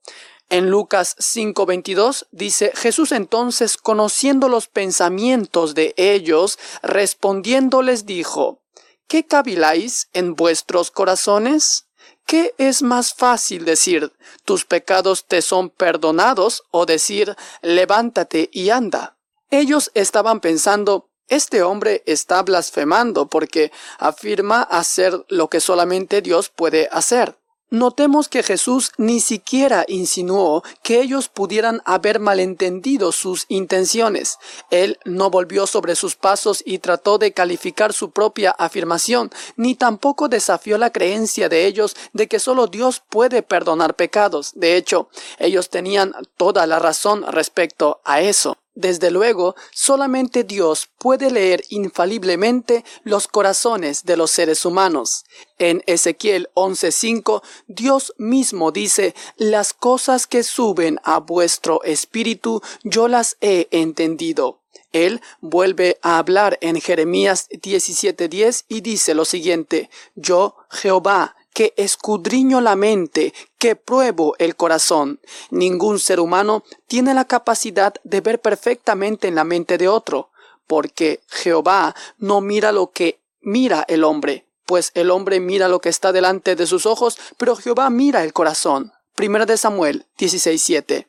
En 0.50 0.70
Lucas 0.70 1.16
5:22 1.18 2.28
dice, 2.32 2.72
Jesús 2.76 3.12
entonces, 3.12 3.78
conociendo 3.78 4.50
los 4.50 4.68
pensamientos 4.68 5.74
de 5.74 5.96
ellos, 5.98 6.60
respondiendo 6.84 7.82
les 7.82 8.06
dijo, 8.06 8.63
¿Qué 9.08 9.26
caviláis 9.26 10.10
en 10.14 10.36
vuestros 10.36 10.92
corazones? 10.92 11.88
¿Qué 12.26 12.56
es 12.58 12.82
más 12.82 13.14
fácil 13.14 13.66
decir, 13.66 14.14
tus 14.46 14.66
pecados 14.66 15.26
te 15.28 15.42
son 15.42 15.70
perdonados 15.70 16.64
o 16.72 16.86
decir, 16.86 17.36
levántate 17.62 18.50
y 18.52 18.70
anda? 18.70 19.18
Ellos 19.50 19.92
estaban 19.94 20.40
pensando, 20.40 21.10
este 21.28 21.64
hombre 21.64 22.04
está 22.06 22.42
blasfemando 22.42 23.28
porque 23.28 23.72
afirma 24.00 24.64
hacer 24.64 25.26
lo 25.30 25.50
que 25.50 25.60
solamente 25.60 26.22
Dios 26.22 26.50
puede 26.50 26.90
hacer. 26.92 27.38
Notemos 27.74 28.30
que 28.30 28.44
Jesús 28.44 28.92
ni 28.98 29.20
siquiera 29.20 29.84
insinuó 29.88 30.62
que 30.84 31.02
ellos 31.02 31.28
pudieran 31.28 31.82
haber 31.86 32.20
malentendido 32.20 33.12
sus 33.12 33.46
intenciones. 33.48 34.38
Él 34.70 35.00
no 35.06 35.32
volvió 35.32 35.66
sobre 35.66 35.96
sus 35.96 36.16
pasos 36.16 36.62
y 36.68 36.78
trató 36.78 37.18
de 37.18 37.34
calificar 37.34 37.92
su 37.92 38.12
propia 38.12 38.52
afirmación, 38.52 39.32
ni 39.56 39.74
tampoco 39.74 40.30
desafió 40.30 40.78
la 40.78 40.92
creencia 40.92 41.50
de 41.50 41.66
ellos 41.66 41.96
de 42.14 42.28
que 42.28 42.38
solo 42.38 42.68
Dios 42.68 43.02
puede 43.10 43.42
perdonar 43.42 43.96
pecados. 43.96 44.52
De 44.54 44.78
hecho, 44.78 45.10
ellos 45.40 45.72
tenían 45.72 46.14
toda 46.38 46.68
la 46.68 46.78
razón 46.78 47.26
respecto 47.28 48.02
a 48.04 48.22
eso. 48.22 48.56
Desde 48.76 49.12
luego, 49.12 49.56
solamente 49.72 50.44
Dios 50.44 50.90
puede 50.98 51.30
leer 51.30 51.64
infaliblemente 51.70 52.84
los 53.04 53.28
corazones 53.28 54.04
de 54.04 54.18
los 54.18 54.32
seres 54.32 54.66
humanos. 54.66 55.26
En 55.60 55.84
Ezequiel 55.86 56.50
11:5, 56.56 57.44
Dios 57.68 58.14
mismo 58.18 58.72
dice, 58.72 59.14
las 59.38 59.74
cosas 59.74 60.26
que 60.26 60.42
suben 60.42 61.00
a 61.04 61.20
vuestro 61.20 61.84
espíritu, 61.84 62.62
yo 62.84 63.08
las 63.08 63.38
he 63.42 63.68
entendido. 63.70 64.62
Él 64.92 65.22
vuelve 65.42 66.00
a 66.02 66.18
hablar 66.18 66.58
en 66.62 66.82
Jeremías 66.82 67.48
17:10 67.50 68.66
y 68.68 68.82
dice 68.82 69.14
lo 69.14 69.26
siguiente, 69.26 69.92
yo, 70.16 70.56
Jehová, 70.70 71.36
que 71.54 71.74
escudriño 71.78 72.62
la 72.62 72.76
mente, 72.76 73.34
que 73.58 73.76
pruebo 73.76 74.36
el 74.40 74.56
corazón. 74.56 75.20
Ningún 75.52 76.00
ser 76.00 76.20
humano 76.20 76.64
tiene 76.88 77.14
la 77.14 77.26
capacidad 77.26 77.94
de 78.04 78.22
ver 78.22 78.42
perfectamente 78.42 79.28
en 79.28 79.36
la 79.36 79.44
mente 79.44 79.78
de 79.78 79.88
otro, 79.88 80.32
porque 80.68 81.22
Jehová 81.30 81.96
no 82.18 82.42
mira 82.42 82.72
lo 82.72 82.92
que 82.92 83.20
mira 83.42 83.86
el 83.88 84.04
hombre, 84.04 84.46
pues 84.66 84.92
el 84.96 85.12
hombre 85.12 85.40
mira 85.40 85.68
lo 85.68 85.80
que 85.80 85.90
está 85.90 86.12
delante 86.12 86.56
de 86.56 86.66
sus 86.66 86.86
ojos, 86.86 87.18
pero 87.38 87.56
Jehová 87.56 87.90
mira 87.90 88.24
el 88.24 88.34
corazón. 88.34 88.92
Primera 89.16 89.46
de 89.46 89.58
Samuel 89.58 90.08
16:7. 90.18 91.08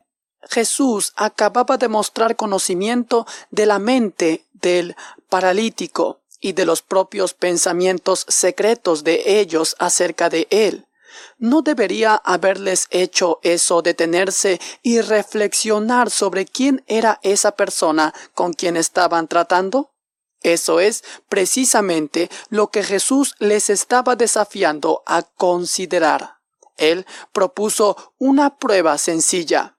Jesús 0.50 1.12
acababa 1.16 1.78
de 1.78 1.88
mostrar 1.88 2.36
conocimiento 2.36 3.26
de 3.50 3.64
la 3.64 3.78
mente 3.78 4.44
del 4.52 4.94
paralítico 5.30 6.20
y 6.44 6.52
de 6.52 6.66
los 6.66 6.82
propios 6.82 7.32
pensamientos 7.32 8.26
secretos 8.28 9.02
de 9.02 9.40
ellos 9.40 9.76
acerca 9.78 10.28
de 10.28 10.46
él. 10.50 10.86
¿No 11.38 11.62
debería 11.62 12.16
haberles 12.16 12.86
hecho 12.90 13.40
eso 13.42 13.80
detenerse 13.80 14.60
y 14.82 15.00
reflexionar 15.00 16.10
sobre 16.10 16.44
quién 16.44 16.84
era 16.86 17.18
esa 17.22 17.52
persona 17.52 18.12
con 18.34 18.52
quien 18.52 18.76
estaban 18.76 19.26
tratando? 19.26 19.94
Eso 20.42 20.80
es 20.80 21.02
precisamente 21.30 22.28
lo 22.50 22.66
que 22.68 22.82
Jesús 22.82 23.34
les 23.38 23.70
estaba 23.70 24.14
desafiando 24.14 25.02
a 25.06 25.22
considerar. 25.22 26.40
Él 26.76 27.06
propuso 27.32 28.12
una 28.18 28.58
prueba 28.58 28.98
sencilla. 28.98 29.78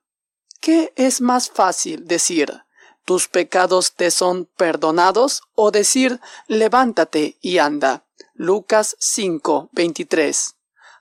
¿Qué 0.60 0.92
es 0.96 1.20
más 1.20 1.48
fácil 1.48 2.08
decir? 2.08 2.65
Tus 3.06 3.28
pecados 3.28 3.94
te 3.94 4.10
son 4.10 4.46
perdonados 4.56 5.42
o 5.54 5.70
decir 5.70 6.20
levántate 6.48 7.38
y 7.40 7.58
anda. 7.58 8.04
Lucas 8.34 8.96
5, 8.98 9.70
23. 9.72 10.56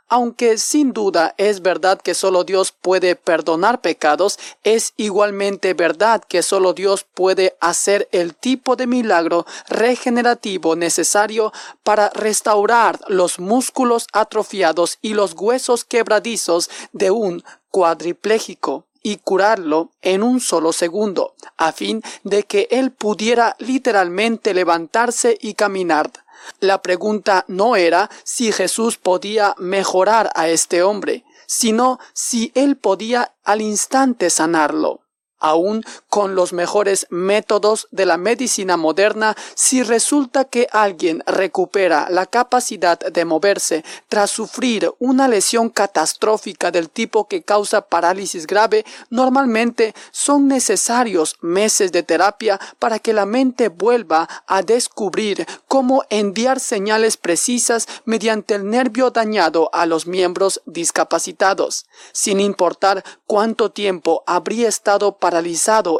Aunque 0.07 0.59
sin 0.59 0.93
duda 0.93 1.33
es 1.37 1.63
verdad 1.63 1.99
que 1.99 2.13
solo 2.13 2.43
Dios 2.43 2.71
puede 2.71 3.15
perdonar 3.15 3.81
pecados, 3.81 4.37
es 4.63 4.93
igualmente 4.97 5.73
verdad 5.73 6.23
que 6.23 6.43
solo 6.43 6.73
Dios 6.73 7.03
puede 7.11 7.57
hacer 7.59 8.07
el 8.11 8.35
tipo 8.35 8.75
de 8.75 8.85
milagro 8.85 9.47
regenerativo 9.67 10.75
necesario 10.75 11.51
para 11.81 12.09
restaurar 12.11 12.99
los 13.07 13.39
músculos 13.39 14.05
atrofiados 14.13 14.99
y 15.01 15.15
los 15.15 15.33
huesos 15.33 15.83
quebradizos 15.85 16.69
de 16.93 17.09
un 17.09 17.43
cuadripléjico 17.71 18.85
y 19.05 19.17
curarlo 19.17 19.91
en 20.01 20.23
un 20.23 20.39
solo 20.39 20.73
segundo, 20.73 21.35
a 21.57 21.71
fin 21.71 22.01
de 22.23 22.41
que 22.41 22.67
él 22.71 22.89
pudiera 22.91 23.55
literalmente 23.59 24.51
levantarse 24.55 25.37
y 25.39 25.53
caminar. 25.53 26.11
La 26.59 26.81
pregunta 26.81 27.45
no 27.47 27.75
era 27.75 28.09
si 28.23 28.51
Jesús 28.51 28.97
podía 28.97 29.53
mejorar 29.59 30.31
a 30.33 30.49
este 30.49 30.81
hombre, 30.81 31.23
sino 31.45 31.99
si 32.13 32.51
él 32.55 32.77
podía 32.77 33.35
al 33.43 33.61
instante 33.61 34.31
sanarlo 34.31 35.04
aún 35.39 35.83
con 36.09 36.35
los 36.35 36.53
mejores 36.53 37.07
métodos 37.09 37.87
de 37.91 38.05
la 38.05 38.17
medicina 38.17 38.77
moderna, 38.77 39.35
si 39.55 39.83
resulta 39.83 40.45
que 40.45 40.67
alguien 40.71 41.23
recupera 41.25 42.07
la 42.09 42.25
capacidad 42.25 42.99
de 42.99 43.25
moverse 43.25 43.83
tras 44.09 44.31
sufrir 44.31 44.91
una 44.99 45.27
lesión 45.27 45.69
catastrófica 45.69 46.71
del 46.71 46.89
tipo 46.89 47.27
que 47.27 47.43
causa 47.43 47.81
parálisis 47.81 48.47
grave, 48.47 48.85
normalmente 49.09 49.93
son 50.11 50.47
necesarios 50.47 51.35
meses 51.41 51.91
de 51.91 52.03
terapia 52.03 52.59
para 52.79 52.99
que 52.99 53.13
la 53.13 53.25
mente 53.25 53.69
vuelva 53.69 54.27
a 54.47 54.61
descubrir 54.61 55.45
cómo 55.67 56.03
enviar 56.09 56.59
señales 56.59 57.17
precisas 57.17 57.87
mediante 58.05 58.55
el 58.55 58.69
nervio 58.69 59.11
dañado 59.11 59.69
a 59.73 59.85
los 59.85 60.07
miembros 60.07 60.61
discapacitados, 60.65 61.85
sin 62.11 62.39
importar 62.39 63.03
cuánto 63.25 63.71
tiempo 63.71 64.23
habría 64.25 64.67
estado 64.67 65.17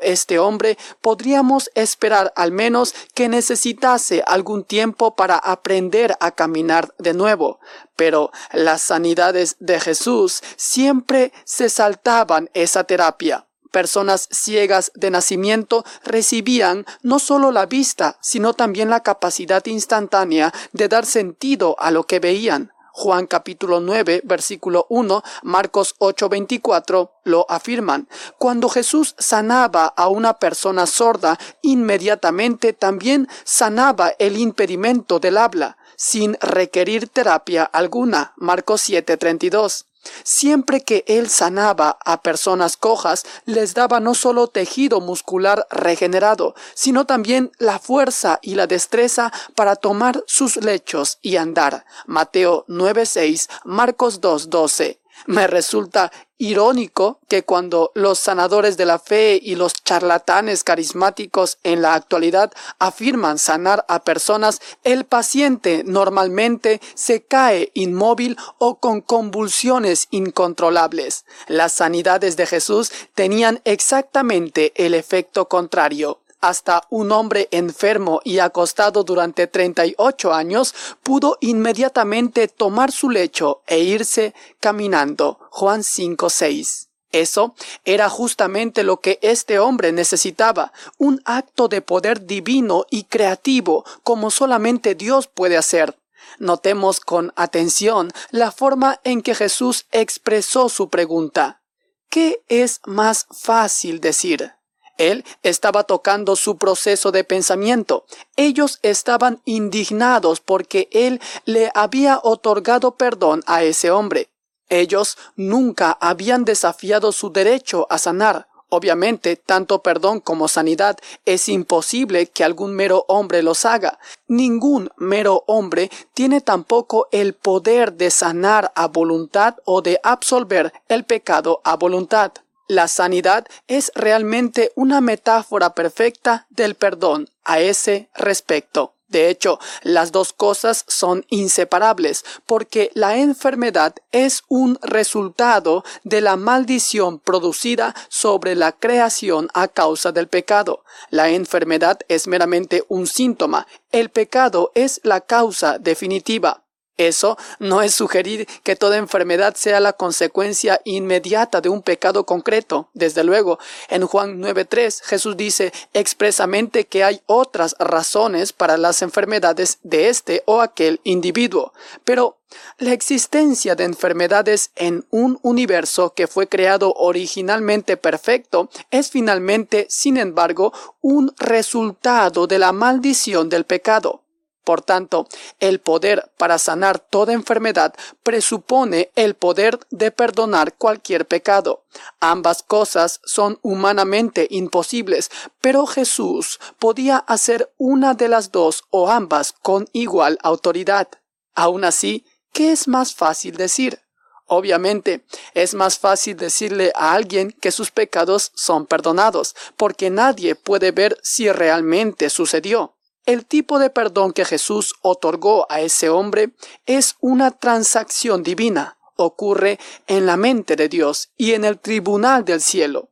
este 0.01 0.39
hombre, 0.39 0.77
podríamos 1.01 1.69
esperar 1.75 2.31
al 2.35 2.51
menos 2.51 2.93
que 3.13 3.29
necesitase 3.29 4.23
algún 4.25 4.63
tiempo 4.63 5.15
para 5.15 5.35
aprender 5.35 6.15
a 6.19 6.31
caminar 6.31 6.93
de 6.97 7.13
nuevo. 7.13 7.59
Pero 7.95 8.31
las 8.51 8.81
sanidades 8.81 9.55
de 9.59 9.79
Jesús 9.79 10.41
siempre 10.55 11.31
se 11.45 11.69
saltaban 11.69 12.49
esa 12.53 12.83
terapia 12.83 13.45
personas 13.75 14.29
ciegas 14.31 14.89
de 14.95 15.11
nacimiento 15.11 15.83
recibían 16.05 16.85
no 17.01 17.19
solo 17.19 17.51
la 17.51 17.65
vista, 17.65 18.17
sino 18.21 18.53
también 18.53 18.89
la 18.89 19.03
capacidad 19.03 19.65
instantánea 19.65 20.53
de 20.71 20.87
dar 20.87 21.05
sentido 21.05 21.75
a 21.77 21.91
lo 21.91 22.05
que 22.05 22.21
veían. 22.21 22.71
Juan 22.97 23.27
capítulo 23.27 23.81
9, 23.81 24.21
versículo 24.23 24.85
1, 24.87 25.21
Marcos 25.43 25.95
8, 25.97 26.29
24 26.29 27.11
lo 27.25 27.45
afirman. 27.49 28.07
Cuando 28.37 28.69
Jesús 28.69 29.15
sanaba 29.19 29.87
a 29.87 30.07
una 30.07 30.39
persona 30.39 30.85
sorda, 30.85 31.37
inmediatamente 31.61 32.71
también 32.71 33.27
sanaba 33.43 34.13
el 34.17 34.37
impedimento 34.37 35.19
del 35.19 35.37
habla, 35.37 35.77
sin 35.97 36.37
requerir 36.39 37.09
terapia 37.09 37.65
alguna. 37.65 38.33
Marcos 38.37 38.79
7, 38.83 39.17
32. 39.17 39.87
Siempre 40.23 40.81
que 40.81 41.03
él 41.07 41.29
sanaba 41.29 41.97
a 42.03 42.21
personas 42.21 42.77
cojas, 42.77 43.25
les 43.45 43.73
daba 43.73 43.99
no 43.99 44.15
solo 44.15 44.47
tejido 44.47 45.01
muscular 45.01 45.67
regenerado, 45.69 46.55
sino 46.73 47.05
también 47.05 47.51
la 47.57 47.79
fuerza 47.79 48.39
y 48.41 48.55
la 48.55 48.67
destreza 48.67 49.31
para 49.55 49.75
tomar 49.75 50.23
sus 50.27 50.57
lechos 50.57 51.19
y 51.21 51.37
andar. 51.37 51.85
Mateo 52.05 52.65
9:6, 52.67 53.49
Marcos 53.63 54.21
2:12. 54.21 54.99
Me 55.27 55.47
resulta 55.47 56.11
irónico 56.37 57.19
que 57.27 57.43
cuando 57.43 57.91
los 57.95 58.19
sanadores 58.19 58.77
de 58.77 58.85
la 58.85 58.99
fe 58.99 59.39
y 59.41 59.55
los 59.55 59.73
charlatanes 59.73 60.63
carismáticos 60.63 61.57
en 61.63 61.81
la 61.81 61.93
actualidad 61.93 62.51
afirman 62.79 63.37
sanar 63.37 63.85
a 63.87 64.03
personas, 64.03 64.61
el 64.83 65.05
paciente 65.05 65.83
normalmente 65.85 66.81
se 66.93 67.23
cae 67.23 67.71
inmóvil 67.73 68.37
o 68.57 68.79
con 68.79 69.01
convulsiones 69.01 70.07
incontrolables. 70.11 71.25
Las 71.47 71.73
sanidades 71.73 72.37
de 72.37 72.45
Jesús 72.45 72.91
tenían 73.13 73.61
exactamente 73.63 74.73
el 74.75 74.93
efecto 74.93 75.47
contrario 75.47 76.19
hasta 76.47 76.83
un 76.89 77.11
hombre 77.11 77.47
enfermo 77.51 78.21
y 78.23 78.39
acostado 78.39 79.03
durante 79.03 79.47
38 79.47 80.33
años 80.33 80.75
pudo 81.01 81.37
inmediatamente 81.41 82.47
tomar 82.47 82.91
su 82.91 83.09
lecho 83.09 83.61
e 83.67 83.79
irse 83.79 84.33
caminando. 84.59 85.39
Juan 85.49 85.81
5:6. 85.83 86.89
Eso 87.11 87.55
era 87.85 88.09
justamente 88.09 88.83
lo 88.83 88.97
que 88.97 89.19
este 89.21 89.57
hombre 89.57 89.91
necesitaba, 89.91 90.73
un 90.97 91.21
acto 91.23 91.67
de 91.67 91.81
poder 91.81 92.25
divino 92.25 92.85
y 92.89 93.03
creativo 93.03 93.85
como 94.03 94.31
solamente 94.31 94.95
Dios 94.95 95.27
puede 95.27 95.57
hacer. 95.57 95.97
Notemos 96.39 96.99
con 96.99 97.31
atención 97.35 98.11
la 98.31 98.51
forma 98.51 98.99
en 99.03 99.21
que 99.21 99.33
Jesús 99.33 99.85
expresó 99.91 100.67
su 100.67 100.89
pregunta. 100.89 101.61
¿Qué 102.09 102.43
es 102.49 102.81
más 102.85 103.27
fácil 103.31 104.01
decir? 104.01 104.54
Él 104.97 105.25
estaba 105.43 105.83
tocando 105.83 106.35
su 106.35 106.57
proceso 106.57 107.11
de 107.11 107.23
pensamiento. 107.23 108.05
Ellos 108.35 108.79
estaban 108.81 109.41
indignados 109.45 110.39
porque 110.39 110.87
Él 110.91 111.21
le 111.45 111.71
había 111.73 112.19
otorgado 112.23 112.95
perdón 112.95 113.43
a 113.45 113.63
ese 113.63 113.91
hombre. 113.91 114.29
Ellos 114.69 115.17
nunca 115.35 115.97
habían 116.01 116.45
desafiado 116.45 117.11
su 117.11 117.31
derecho 117.31 117.87
a 117.89 117.97
sanar. 117.97 118.47
Obviamente, 118.69 119.35
tanto 119.35 119.83
perdón 119.83 120.19
como 120.19 120.47
sanidad 120.47 120.97
es 121.23 121.47
imposible 121.49 122.27
que 122.27 122.43
algún 122.43 122.73
mero 122.73 123.05
hombre 123.07 123.43
los 123.43 123.63
haga. 123.63 123.99
Ningún 124.27 124.89
mero 124.97 125.43
hombre 125.45 125.91
tiene 126.13 126.41
tampoco 126.41 127.07
el 127.11 127.35
poder 127.35 127.93
de 127.93 128.09
sanar 128.09 128.71
a 128.75 128.87
voluntad 128.87 129.55
o 129.65 129.81
de 129.81 129.99
absolver 130.03 130.73
el 130.89 131.05
pecado 131.05 131.61
a 131.63 131.77
voluntad. 131.77 132.33
La 132.67 132.87
sanidad 132.87 133.45
es 133.67 133.91
realmente 133.95 134.71
una 134.75 134.99
metáfora 135.01 135.75
perfecta 135.75 136.47
del 136.49 136.75
perdón 136.75 137.29
a 137.43 137.59
ese 137.59 138.09
respecto. 138.15 138.95
De 139.07 139.29
hecho, 139.29 139.59
las 139.83 140.11
dos 140.11 140.33
cosas 140.33 140.83
son 140.87 141.25
inseparables 141.29 142.25
porque 142.45 142.89
la 142.95 143.17
enfermedad 143.17 143.95
es 144.11 144.43
un 144.49 144.79
resultado 144.81 145.83
de 146.03 146.21
la 146.21 146.37
maldición 146.37 147.19
producida 147.19 147.95
sobre 148.09 148.55
la 148.55 148.71
creación 148.71 149.47
a 149.53 149.67
causa 149.67 150.11
del 150.11 150.27
pecado. 150.27 150.83
La 151.11 151.29
enfermedad 151.29 151.99
es 152.07 152.27
meramente 152.27 152.83
un 152.89 153.05
síntoma, 153.05 153.67
el 153.91 154.09
pecado 154.09 154.71
es 154.73 154.99
la 155.03 155.21
causa 155.21 155.77
definitiva. 155.77 156.64
Eso 156.97 157.37
no 157.59 157.81
es 157.81 157.93
sugerir 157.93 158.47
que 158.63 158.75
toda 158.75 158.97
enfermedad 158.97 159.55
sea 159.55 159.79
la 159.79 159.93
consecuencia 159.93 160.79
inmediata 160.85 161.59
de 161.59 161.69
un 161.69 161.81
pecado 161.81 162.25
concreto. 162.25 162.89
Desde 162.93 163.23
luego, 163.23 163.59
en 163.89 164.05
Juan 164.05 164.41
9.3 164.41 165.01
Jesús 165.03 165.35
dice 165.35 165.73
expresamente 165.93 166.85
que 166.85 167.03
hay 167.03 167.21
otras 167.25 167.75
razones 167.79 168.53
para 168.53 168.77
las 168.77 169.01
enfermedades 169.01 169.79
de 169.83 170.09
este 170.09 170.43
o 170.45 170.61
aquel 170.61 171.01
individuo. 171.03 171.73
Pero 172.03 172.37
la 172.77 172.93
existencia 172.93 173.75
de 173.75 173.83
enfermedades 173.83 174.71
en 174.75 175.05
un 175.09 175.39
universo 175.41 176.13
que 176.13 176.27
fue 176.27 176.47
creado 176.47 176.93
originalmente 176.93 177.97
perfecto 177.97 178.69
es 178.91 179.09
finalmente, 179.09 179.87
sin 179.89 180.17
embargo, 180.17 180.73
un 181.01 181.33
resultado 181.37 182.47
de 182.47 182.59
la 182.59 182.71
maldición 182.71 183.49
del 183.49 183.65
pecado. 183.65 184.24
Por 184.65 184.81
tanto, 184.81 185.27
el 185.59 185.79
poder 185.79 186.31
para 186.37 186.57
sanar 186.57 186.97
toda 186.97 187.33
enfermedad 187.33 187.93
presupone 188.23 189.11
el 189.15 189.35
poder 189.35 189.79
de 189.91 190.09
perdonar 190.09 190.73
cualquier 190.73 191.27
pecado. 191.27 191.83
Ambas 192.19 192.63
cosas 192.63 193.21
son 193.23 193.59
humanamente 193.61 194.47
imposibles, 194.49 195.29
pero 195.61 195.85
Jesús 195.85 196.59
podía 196.79 197.17
hacer 197.17 197.71
una 197.77 198.15
de 198.15 198.27
las 198.27 198.51
dos 198.51 198.83
o 198.89 199.11
ambas 199.11 199.53
con 199.53 199.87
igual 199.93 200.39
autoridad. 200.41 201.09
Aún 201.53 201.83
así, 201.83 202.25
¿qué 202.51 202.71
es 202.71 202.87
más 202.87 203.13
fácil 203.13 203.57
decir? 203.57 204.01
Obviamente, 204.47 205.25
es 205.53 205.75
más 205.75 205.99
fácil 205.99 206.37
decirle 206.37 206.91
a 206.95 207.13
alguien 207.13 207.51
que 207.51 207.71
sus 207.71 207.91
pecados 207.91 208.51
son 208.55 208.87
perdonados, 208.87 209.55
porque 209.77 210.09
nadie 210.09 210.55
puede 210.55 210.91
ver 210.91 211.19
si 211.21 211.51
realmente 211.51 212.31
sucedió. 212.31 212.94
El 213.25 213.45
tipo 213.45 213.79
de 213.79 213.89
perdón 213.89 214.33
que 214.33 214.45
Jesús 214.45 214.93
otorgó 215.01 215.65
a 215.69 215.81
ese 215.81 216.09
hombre 216.09 216.51
es 216.85 217.15
una 217.21 217.49
transacción 217.49 218.43
divina, 218.43 218.99
ocurre 219.15 219.79
en 220.05 220.27
la 220.27 220.37
mente 220.37 220.75
de 220.75 220.89
Dios 220.89 221.31
y 221.35 221.53
en 221.53 221.65
el 221.65 221.79
tribunal 221.79 222.45
del 222.45 222.61
cielo. 222.61 223.09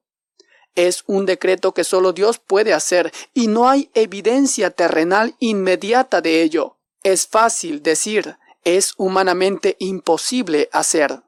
Es 0.76 1.04
un 1.08 1.26
decreto 1.26 1.74
que 1.74 1.84
solo 1.84 2.14
Dios 2.14 2.38
puede 2.38 2.74
hacer 2.74 3.12
y 3.34 3.48
no 3.48 3.70
hay 3.70 3.90
evidencia 3.96 4.70
terrenal 4.70 5.36
inmediata 5.40 6.22
de 6.22 6.44
ello. 6.44 6.78
Es 7.04 7.28
fácil 7.28 7.82
decir, 7.82 8.38
es 8.64 8.94
humanamente 8.98 9.76
imposible 9.80 10.70
hacer. 10.72 11.22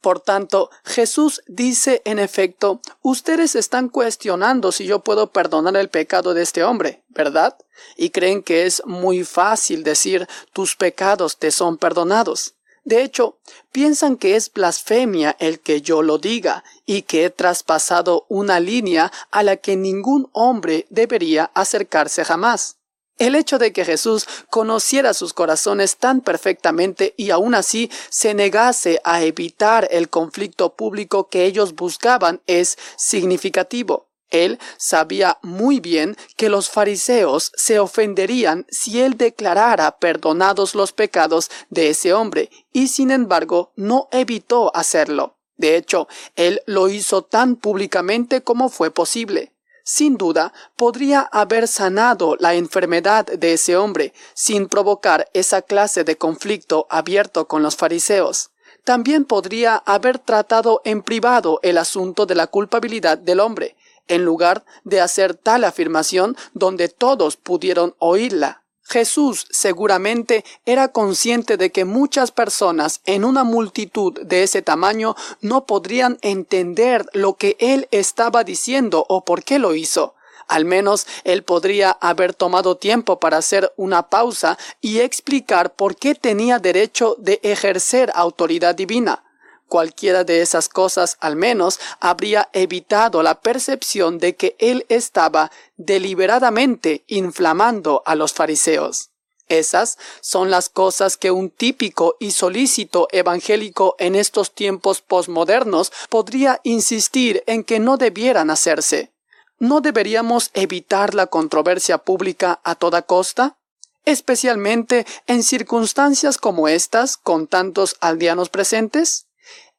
Por 0.00 0.20
tanto, 0.20 0.70
Jesús 0.84 1.42
dice 1.46 2.00
en 2.06 2.18
efecto, 2.18 2.80
ustedes 3.02 3.54
están 3.54 3.88
cuestionando 3.90 4.72
si 4.72 4.86
yo 4.86 5.00
puedo 5.00 5.30
perdonar 5.30 5.76
el 5.76 5.90
pecado 5.90 6.32
de 6.32 6.42
este 6.42 6.64
hombre, 6.64 7.02
¿verdad? 7.08 7.56
Y 7.96 8.10
creen 8.10 8.42
que 8.42 8.64
es 8.64 8.82
muy 8.86 9.24
fácil 9.24 9.84
decir, 9.84 10.26
tus 10.54 10.74
pecados 10.74 11.36
te 11.36 11.50
son 11.50 11.76
perdonados. 11.76 12.54
De 12.84 13.02
hecho, 13.02 13.36
piensan 13.72 14.16
que 14.16 14.36
es 14.36 14.50
blasfemia 14.50 15.36
el 15.38 15.60
que 15.60 15.82
yo 15.82 16.02
lo 16.02 16.16
diga 16.16 16.64
y 16.86 17.02
que 17.02 17.26
he 17.26 17.30
traspasado 17.30 18.24
una 18.28 18.58
línea 18.58 19.12
a 19.30 19.42
la 19.42 19.56
que 19.56 19.76
ningún 19.76 20.30
hombre 20.32 20.86
debería 20.88 21.50
acercarse 21.54 22.24
jamás. 22.24 22.79
El 23.20 23.34
hecho 23.34 23.58
de 23.58 23.74
que 23.74 23.84
Jesús 23.84 24.26
conociera 24.48 25.12
sus 25.12 25.34
corazones 25.34 25.98
tan 25.98 26.22
perfectamente 26.22 27.12
y 27.18 27.28
aún 27.28 27.54
así 27.54 27.90
se 28.08 28.32
negase 28.32 28.98
a 29.04 29.22
evitar 29.22 29.86
el 29.90 30.08
conflicto 30.08 30.74
público 30.74 31.28
que 31.28 31.44
ellos 31.44 31.74
buscaban 31.74 32.40
es 32.46 32.78
significativo. 32.96 34.08
Él 34.30 34.58
sabía 34.78 35.36
muy 35.42 35.80
bien 35.80 36.16
que 36.38 36.48
los 36.48 36.70
fariseos 36.70 37.52
se 37.56 37.78
ofenderían 37.78 38.64
si 38.70 39.02
él 39.02 39.18
declarara 39.18 39.98
perdonados 39.98 40.74
los 40.74 40.92
pecados 40.92 41.50
de 41.68 41.90
ese 41.90 42.14
hombre, 42.14 42.48
y 42.72 42.88
sin 42.88 43.10
embargo 43.10 43.74
no 43.76 44.08
evitó 44.12 44.74
hacerlo. 44.74 45.36
De 45.58 45.76
hecho, 45.76 46.08
él 46.36 46.62
lo 46.64 46.88
hizo 46.88 47.20
tan 47.20 47.56
públicamente 47.56 48.40
como 48.40 48.70
fue 48.70 48.90
posible. 48.90 49.52
Sin 49.84 50.16
duda, 50.16 50.52
podría 50.76 51.20
haber 51.20 51.66
sanado 51.68 52.36
la 52.38 52.54
enfermedad 52.54 53.26
de 53.26 53.54
ese 53.54 53.76
hombre 53.76 54.12
sin 54.34 54.68
provocar 54.68 55.28
esa 55.32 55.62
clase 55.62 56.04
de 56.04 56.16
conflicto 56.16 56.86
abierto 56.90 57.48
con 57.48 57.62
los 57.62 57.76
fariseos. 57.76 58.50
También 58.84 59.24
podría 59.24 59.76
haber 59.76 60.18
tratado 60.18 60.80
en 60.84 61.02
privado 61.02 61.60
el 61.62 61.78
asunto 61.78 62.26
de 62.26 62.34
la 62.34 62.46
culpabilidad 62.46 63.18
del 63.18 63.40
hombre, 63.40 63.76
en 64.08 64.24
lugar 64.24 64.64
de 64.84 65.00
hacer 65.00 65.34
tal 65.34 65.64
afirmación 65.64 66.36
donde 66.54 66.88
todos 66.88 67.36
pudieron 67.36 67.94
oírla. 67.98 68.64
Jesús 68.90 69.46
seguramente 69.50 70.44
era 70.66 70.88
consciente 70.88 71.56
de 71.56 71.70
que 71.70 71.84
muchas 71.84 72.32
personas 72.32 73.02
en 73.06 73.24
una 73.24 73.44
multitud 73.44 74.20
de 74.20 74.42
ese 74.42 74.62
tamaño 74.62 75.14
no 75.40 75.64
podrían 75.64 76.18
entender 76.22 77.06
lo 77.12 77.34
que 77.34 77.56
él 77.60 77.86
estaba 77.92 78.42
diciendo 78.42 79.06
o 79.08 79.24
por 79.24 79.44
qué 79.44 79.60
lo 79.60 79.76
hizo. 79.76 80.16
Al 80.48 80.64
menos 80.64 81.06
él 81.22 81.44
podría 81.44 81.92
haber 81.92 82.34
tomado 82.34 82.76
tiempo 82.78 83.20
para 83.20 83.36
hacer 83.36 83.72
una 83.76 84.08
pausa 84.08 84.58
y 84.80 84.98
explicar 84.98 85.74
por 85.74 85.94
qué 85.94 86.16
tenía 86.16 86.58
derecho 86.58 87.14
de 87.20 87.38
ejercer 87.44 88.10
autoridad 88.16 88.74
divina. 88.74 89.22
Cualquiera 89.70 90.24
de 90.24 90.42
esas 90.42 90.68
cosas 90.68 91.16
al 91.20 91.36
menos 91.36 91.78
habría 92.00 92.48
evitado 92.52 93.22
la 93.22 93.40
percepción 93.40 94.18
de 94.18 94.34
que 94.34 94.56
él 94.58 94.84
estaba 94.88 95.52
deliberadamente 95.76 97.04
inflamando 97.06 98.02
a 98.04 98.16
los 98.16 98.32
fariseos. 98.32 99.10
Esas 99.48 99.96
son 100.22 100.50
las 100.50 100.70
cosas 100.70 101.16
que 101.16 101.30
un 101.30 101.50
típico 101.50 102.16
y 102.18 102.32
solícito 102.32 103.06
evangélico 103.12 103.94
en 104.00 104.16
estos 104.16 104.56
tiempos 104.56 105.02
posmodernos 105.02 105.92
podría 106.08 106.60
insistir 106.64 107.44
en 107.46 107.62
que 107.62 107.78
no 107.78 107.96
debieran 107.96 108.50
hacerse. 108.50 109.12
¿No 109.60 109.80
deberíamos 109.80 110.50
evitar 110.54 111.14
la 111.14 111.28
controversia 111.28 111.98
pública 111.98 112.60
a 112.64 112.74
toda 112.74 113.02
costa? 113.02 113.56
Especialmente 114.04 115.06
en 115.28 115.44
circunstancias 115.44 116.38
como 116.38 116.66
estas, 116.66 117.16
con 117.16 117.46
tantos 117.46 117.96
aldeanos 118.00 118.48
presentes? 118.48 119.28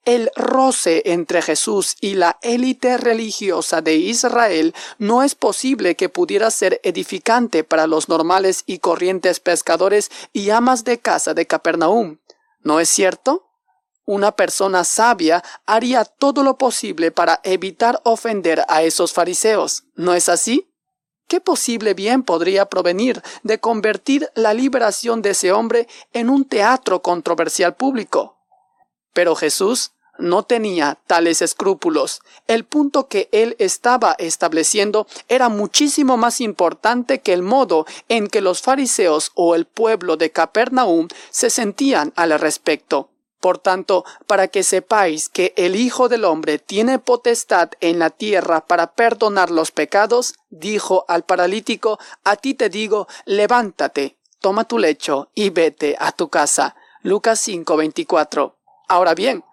El 0.03 0.31
roce 0.35 1.03
entre 1.05 1.43
Jesús 1.43 1.95
y 2.01 2.15
la 2.15 2.39
élite 2.41 2.97
religiosa 2.97 3.81
de 3.81 3.97
Israel 3.97 4.73
no 4.97 5.21
es 5.21 5.35
posible 5.35 5.95
que 5.95 6.09
pudiera 6.09 6.49
ser 6.49 6.81
edificante 6.83 7.63
para 7.63 7.85
los 7.85 8.09
normales 8.09 8.63
y 8.65 8.79
corrientes 8.79 9.39
pescadores 9.39 10.09
y 10.33 10.49
amas 10.49 10.85
de 10.85 10.97
casa 10.97 11.35
de 11.35 11.45
Capernaum. 11.45 12.17
¿No 12.63 12.79
es 12.79 12.89
cierto? 12.89 13.47
Una 14.05 14.31
persona 14.31 14.85
sabia 14.85 15.43
haría 15.67 16.03
todo 16.03 16.41
lo 16.41 16.57
posible 16.57 17.11
para 17.11 17.39
evitar 17.43 18.01
ofender 18.03 18.65
a 18.69 18.81
esos 18.81 19.13
fariseos. 19.13 19.83
¿No 19.93 20.15
es 20.15 20.29
así? 20.29 20.67
¿Qué 21.27 21.39
posible 21.39 21.93
bien 21.93 22.23
podría 22.23 22.65
provenir 22.65 23.21
de 23.43 23.59
convertir 23.59 24.31
la 24.33 24.55
liberación 24.55 25.21
de 25.21 25.29
ese 25.29 25.51
hombre 25.51 25.87
en 26.11 26.31
un 26.31 26.45
teatro 26.45 27.03
controversial 27.03 27.75
público? 27.75 28.40
Pero 29.13 29.35
Jesús 29.35 29.91
no 30.17 30.43
tenía 30.43 30.99
tales 31.07 31.41
escrúpulos. 31.41 32.21
El 32.47 32.63
punto 32.63 33.07
que 33.07 33.27
él 33.31 33.55
estaba 33.59 34.15
estableciendo 34.17 35.07
era 35.27 35.49
muchísimo 35.49 36.17
más 36.17 36.41
importante 36.41 37.21
que 37.21 37.33
el 37.33 37.41
modo 37.41 37.85
en 38.07 38.27
que 38.27 38.41
los 38.41 38.61
fariseos 38.61 39.31
o 39.35 39.55
el 39.55 39.65
pueblo 39.65 40.17
de 40.17 40.31
Capernaum 40.31 41.07
se 41.29 41.49
sentían 41.49 42.13
al 42.15 42.37
respecto. 42.39 43.09
Por 43.39 43.57
tanto, 43.57 44.05
para 44.27 44.47
que 44.47 44.61
sepáis 44.61 45.27
que 45.27 45.53
el 45.57 45.75
Hijo 45.75 46.09
del 46.09 46.25
Hombre 46.25 46.59
tiene 46.59 46.99
potestad 46.99 47.71
en 47.79 47.97
la 47.97 48.11
tierra 48.11 48.67
para 48.67 48.93
perdonar 48.93 49.49
los 49.49 49.71
pecados, 49.71 50.35
dijo 50.51 51.05
al 51.07 51.23
paralítico, 51.23 51.97
a 52.23 52.35
ti 52.35 52.53
te 52.53 52.69
digo, 52.69 53.07
levántate, 53.25 54.19
toma 54.39 54.65
tu 54.65 54.77
lecho 54.77 55.31
y 55.33 55.49
vete 55.49 55.95
a 55.99 56.11
tu 56.11 56.29
casa. 56.29 56.75
Lucas 57.01 57.39
5:24. 57.47 58.60
Ahora 58.91 59.15
bien, 59.15 59.45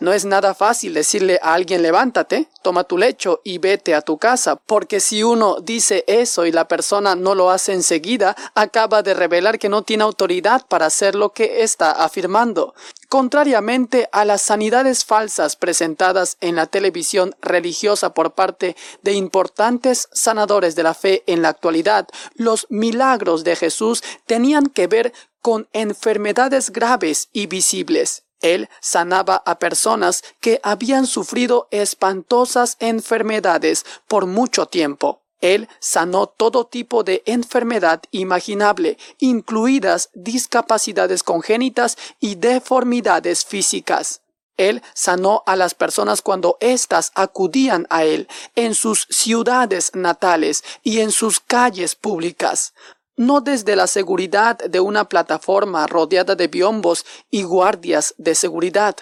no 0.00 0.14
es 0.14 0.24
nada 0.24 0.54
fácil 0.54 0.94
decirle 0.94 1.38
a 1.42 1.52
alguien 1.52 1.82
levántate, 1.82 2.48
toma 2.62 2.84
tu 2.84 2.96
lecho 2.96 3.42
y 3.44 3.58
vete 3.58 3.94
a 3.94 4.00
tu 4.00 4.16
casa, 4.16 4.56
porque 4.56 5.00
si 5.00 5.22
uno 5.22 5.60
dice 5.60 6.02
eso 6.06 6.46
y 6.46 6.50
la 6.50 6.66
persona 6.66 7.14
no 7.14 7.34
lo 7.34 7.50
hace 7.50 7.74
enseguida, 7.74 8.34
acaba 8.54 9.02
de 9.02 9.12
revelar 9.12 9.58
que 9.58 9.68
no 9.68 9.82
tiene 9.82 10.04
autoridad 10.04 10.64
para 10.66 10.86
hacer 10.86 11.14
lo 11.14 11.34
que 11.34 11.62
está 11.62 11.90
afirmando. 11.90 12.74
Contrariamente 13.10 14.08
a 14.12 14.24
las 14.24 14.40
sanidades 14.40 15.04
falsas 15.04 15.56
presentadas 15.56 16.38
en 16.40 16.56
la 16.56 16.64
televisión 16.64 17.36
religiosa 17.42 18.14
por 18.14 18.32
parte 18.32 18.76
de 19.02 19.12
importantes 19.12 20.08
sanadores 20.12 20.74
de 20.74 20.84
la 20.84 20.94
fe 20.94 21.22
en 21.26 21.42
la 21.42 21.50
actualidad, 21.50 22.08
los 22.34 22.66
milagros 22.70 23.44
de 23.44 23.56
Jesús 23.56 24.02
tenían 24.24 24.68
que 24.68 24.86
ver 24.86 25.12
con 25.42 25.68
enfermedades 25.74 26.70
graves 26.70 27.28
y 27.34 27.46
visibles. 27.46 28.25
Él 28.40 28.68
sanaba 28.80 29.42
a 29.46 29.58
personas 29.58 30.22
que 30.40 30.60
habían 30.62 31.06
sufrido 31.06 31.68
espantosas 31.70 32.76
enfermedades 32.80 33.84
por 34.06 34.26
mucho 34.26 34.66
tiempo. 34.66 35.22
Él 35.40 35.68
sanó 35.80 36.26
todo 36.26 36.66
tipo 36.66 37.04
de 37.04 37.22
enfermedad 37.26 38.02
imaginable, 38.10 38.98
incluidas 39.18 40.10
discapacidades 40.14 41.22
congénitas 41.22 41.96
y 42.20 42.36
deformidades 42.36 43.44
físicas. 43.44 44.22
Él 44.56 44.82
sanó 44.94 45.42
a 45.44 45.54
las 45.54 45.74
personas 45.74 46.22
cuando 46.22 46.56
éstas 46.60 47.12
acudían 47.14 47.86
a 47.90 48.04
Él 48.04 48.26
en 48.54 48.74
sus 48.74 49.06
ciudades 49.10 49.90
natales 49.94 50.64
y 50.82 51.00
en 51.00 51.12
sus 51.12 51.40
calles 51.40 51.94
públicas 51.94 52.72
no 53.16 53.40
desde 53.40 53.76
la 53.76 53.86
seguridad 53.86 54.58
de 54.58 54.80
una 54.80 55.08
plataforma 55.08 55.86
rodeada 55.86 56.34
de 56.34 56.48
biombos 56.48 57.04
y 57.30 57.42
guardias 57.42 58.14
de 58.18 58.34
seguridad. 58.34 58.96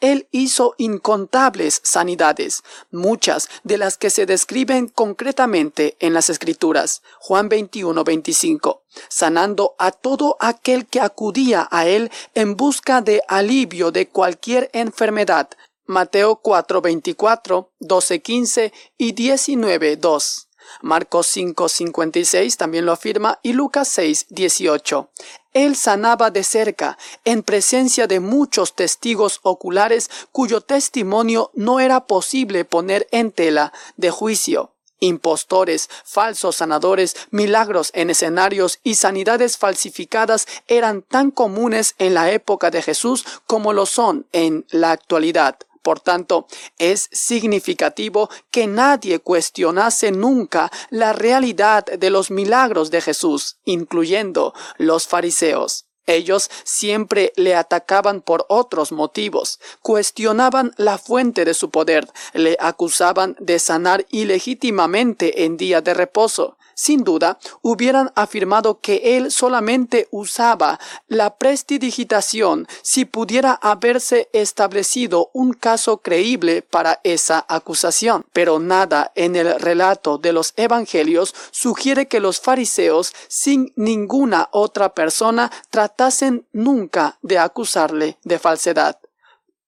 Él 0.00 0.28
hizo 0.32 0.74
incontables 0.76 1.80
sanidades, 1.82 2.62
muchas 2.90 3.48
de 3.62 3.78
las 3.78 3.96
que 3.96 4.10
se 4.10 4.26
describen 4.26 4.88
concretamente 4.88 5.96
en 5.98 6.12
las 6.12 6.28
Escrituras, 6.28 7.02
Juan 7.20 7.48
21, 7.48 8.04
25, 8.04 8.82
sanando 9.08 9.74
a 9.78 9.92
todo 9.92 10.36
aquel 10.40 10.86
que 10.86 11.00
acudía 11.00 11.68
a 11.70 11.86
él 11.86 12.10
en 12.34 12.56
busca 12.56 13.00
de 13.00 13.22
alivio 13.28 13.92
de 13.92 14.08
cualquier 14.08 14.68
enfermedad, 14.74 15.48
Mateo 15.86 16.36
4, 16.36 16.80
24, 16.80 17.72
12, 17.78 18.22
15 18.22 18.72
y 18.96 19.12
19, 19.12 19.96
2. 19.96 20.48
Marcos 20.82 21.26
5:56 21.26 22.56
también 22.56 22.86
lo 22.86 22.92
afirma 22.92 23.38
y 23.42 23.52
Lucas 23.52 23.88
6:18. 23.88 25.08
Él 25.52 25.76
sanaba 25.76 26.30
de 26.30 26.42
cerca, 26.42 26.98
en 27.24 27.42
presencia 27.42 28.06
de 28.06 28.20
muchos 28.20 28.74
testigos 28.74 29.40
oculares 29.42 30.10
cuyo 30.32 30.60
testimonio 30.60 31.50
no 31.54 31.78
era 31.78 32.06
posible 32.06 32.64
poner 32.64 33.06
en 33.12 33.30
tela 33.30 33.72
de 33.96 34.10
juicio. 34.10 34.72
Impostores, 35.00 35.90
falsos 36.04 36.56
sanadores, 36.56 37.14
milagros 37.30 37.90
en 37.94 38.10
escenarios 38.10 38.80
y 38.82 38.94
sanidades 38.94 39.58
falsificadas 39.58 40.46
eran 40.66 41.02
tan 41.02 41.30
comunes 41.30 41.94
en 41.98 42.14
la 42.14 42.30
época 42.32 42.70
de 42.70 42.80
Jesús 42.80 43.24
como 43.46 43.72
lo 43.72 43.86
son 43.86 44.26
en 44.32 44.66
la 44.70 44.92
actualidad. 44.92 45.58
Por 45.84 46.00
tanto, 46.00 46.46
es 46.78 47.10
significativo 47.12 48.30
que 48.50 48.66
nadie 48.66 49.18
cuestionase 49.18 50.12
nunca 50.12 50.72
la 50.88 51.12
realidad 51.12 51.84
de 51.84 52.08
los 52.08 52.30
milagros 52.30 52.90
de 52.90 53.02
Jesús, 53.02 53.58
incluyendo 53.66 54.54
los 54.78 55.06
fariseos. 55.06 55.84
Ellos 56.06 56.50
siempre 56.64 57.34
le 57.36 57.54
atacaban 57.54 58.22
por 58.22 58.46
otros 58.48 58.92
motivos, 58.92 59.60
cuestionaban 59.82 60.72
la 60.78 60.96
fuente 60.96 61.44
de 61.44 61.52
su 61.52 61.68
poder, 61.68 62.08
le 62.32 62.56
acusaban 62.60 63.36
de 63.38 63.58
sanar 63.58 64.06
ilegítimamente 64.08 65.44
en 65.44 65.58
día 65.58 65.82
de 65.82 65.92
reposo, 65.92 66.56
sin 66.74 67.04
duda, 67.04 67.38
hubieran 67.62 68.12
afirmado 68.14 68.80
que 68.80 69.16
él 69.16 69.30
solamente 69.30 70.08
usaba 70.10 70.78
la 71.08 71.36
prestidigitación 71.36 72.66
si 72.82 73.04
pudiera 73.04 73.52
haberse 73.52 74.28
establecido 74.32 75.30
un 75.32 75.52
caso 75.52 75.98
creíble 75.98 76.62
para 76.62 77.00
esa 77.04 77.44
acusación. 77.48 78.26
Pero 78.32 78.58
nada 78.58 79.12
en 79.14 79.36
el 79.36 79.58
relato 79.60 80.18
de 80.18 80.32
los 80.32 80.52
evangelios 80.56 81.34
sugiere 81.50 82.08
que 82.08 82.20
los 82.20 82.40
fariseos, 82.40 83.14
sin 83.28 83.72
ninguna 83.76 84.48
otra 84.52 84.94
persona, 84.94 85.50
tratasen 85.70 86.46
nunca 86.52 87.18
de 87.22 87.38
acusarle 87.38 88.18
de 88.24 88.38
falsedad. 88.38 88.98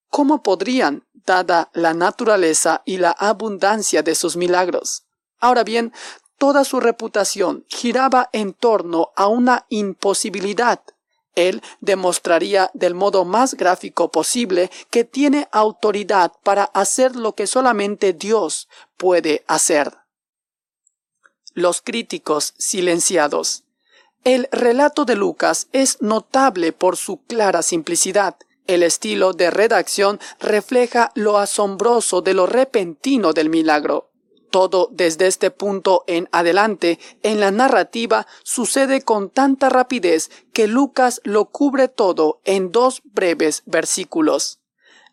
¿Cómo 0.08 0.42
podrían, 0.42 1.04
dada 1.12 1.70
la 1.74 1.92
naturaleza 1.92 2.82
y 2.84 2.98
la 2.98 3.10
abundancia 3.10 4.02
de 4.02 4.14
sus 4.14 4.36
milagros? 4.36 5.04
Ahora 5.38 5.64
bien, 5.64 5.92
toda 6.38 6.64
su 6.64 6.80
reputación 6.80 7.64
giraba 7.68 8.28
en 8.32 8.52
torno 8.52 9.10
a 9.16 9.26
una 9.26 9.66
imposibilidad. 9.68 10.80
Él 11.34 11.62
demostraría 11.80 12.70
del 12.72 12.94
modo 12.94 13.24
más 13.24 13.54
gráfico 13.54 14.10
posible 14.10 14.70
que 14.90 15.04
tiene 15.04 15.48
autoridad 15.52 16.32
para 16.42 16.64
hacer 16.64 17.14
lo 17.14 17.34
que 17.34 17.46
solamente 17.46 18.14
Dios 18.14 18.68
puede 18.96 19.44
hacer. 19.46 19.92
Los 21.52 21.82
críticos 21.82 22.54
silenciados. 22.58 23.64
El 24.24 24.48
relato 24.50 25.04
de 25.04 25.14
Lucas 25.14 25.68
es 25.72 26.02
notable 26.02 26.72
por 26.72 26.96
su 26.96 27.18
clara 27.26 27.62
simplicidad. 27.62 28.36
El 28.66 28.82
estilo 28.82 29.32
de 29.32 29.50
redacción 29.50 30.18
refleja 30.40 31.12
lo 31.14 31.38
asombroso 31.38 32.22
de 32.22 32.34
lo 32.34 32.46
repentino 32.46 33.32
del 33.32 33.50
milagro. 33.50 34.10
Todo 34.50 34.88
desde 34.92 35.26
este 35.26 35.50
punto 35.50 36.04
en 36.06 36.28
adelante 36.32 36.98
en 37.22 37.40
la 37.40 37.50
narrativa 37.50 38.26
sucede 38.42 39.02
con 39.02 39.30
tanta 39.30 39.68
rapidez 39.68 40.30
que 40.52 40.66
Lucas 40.66 41.20
lo 41.24 41.46
cubre 41.46 41.88
todo 41.88 42.40
en 42.44 42.72
dos 42.72 43.02
breves 43.04 43.62
versículos. 43.66 44.60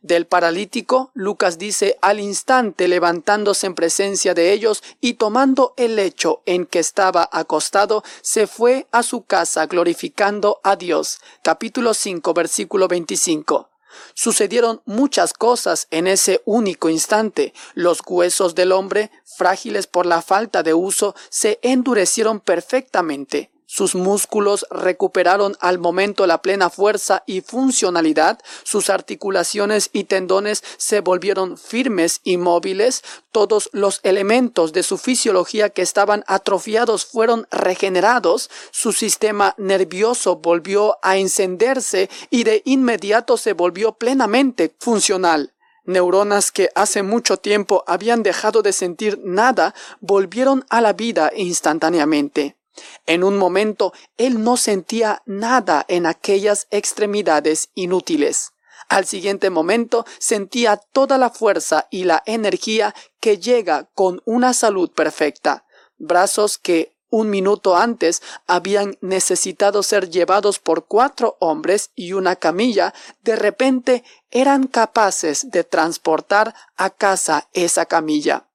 Del 0.03 0.27
paralítico, 0.27 1.11
Lucas 1.13 1.57
dice 1.57 1.97
al 2.01 2.19
instante 2.19 2.89
levantándose 2.89 3.67
en 3.67 3.73
presencia 3.73 4.34
de 4.34 4.51
ellos 4.51 4.84
y 4.99 5.13
tomando 5.13 5.73
el 5.77 5.95
lecho 5.95 6.41
en 6.45 6.65
que 6.65 6.79
estaba 6.79 7.29
acostado, 7.31 8.03
se 8.21 8.45
fue 8.45 8.86
a 8.91 9.01
su 9.01 9.23
casa 9.23 9.65
glorificando 9.65 10.59
a 10.61 10.75
Dios. 10.75 11.19
Capítulo 11.41 11.93
5, 11.93 12.34
versículo 12.34 12.89
25. 12.89 13.72
Sucedieron 14.13 14.81
muchas 14.85 15.33
cosas 15.33 15.87
en 15.91 16.07
ese 16.07 16.41
único 16.45 16.89
instante. 16.89 17.53
Los 17.73 18.01
huesos 18.05 18.55
del 18.55 18.71
hombre, 18.71 19.11
frágiles 19.23 19.87
por 19.87 20.05
la 20.05 20.21
falta 20.21 20.63
de 20.63 20.73
uso, 20.73 21.15
se 21.29 21.59
endurecieron 21.61 22.39
perfectamente. 22.39 23.53
Sus 23.66 23.95
músculos 23.95 24.66
recuperaron 24.70 25.55
al 25.59 25.80
momento 25.80 26.28
la 26.28 26.41
plena 26.41 26.70
fuerza 26.70 27.24
y 27.26 27.41
funcionalidad, 27.41 28.39
sus 28.64 28.89
articulaciones 28.89 29.89
y 29.93 30.03
tendones 30.03 30.64
se 30.78 30.99
volvieron 30.99 31.57
firmes 31.57 32.20
y 32.24 32.38
móviles, 32.38 33.03
todos 33.32 33.70
los 33.74 33.99
elementos 34.03 34.74
de 34.74 34.84
su 34.84 34.97
fisiología 34.97 35.70
que 35.70 35.82
estaban 35.82 36.24
atrofiados 36.28 37.05
fueron 37.05 37.47
regenerados, 37.51 38.49
su 38.72 38.93
sistema 38.93 39.55
nervioso 39.57 40.36
volvió 40.36 40.97
a 41.01 41.18
encenderse 41.18 42.09
y 42.30 42.43
de 42.43 42.61
inmediato 42.66 43.38
se 43.38 43.53
volvió 43.53 43.93
plenamente 43.93 44.76
funcional. 44.80 45.53
Neuronas 45.86 46.51
que 46.51 46.70
hace 46.76 47.03
mucho 47.03 47.38
tiempo 47.38 47.84
habían 47.88 48.24
dejado 48.24 48.61
de 48.61 48.72
sentir 48.72 49.20
nada 49.24 49.76
volvieron 49.99 50.66
a 50.70 50.80
la 50.80 50.93
vida 50.93 51.32
instantáneamente. 51.36 52.55
En 53.05 53.24
un 53.24 53.38
momento 53.38 53.93
él 54.17 54.43
no 54.43 54.57
sentía 54.57 55.21
nada 55.26 55.86
en 55.88 56.05
aquellas 56.05 56.67
extremidades 56.71 57.69
inútiles. 57.76 58.53
Al 58.89 59.05
siguiente 59.05 59.49
momento 59.49 60.05
sentía 60.19 60.78
toda 60.78 61.17
la 61.17 61.30
fuerza 61.30 61.88
y 61.89 62.03
la 62.03 62.21
energía 62.26 62.93
que 63.19 63.38
llega 63.38 63.89
con 63.93 64.21
una 64.26 64.53
salud 64.53 64.91
perfecta. 64.91 65.65
Brazos 65.97 66.57
que 66.57 66.93
un 67.09 67.30
minuto 67.30 67.78
antes 67.78 68.24
habían 68.47 68.97
necesitado 69.01 69.84
ser 69.84 70.09
llevados 70.09 70.57
por 70.57 70.86
cuatro 70.86 71.38
hombres 71.39 71.91
y 71.95 72.13
una 72.13 72.36
camilla, 72.36 72.93
de 73.21 73.36
repente 73.36 74.03
eran 74.32 74.65
capaces 74.65 75.51
de 75.51 75.63
transportar 75.63 76.55
a 76.76 76.89
casa 76.89 77.49
esa 77.53 77.86
camilla. 77.86 78.47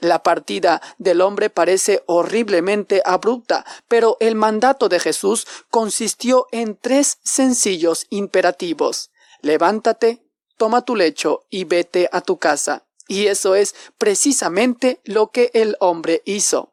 La 0.00 0.22
partida 0.22 0.80
del 0.98 1.20
hombre 1.20 1.50
parece 1.50 2.02
horriblemente 2.06 3.02
abrupta, 3.04 3.64
pero 3.88 4.16
el 4.20 4.34
mandato 4.34 4.88
de 4.88 5.00
Jesús 5.00 5.46
consistió 5.70 6.46
en 6.50 6.76
tres 6.76 7.18
sencillos 7.22 8.06
imperativos. 8.10 9.10
Levántate, 9.42 10.22
toma 10.56 10.84
tu 10.84 10.96
lecho 10.96 11.44
y 11.50 11.64
vete 11.64 12.08
a 12.12 12.20
tu 12.20 12.38
casa. 12.38 12.84
Y 13.08 13.26
eso 13.26 13.54
es 13.54 13.74
precisamente 13.98 15.00
lo 15.04 15.30
que 15.30 15.50
el 15.54 15.76
hombre 15.80 16.22
hizo. 16.24 16.72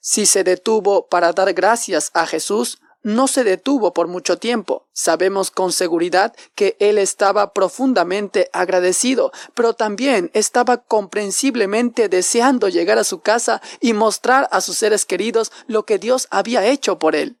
Si 0.00 0.26
se 0.26 0.44
detuvo 0.44 1.06
para 1.08 1.32
dar 1.32 1.52
gracias 1.52 2.10
a 2.14 2.26
Jesús, 2.26 2.78
no 3.06 3.28
se 3.28 3.44
detuvo 3.44 3.94
por 3.94 4.08
mucho 4.08 4.36
tiempo. 4.36 4.88
Sabemos 4.92 5.52
con 5.52 5.70
seguridad 5.70 6.34
que 6.56 6.76
él 6.80 6.98
estaba 6.98 7.52
profundamente 7.52 8.50
agradecido, 8.52 9.30
pero 9.54 9.74
también 9.74 10.28
estaba 10.34 10.78
comprensiblemente 10.78 12.08
deseando 12.08 12.68
llegar 12.68 12.98
a 12.98 13.04
su 13.04 13.20
casa 13.20 13.62
y 13.80 13.92
mostrar 13.92 14.48
a 14.50 14.60
sus 14.60 14.78
seres 14.78 15.04
queridos 15.04 15.52
lo 15.68 15.84
que 15.84 16.00
Dios 16.00 16.26
había 16.32 16.66
hecho 16.66 16.98
por 16.98 17.14
él. 17.14 17.38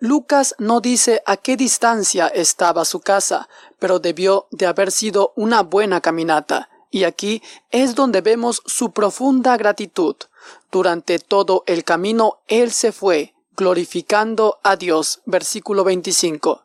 Lucas 0.00 0.56
no 0.58 0.80
dice 0.80 1.22
a 1.26 1.36
qué 1.36 1.56
distancia 1.56 2.26
estaba 2.26 2.84
su 2.84 2.98
casa, 2.98 3.48
pero 3.78 4.00
debió 4.00 4.48
de 4.50 4.66
haber 4.66 4.90
sido 4.90 5.32
una 5.36 5.62
buena 5.62 6.00
caminata. 6.00 6.70
Y 6.90 7.04
aquí 7.04 7.40
es 7.70 7.94
donde 7.94 8.20
vemos 8.20 8.62
su 8.66 8.90
profunda 8.90 9.56
gratitud. 9.56 10.16
Durante 10.72 11.20
todo 11.20 11.62
el 11.66 11.84
camino 11.84 12.40
él 12.48 12.72
se 12.72 12.90
fue, 12.90 13.33
glorificando 13.56 14.58
a 14.62 14.76
Dios. 14.76 15.20
Versículo 15.24 15.84
25. 15.84 16.64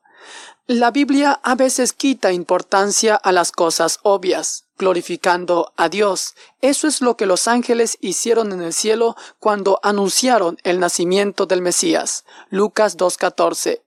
La 0.68 0.92
Biblia 0.92 1.40
a 1.42 1.56
veces 1.56 1.94
quita 1.94 2.32
importancia 2.32 3.16
a 3.16 3.32
las 3.32 3.52
cosas 3.52 4.00
obvias, 4.04 4.66
glorificando 4.78 5.74
a 5.78 5.90
Dios. 5.90 6.36
Eso 6.62 6.88
es 6.88 7.02
lo 7.02 7.18
que 7.18 7.26
los 7.26 7.48
ángeles 7.48 7.98
hicieron 8.02 8.52
en 8.52 8.62
el 8.62 8.74
cielo 8.74 9.16
cuando 9.40 9.80
anunciaron 9.82 10.60
el 10.64 10.80
nacimiento 10.80 11.48
del 11.48 11.64
Mesías. 11.64 12.24
Lucas 12.50 12.98
2.14. 12.98 13.82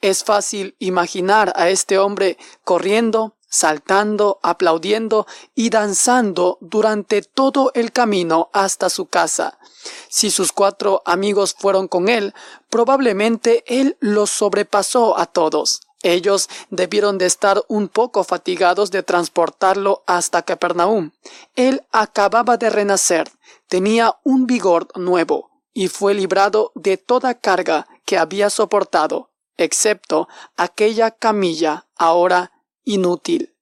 Es 0.00 0.22
fácil 0.22 0.76
imaginar 0.78 1.52
a 1.56 1.70
este 1.70 1.98
hombre 1.98 2.38
corriendo, 2.62 3.34
saltando, 3.48 4.38
aplaudiendo 4.42 5.26
y 5.54 5.70
danzando 5.70 6.58
durante 6.60 7.22
todo 7.22 7.70
el 7.74 7.92
camino 7.92 8.50
hasta 8.52 8.90
su 8.90 9.06
casa. 9.06 9.58
Si 10.08 10.30
sus 10.30 10.52
cuatro 10.52 11.02
amigos 11.04 11.54
fueron 11.58 11.88
con 11.88 12.08
él, 12.08 12.34
probablemente 12.68 13.64
él 13.66 13.96
los 14.00 14.30
sobrepasó 14.30 15.18
a 15.18 15.26
todos. 15.26 15.80
Ellos 16.02 16.48
debieron 16.70 17.18
de 17.18 17.26
estar 17.26 17.62
un 17.68 17.88
poco 17.88 18.22
fatigados 18.22 18.90
de 18.90 19.02
transportarlo 19.02 20.04
hasta 20.06 20.42
Capernaum. 20.42 21.10
Él 21.56 21.84
acababa 21.90 22.56
de 22.56 22.70
renacer, 22.70 23.30
tenía 23.66 24.14
un 24.22 24.46
vigor 24.46 24.88
nuevo, 24.96 25.50
y 25.72 25.88
fue 25.88 26.14
librado 26.14 26.72
de 26.74 26.96
toda 26.96 27.34
carga 27.34 27.88
que 28.04 28.16
había 28.16 28.48
soportado, 28.50 29.30
excepto 29.56 30.28
aquella 30.56 31.10
camilla 31.10 31.86
ahora 31.96 32.52
inútil. 32.88 33.54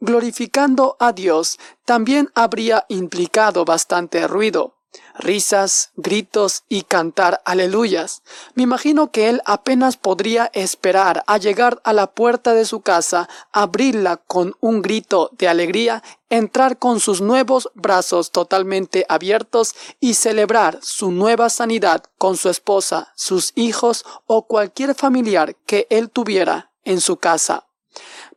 Glorificando 0.00 0.96
a 0.98 1.12
Dios 1.12 1.58
también 1.84 2.30
habría 2.34 2.84
implicado 2.88 3.64
bastante 3.64 4.26
ruido 4.26 4.74
risas, 5.18 5.90
gritos 5.96 6.64
y 6.68 6.82
cantar 6.82 7.40
aleluyas. 7.44 8.22
Me 8.54 8.62
imagino 8.62 9.10
que 9.10 9.28
él 9.28 9.42
apenas 9.44 9.96
podría 9.96 10.50
esperar 10.54 11.24
a 11.26 11.38
llegar 11.38 11.80
a 11.84 11.92
la 11.92 12.08
puerta 12.08 12.54
de 12.54 12.64
su 12.64 12.80
casa, 12.80 13.28
abrirla 13.52 14.16
con 14.16 14.54
un 14.60 14.82
grito 14.82 15.30
de 15.38 15.48
alegría, 15.48 16.02
entrar 16.28 16.78
con 16.78 17.00
sus 17.00 17.20
nuevos 17.20 17.70
brazos 17.74 18.30
totalmente 18.30 19.04
abiertos 19.08 19.74
y 20.00 20.14
celebrar 20.14 20.78
su 20.82 21.10
nueva 21.10 21.50
sanidad 21.50 22.04
con 22.18 22.36
su 22.36 22.48
esposa, 22.48 23.12
sus 23.16 23.52
hijos 23.54 24.04
o 24.26 24.46
cualquier 24.46 24.94
familiar 24.94 25.56
que 25.66 25.86
él 25.90 26.10
tuviera 26.10 26.72
en 26.84 27.00
su 27.00 27.16
casa. 27.16 27.66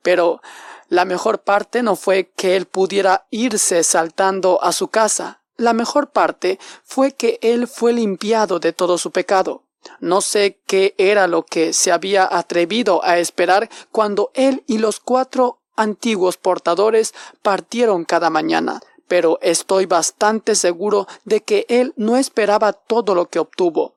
Pero 0.05 0.39
la 0.87 1.03
mejor 1.03 1.39
parte 1.39 1.81
no 1.81 1.95
fue 1.95 2.29
que 2.35 2.55
él 2.55 2.67
pudiera 2.67 3.25
irse 3.31 3.83
saltando 3.83 4.61
a 4.61 4.71
su 4.71 4.89
casa, 4.89 5.41
la 5.57 5.73
mejor 5.73 6.11
parte 6.11 6.59
fue 6.83 7.13
que 7.13 7.39
él 7.41 7.67
fue 7.67 7.91
limpiado 7.91 8.59
de 8.59 8.71
todo 8.71 8.99
su 8.99 9.09
pecado. 9.09 9.63
No 9.99 10.21
sé 10.21 10.59
qué 10.67 10.93
era 10.99 11.25
lo 11.25 11.41
que 11.41 11.73
se 11.73 11.91
había 11.91 12.29
atrevido 12.31 13.03
a 13.03 13.17
esperar 13.17 13.67
cuando 13.91 14.29
él 14.35 14.63
y 14.67 14.77
los 14.77 14.99
cuatro 14.99 15.59
antiguos 15.75 16.37
portadores 16.37 17.15
partieron 17.41 18.05
cada 18.05 18.29
mañana, 18.29 18.81
pero 19.07 19.39
estoy 19.41 19.87
bastante 19.87 20.53
seguro 20.53 21.07
de 21.23 21.41
que 21.41 21.65
él 21.67 21.93
no 21.97 22.15
esperaba 22.15 22.73
todo 22.73 23.15
lo 23.15 23.27
que 23.29 23.39
obtuvo. 23.39 23.95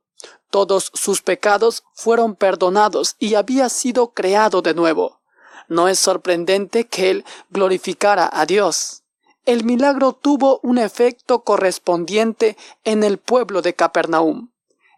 Todos 0.49 0.91
sus 0.95 1.21
pecados 1.21 1.85
fueron 1.93 2.35
perdonados 2.35 3.17
y 3.19 3.35
había 3.35 3.69
sido 3.69 4.15
creado 4.15 4.63
de 4.63 4.73
nuevo. 4.73 5.19
No 5.69 5.89
es 5.89 5.99
sorprendente 5.99 6.87
que 6.87 7.11
él 7.11 7.25
glorificara 7.51 8.29
a 8.33 8.47
Dios. 8.47 9.03
El 9.45 9.65
milagro 9.65 10.13
tuvo 10.13 10.61
un 10.63 10.79
efecto 10.79 11.41
correspondiente 11.41 12.57
en 12.85 13.05
el 13.05 13.19
pueblo 13.19 13.63
de 13.63 13.75
Capernaum. 13.75 14.51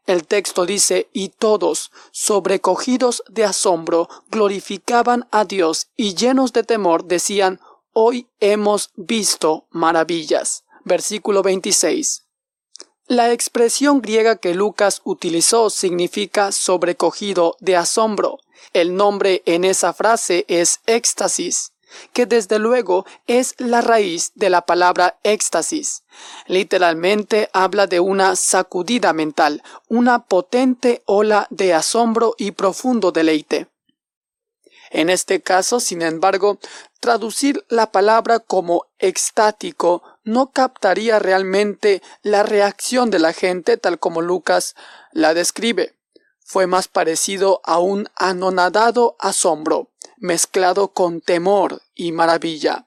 El 0.06 0.26
texto 0.26 0.66
dice, 0.66 1.08
y 1.12 1.28
todos, 1.28 1.92
sobrecogidos 2.10 3.22
de 3.28 3.44
asombro, 3.44 4.08
glorificaban 4.28 5.28
a 5.30 5.44
Dios 5.44 5.88
y 5.96 6.14
llenos 6.14 6.52
de 6.52 6.64
temor 6.64 7.04
decían, 7.04 7.60
hoy 7.92 8.26
hemos 8.40 8.90
visto 8.96 9.66
maravillas. 9.70 10.64
Versículo 10.84 11.42
26. 11.42 12.24
La 13.10 13.32
expresión 13.32 14.00
griega 14.02 14.36
que 14.36 14.54
Lucas 14.54 15.00
utilizó 15.02 15.68
significa 15.68 16.52
sobrecogido 16.52 17.56
de 17.58 17.76
asombro. 17.76 18.38
El 18.72 18.94
nombre 18.94 19.42
en 19.46 19.64
esa 19.64 19.92
frase 19.92 20.44
es 20.46 20.78
éxtasis, 20.86 21.72
que 22.12 22.26
desde 22.26 22.60
luego 22.60 23.04
es 23.26 23.56
la 23.58 23.80
raíz 23.80 24.30
de 24.36 24.48
la 24.48 24.60
palabra 24.60 25.18
éxtasis. 25.24 26.04
Literalmente 26.46 27.50
habla 27.52 27.88
de 27.88 27.98
una 27.98 28.36
sacudida 28.36 29.12
mental, 29.12 29.64
una 29.88 30.26
potente 30.26 31.02
ola 31.04 31.48
de 31.50 31.74
asombro 31.74 32.36
y 32.38 32.52
profundo 32.52 33.10
deleite. 33.10 33.66
En 34.90 35.10
este 35.10 35.42
caso, 35.42 35.80
sin 35.80 36.02
embargo, 36.02 36.60
traducir 37.00 37.64
la 37.68 37.90
palabra 37.90 38.38
como 38.38 38.86
extático 39.00 40.04
no 40.24 40.50
captaría 40.50 41.18
realmente 41.18 42.02
la 42.22 42.42
reacción 42.42 43.10
de 43.10 43.18
la 43.18 43.32
gente 43.32 43.76
tal 43.76 43.98
como 43.98 44.22
Lucas 44.22 44.74
la 45.12 45.34
describe. 45.34 45.94
Fue 46.44 46.66
más 46.66 46.88
parecido 46.88 47.60
a 47.64 47.78
un 47.78 48.08
anonadado 48.16 49.16
asombro, 49.18 49.88
mezclado 50.16 50.88
con 50.88 51.20
temor 51.20 51.82
y 51.94 52.12
maravilla. 52.12 52.86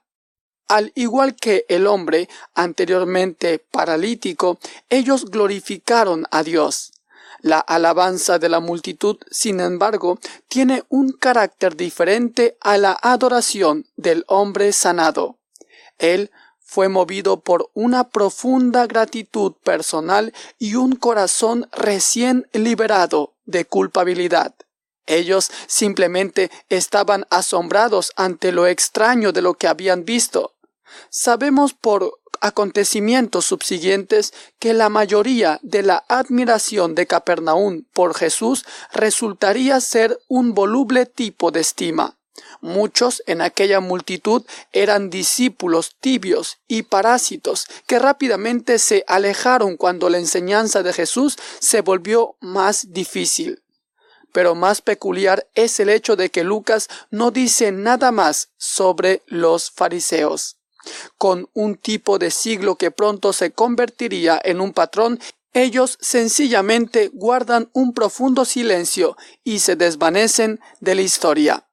Al 0.68 0.92
igual 0.94 1.34
que 1.36 1.66
el 1.68 1.86
hombre 1.86 2.28
anteriormente 2.54 3.58
paralítico, 3.58 4.58
ellos 4.88 5.26
glorificaron 5.26 6.26
a 6.30 6.42
Dios. 6.42 6.92
La 7.40 7.58
alabanza 7.58 8.38
de 8.38 8.48
la 8.48 8.60
multitud, 8.60 9.18
sin 9.30 9.60
embargo, 9.60 10.18
tiene 10.48 10.84
un 10.88 11.12
carácter 11.12 11.76
diferente 11.76 12.56
a 12.60 12.78
la 12.78 12.98
adoración 13.02 13.86
del 13.96 14.24
hombre 14.28 14.72
sanado. 14.72 15.38
Él 15.98 16.30
fue 16.74 16.88
movido 16.88 17.38
por 17.38 17.70
una 17.72 18.08
profunda 18.08 18.88
gratitud 18.88 19.52
personal 19.62 20.34
y 20.58 20.74
un 20.74 20.96
corazón 20.96 21.68
recién 21.70 22.48
liberado 22.52 23.36
de 23.44 23.64
culpabilidad. 23.64 24.56
Ellos 25.06 25.52
simplemente 25.68 26.50
estaban 26.70 27.26
asombrados 27.30 28.10
ante 28.16 28.50
lo 28.50 28.66
extraño 28.66 29.30
de 29.30 29.40
lo 29.40 29.54
que 29.54 29.68
habían 29.68 30.04
visto. 30.04 30.54
Sabemos 31.10 31.74
por 31.74 32.18
acontecimientos 32.40 33.44
subsiguientes 33.44 34.34
que 34.58 34.74
la 34.74 34.88
mayoría 34.88 35.60
de 35.62 35.84
la 35.84 36.04
admiración 36.08 36.96
de 36.96 37.06
Capernaum 37.06 37.84
por 37.92 38.16
Jesús 38.16 38.64
resultaría 38.92 39.78
ser 39.80 40.18
un 40.26 40.54
voluble 40.54 41.06
tipo 41.06 41.52
de 41.52 41.60
estima. 41.60 42.18
Muchos 42.60 43.22
en 43.26 43.40
aquella 43.40 43.80
multitud 43.80 44.44
eran 44.72 45.10
discípulos 45.10 45.96
tibios 46.00 46.58
y 46.66 46.82
parásitos 46.82 47.66
que 47.86 47.98
rápidamente 47.98 48.78
se 48.78 49.04
alejaron 49.06 49.76
cuando 49.76 50.10
la 50.10 50.18
enseñanza 50.18 50.82
de 50.82 50.92
Jesús 50.92 51.36
se 51.60 51.80
volvió 51.80 52.36
más 52.40 52.92
difícil. 52.92 53.62
Pero 54.32 54.54
más 54.54 54.80
peculiar 54.80 55.46
es 55.54 55.78
el 55.78 55.88
hecho 55.88 56.16
de 56.16 56.30
que 56.30 56.42
Lucas 56.42 56.88
no 57.10 57.30
dice 57.30 57.70
nada 57.70 58.10
más 58.10 58.48
sobre 58.56 59.22
los 59.26 59.70
fariseos 59.70 60.56
con 61.18 61.48
un 61.54 61.76
tipo 61.76 62.18
de 62.18 62.30
siglo 62.30 62.76
que 62.76 62.90
pronto 62.90 63.32
se 63.32 63.52
convertiría 63.52 64.40
en 64.42 64.60
un 64.60 64.72
patrón, 64.72 65.20
ellos 65.52 65.98
sencillamente 66.00 67.10
guardan 67.12 67.70
un 67.72 67.92
profundo 67.92 68.44
silencio 68.44 69.16
y 69.44 69.60
se 69.60 69.76
desvanecen 69.76 70.60
de 70.80 70.94
la 70.94 71.02
historia. 71.02 71.66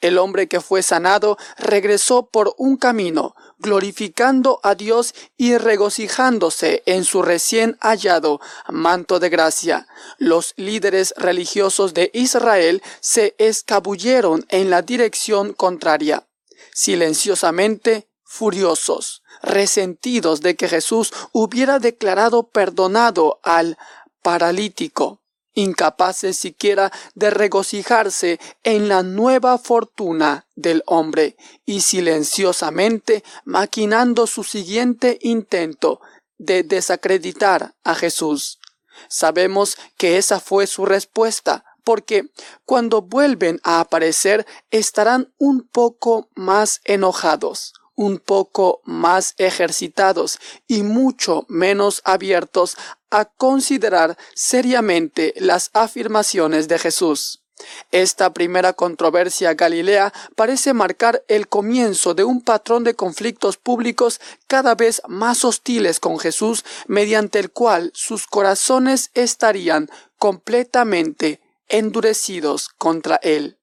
El 0.00 0.18
hombre 0.18 0.46
que 0.46 0.60
fue 0.60 0.82
sanado 0.82 1.36
regresó 1.56 2.26
por 2.26 2.54
un 2.56 2.76
camino, 2.76 3.34
glorificando 3.58 4.60
a 4.62 4.74
Dios 4.74 5.14
y 5.36 5.56
regocijándose 5.56 6.82
en 6.86 7.04
su 7.04 7.22
recién 7.22 7.76
hallado 7.80 8.40
manto 8.68 9.18
de 9.18 9.28
gracia. 9.28 9.88
Los 10.18 10.54
líderes 10.56 11.14
religiosos 11.16 11.94
de 11.94 12.10
Israel 12.14 12.82
se 13.00 13.34
escabulleron 13.38 14.46
en 14.50 14.70
la 14.70 14.82
dirección 14.82 15.52
contraria. 15.52 16.26
Silenciosamente 16.72 18.08
furiosos, 18.22 19.22
resentidos 19.42 20.42
de 20.42 20.54
que 20.54 20.68
Jesús 20.68 21.12
hubiera 21.32 21.78
declarado 21.78 22.48
perdonado 22.48 23.40
al 23.42 23.78
paralítico, 24.22 25.17
incapaces 25.58 26.38
siquiera 26.38 26.92
de 27.14 27.30
regocijarse 27.30 28.38
en 28.62 28.88
la 28.88 29.02
nueva 29.02 29.58
fortuna 29.58 30.46
del 30.54 30.82
hombre, 30.86 31.36
y 31.66 31.80
silenciosamente 31.80 33.24
maquinando 33.44 34.26
su 34.26 34.44
siguiente 34.44 35.18
intento 35.20 36.00
de 36.38 36.62
desacreditar 36.62 37.74
a 37.82 37.94
Jesús. 37.96 38.60
Sabemos 39.08 39.76
que 39.96 40.16
esa 40.16 40.38
fue 40.38 40.66
su 40.68 40.86
respuesta, 40.86 41.64
porque 41.82 42.30
cuando 42.64 43.02
vuelven 43.02 43.60
a 43.64 43.80
aparecer 43.80 44.46
estarán 44.70 45.32
un 45.38 45.66
poco 45.66 46.28
más 46.36 46.80
enojados, 46.84 47.72
un 47.98 48.18
poco 48.18 48.80
más 48.84 49.34
ejercitados 49.38 50.38
y 50.68 50.84
mucho 50.84 51.46
menos 51.48 52.00
abiertos 52.04 52.76
a 53.10 53.26
considerar 53.26 54.16
seriamente 54.34 55.34
las 55.36 55.70
afirmaciones 55.72 56.68
de 56.68 56.78
Jesús. 56.78 57.42
Esta 57.90 58.32
primera 58.32 58.72
controversia 58.72 59.54
galilea 59.54 60.12
parece 60.36 60.72
marcar 60.74 61.24
el 61.28 61.48
comienzo 61.48 62.14
de 62.14 62.24
un 62.24 62.42
patrón 62.42 62.84
de 62.84 62.94
conflictos 62.94 63.56
públicos 63.56 64.20
cada 64.46 64.74
vez 64.74 65.02
más 65.08 65.44
hostiles 65.44 66.00
con 66.00 66.18
Jesús, 66.18 66.64
mediante 66.86 67.38
el 67.38 67.50
cual 67.50 67.90
sus 67.94 68.26
corazones 68.26 69.10
estarían 69.14 69.88
completamente 70.18 71.40
endurecidos 71.68 72.68
contra 72.68 73.16
él. 73.16 73.57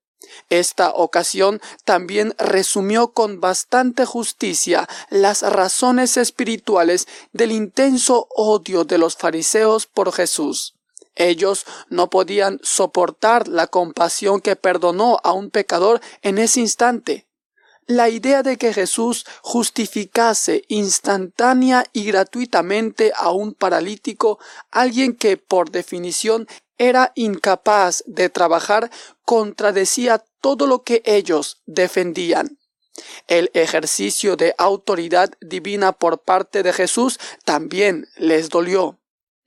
Esta 0.49 0.91
ocasión 0.91 1.61
también 1.83 2.35
resumió 2.37 3.09
con 3.09 3.39
bastante 3.39 4.05
justicia 4.05 4.87
las 5.09 5.41
razones 5.41 6.17
espirituales 6.17 7.07
del 7.33 7.51
intenso 7.51 8.27
odio 8.35 8.83
de 8.83 8.97
los 8.97 9.15
fariseos 9.15 9.85
por 9.87 10.11
Jesús. 10.11 10.75
Ellos 11.15 11.65
no 11.89 12.09
podían 12.09 12.59
soportar 12.61 13.47
la 13.47 13.67
compasión 13.67 14.41
que 14.41 14.55
perdonó 14.55 15.17
a 15.23 15.31
un 15.31 15.49
pecador 15.49 16.01
en 16.21 16.37
ese 16.37 16.59
instante. 16.59 17.25
La 17.87 18.09
idea 18.09 18.41
de 18.41 18.57
que 18.57 18.73
Jesús 18.73 19.25
justificase 19.43 20.63
instantánea 20.69 21.85
y 21.93 22.05
gratuitamente 22.05 23.13
a 23.15 23.29
un 23.29 23.53
paralítico, 23.53 24.39
alguien 24.71 25.15
que 25.15 25.37
por 25.37 25.69
definición 25.69 26.47
era 26.77 27.11
incapaz 27.15 28.03
de 28.05 28.29
trabajar, 28.29 28.91
contradecía 29.23 30.23
todo 30.41 30.67
lo 30.67 30.83
que 30.83 31.01
ellos 31.05 31.61
defendían. 31.65 32.57
El 33.27 33.51
ejercicio 33.53 34.35
de 34.35 34.55
autoridad 34.57 35.31
divina 35.41 35.91
por 35.91 36.19
parte 36.19 36.63
de 36.63 36.73
Jesús 36.73 37.19
también 37.43 38.07
les 38.15 38.49
dolió. 38.49 38.97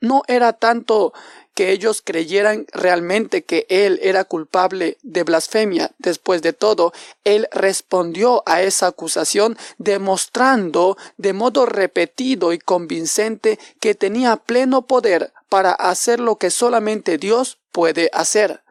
No 0.00 0.22
era 0.28 0.52
tanto 0.52 1.12
que 1.58 1.72
ellos 1.72 2.02
creyeran 2.04 2.66
realmente 2.70 3.42
que 3.42 3.66
él 3.68 3.98
era 4.00 4.22
culpable 4.22 4.96
de 5.02 5.24
blasfemia. 5.24 5.90
Después 5.98 6.40
de 6.40 6.52
todo, 6.52 6.92
él 7.24 7.48
respondió 7.50 8.44
a 8.46 8.62
esa 8.62 8.86
acusación 8.86 9.58
demostrando 9.76 10.96
de 11.16 11.32
modo 11.32 11.66
repetido 11.66 12.52
y 12.52 12.60
convincente 12.60 13.58
que 13.80 13.96
tenía 13.96 14.36
pleno 14.36 14.86
poder 14.86 15.32
para 15.48 15.72
hacer 15.72 16.20
lo 16.20 16.36
que 16.36 16.50
solamente 16.50 17.18
Dios 17.18 17.58
puede 17.72 18.08
hacer. 18.12 18.62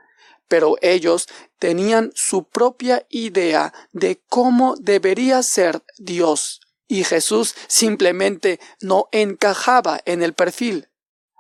Pero 0.48 0.78
ellos 0.82 1.28
tenían 1.60 2.14
su 2.16 2.46
propia 2.46 3.06
idea 3.10 3.74
de 3.92 4.22
cómo 4.30 4.78
debería 4.80 5.44
ser 5.44 5.82
Dios, 5.98 6.62
y 6.88 7.04
Jesús 7.04 7.54
simplemente 7.68 8.62
no 8.80 9.10
encajaba 9.12 10.00
en 10.06 10.24
el 10.24 10.32
perfil. 10.32 10.88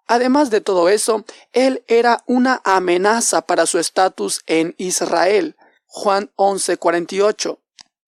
Además 0.07 0.49
de 0.49 0.61
todo 0.61 0.89
eso, 0.89 1.25
él 1.51 1.84
era 1.88 2.23
una 2.25 2.61
amenaza 2.63 3.41
para 3.41 3.65
su 3.65 3.77
estatus 3.77 4.41
en 4.47 4.73
Israel. 4.77 5.55
Juan 5.85 6.31
11:48. 6.35 7.59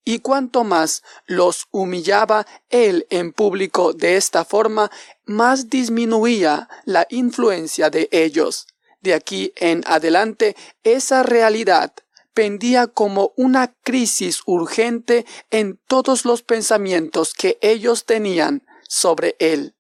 Y 0.05 0.19
cuanto 0.19 0.63
más 0.63 1.03
los 1.27 1.67
humillaba 1.71 2.47
él 2.69 3.05
en 3.09 3.31
público 3.31 3.93
de 3.93 4.15
esta 4.15 4.45
forma, 4.45 4.89
más 5.25 5.69
disminuía 5.69 6.67
la 6.85 7.05
influencia 7.09 7.89
de 7.89 8.07
ellos. 8.11 8.65
De 9.01 9.13
aquí 9.13 9.53
en 9.55 9.83
adelante, 9.85 10.55
esa 10.83 11.21
realidad 11.21 11.93
pendía 12.33 12.87
como 12.87 13.33
una 13.35 13.75
crisis 13.83 14.41
urgente 14.45 15.25
en 15.51 15.79
todos 15.87 16.25
los 16.25 16.41
pensamientos 16.41 17.33
que 17.33 17.57
ellos 17.61 18.05
tenían 18.05 18.65
sobre 18.87 19.35
él. 19.39 19.75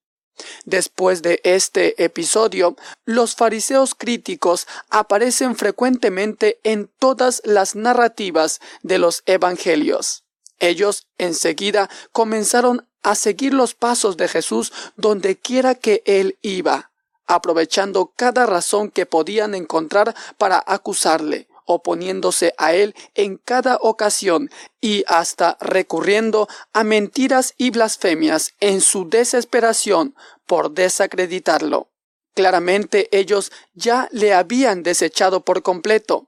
Después 0.65 1.21
de 1.21 1.41
este 1.43 2.03
episodio, 2.03 2.75
los 3.05 3.35
fariseos 3.35 3.95
críticos 3.95 4.67
aparecen 4.89 5.55
frecuentemente 5.55 6.59
en 6.63 6.89
todas 6.99 7.41
las 7.45 7.75
narrativas 7.75 8.59
de 8.83 8.97
los 8.99 9.23
evangelios. 9.25 10.23
Ellos 10.59 11.07
enseguida 11.17 11.89
comenzaron 12.11 12.87
a 13.03 13.15
seguir 13.15 13.53
los 13.53 13.73
pasos 13.73 14.17
de 14.17 14.27
Jesús 14.27 14.73
donde 14.95 15.37
quiera 15.37 15.75
que 15.75 16.03
él 16.05 16.37
iba, 16.41 16.91
aprovechando 17.27 18.13
cada 18.15 18.45
razón 18.45 18.89
que 18.89 19.05
podían 19.05 19.55
encontrar 19.55 20.15
para 20.37 20.63
acusarle, 20.65 21.48
oponiéndose 21.69 22.55
a 22.57 22.73
él 22.73 22.95
en 23.13 23.37
cada 23.37 23.77
ocasión 23.77 24.49
y 24.81 25.03
hasta 25.07 25.55
recurriendo 25.61 26.47
a 26.73 26.83
mentiras 26.83 27.53
y 27.57 27.69
blasfemias 27.69 28.55
en 28.59 28.81
su 28.81 29.07
desesperación 29.07 30.15
por 30.47 30.71
desacreditarlo. 30.71 31.89
Claramente 32.33 33.07
ellos 33.11 33.51
ya 33.75 34.09
le 34.11 34.33
habían 34.33 34.81
desechado 34.81 35.45
por 35.45 35.61
completo. 35.61 36.27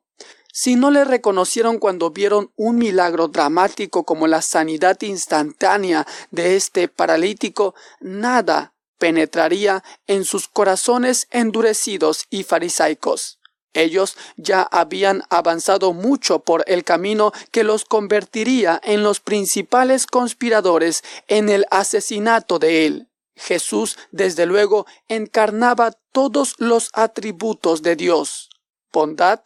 Si 0.54 0.76
no 0.76 0.92
le 0.92 1.06
reconocieron 1.06 1.80
cuando 1.80 2.12
vieron 2.12 2.52
un 2.56 2.76
milagro 2.78 3.28
dramático 3.28 4.04
como 4.04 4.28
la 4.28 4.44
sanidad 4.44 5.02
instantánea 5.02 6.06
de 6.30 6.56
este 6.56 6.88
paralítico, 6.88 7.74
nada 8.00 8.76
penetraría 9.00 9.84
en 10.06 10.24
sus 10.24 10.48
corazones 10.48 11.28
endurecidos 11.32 12.28
y 12.30 12.44
farisaicos. 12.44 13.41
Ellos 13.74 14.18
ya 14.36 14.62
habían 14.64 15.24
avanzado 15.30 15.94
mucho 15.94 16.40
por 16.40 16.64
el 16.68 16.84
camino 16.84 17.32
que 17.52 17.64
los 17.64 17.86
convertiría 17.86 18.80
en 18.84 19.04
los 19.04 19.20
principales 19.20 20.08
conspiradores 20.08 21.04
en 21.28 21.50
el 21.50 21.66
asesinato 21.72 22.60
de 22.60 22.86
él. 22.86 23.08
Jesús, 23.36 23.98
desde 24.12 24.46
luego, 24.46 24.86
encarnaba 25.08 25.92
todos 26.12 26.56
los 26.58 26.90
atributos 26.94 27.82
de 27.82 27.96
Dios 27.96 28.52
bondad, 28.92 29.42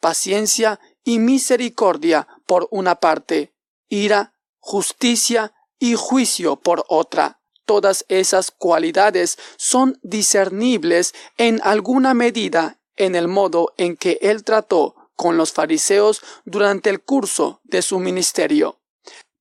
paciencia 0.00 0.80
y 1.04 1.18
misericordia 1.18 2.28
por 2.46 2.68
una 2.70 2.96
parte, 2.96 3.54
ira, 3.88 4.34
justicia 4.58 5.54
y 5.78 5.94
juicio 5.94 6.56
por 6.56 6.84
otra. 6.88 7.40
Todas 7.64 8.04
esas 8.08 8.50
cualidades 8.50 9.38
son 9.56 9.98
discernibles 10.02 11.14
en 11.38 11.60
alguna 11.62 12.12
medida 12.12 12.80
en 12.96 13.14
el 13.14 13.28
modo 13.28 13.72
en 13.76 13.96
que 13.96 14.18
él 14.22 14.44
trató 14.44 14.94
con 15.16 15.36
los 15.36 15.52
fariseos 15.52 16.22
durante 16.44 16.90
el 16.90 17.00
curso 17.00 17.60
de 17.64 17.82
su 17.82 17.98
ministerio. 17.98 18.78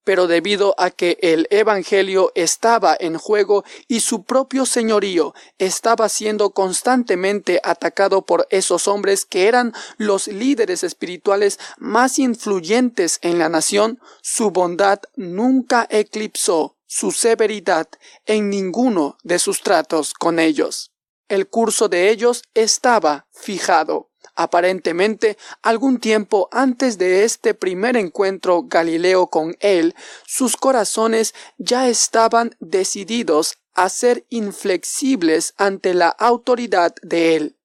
Pero 0.04 0.26
debido 0.26 0.74
a 0.80 0.90
que 0.90 1.18
el 1.22 1.48
Evangelio 1.52 2.32
estaba 2.34 2.98
en 3.00 3.18
juego 3.18 3.64
y 3.88 4.00
su 4.00 4.24
propio 4.24 4.66
señorío 4.66 5.36
estaba 5.60 6.10
siendo 6.10 6.52
constantemente 6.52 7.60
atacado 7.64 8.26
por 8.26 8.48
esos 8.50 8.88
hombres 8.88 9.26
que 9.26 9.48
eran 9.48 9.74
los 9.98 10.28
líderes 10.28 10.84
espirituales 10.84 11.60
más 11.78 12.18
influyentes 12.18 13.20
en 13.22 13.38
la 13.38 13.50
nación, 13.50 14.00
su 14.22 14.50
bondad 14.50 15.00
nunca 15.16 15.88
eclipsó 15.90 16.78
su 16.88 17.12
severidad 17.12 17.88
en 18.26 18.50
ninguno 18.50 19.18
de 19.24 19.38
sus 19.40 19.62
tratos 19.62 20.14
con 20.14 20.40
ellos 20.40 20.91
el 21.32 21.48
curso 21.48 21.88
de 21.88 22.10
ellos 22.10 22.44
estaba 22.54 23.26
fijado. 23.32 24.10
Aparentemente, 24.36 25.38
algún 25.62 26.00
tiempo 26.00 26.50
antes 26.52 26.98
de 26.98 27.24
este 27.24 27.54
primer 27.54 27.96
encuentro 27.96 28.64
Galileo 28.64 29.28
con 29.28 29.56
él, 29.62 29.96
sus 30.26 30.58
corazones 30.58 31.34
ya 31.58 31.88
estaban 31.88 32.56
decididos 32.60 33.60
a 33.74 33.88
ser 33.88 34.26
inflexibles 34.30 35.54
ante 35.58 35.94
la 35.94 36.10
autoridad 36.10 36.94
de 37.02 37.36
él 37.38 37.56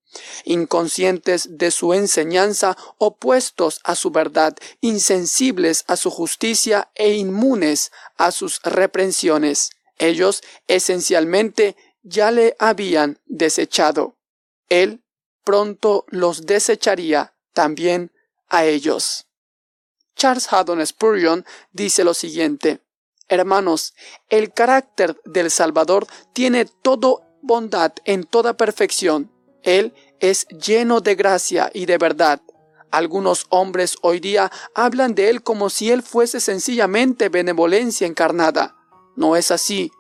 inconscientes 0.45 1.59
de 1.59 1.71
su 1.71 1.93
enseñanza, 1.93 2.75
opuestos 2.97 3.81
a 3.85 3.95
su 3.95 4.11
verdad, 4.11 4.57
insensibles 4.81 5.85
a 5.89 5.97
su 5.97 6.11
justicia 6.11 6.91
e 6.95 7.13
inmunes 7.13 7.93
a 8.17 8.31
sus 8.31 8.63
reprensiones. 8.63 9.73
Ellos 9.99 10.43
esencialmente 10.69 11.77
ya 12.07 12.31
le 12.31 12.57
habían 12.59 13.19
desechado. 13.27 14.17
Él 14.69 15.03
pronto 15.45 16.07
los 16.09 16.47
desecharía 16.47 17.35
también 17.53 18.13
a 18.49 18.65
ellos. 18.65 19.27
Charles 20.15 20.51
Haddon 20.51 20.85
Spurgeon 20.87 21.45
dice 21.73 22.05
lo 22.05 22.15
siguiente, 22.15 22.81
Hermanos, 23.29 23.95
el 24.29 24.53
carácter 24.53 25.21
del 25.25 25.51
Salvador 25.51 26.07
tiene 26.33 26.65
todo 26.65 27.23
bondad 27.43 27.93
en 28.05 28.23
toda 28.23 28.57
perfección. 28.57 29.33
Él 29.65 29.93
es 30.21 30.47
lleno 30.47 31.01
de 31.01 31.17
gracia 31.17 31.71
y 31.75 31.87
de 31.87 31.99
verdad. 31.99 32.41
Algunos 32.93 33.47
hombres 33.51 33.97
hoy 34.03 34.21
día 34.21 34.53
hablan 34.77 35.17
de 35.17 35.29
Él 35.29 35.43
como 35.43 35.71
si 35.71 35.91
Él 35.91 36.05
fuese 36.05 36.39
sencillamente 36.39 37.29
benevolencia 37.29 38.07
encarnada. 38.07 38.77
No 39.17 39.35
es 39.35 39.51
así. 39.51 39.91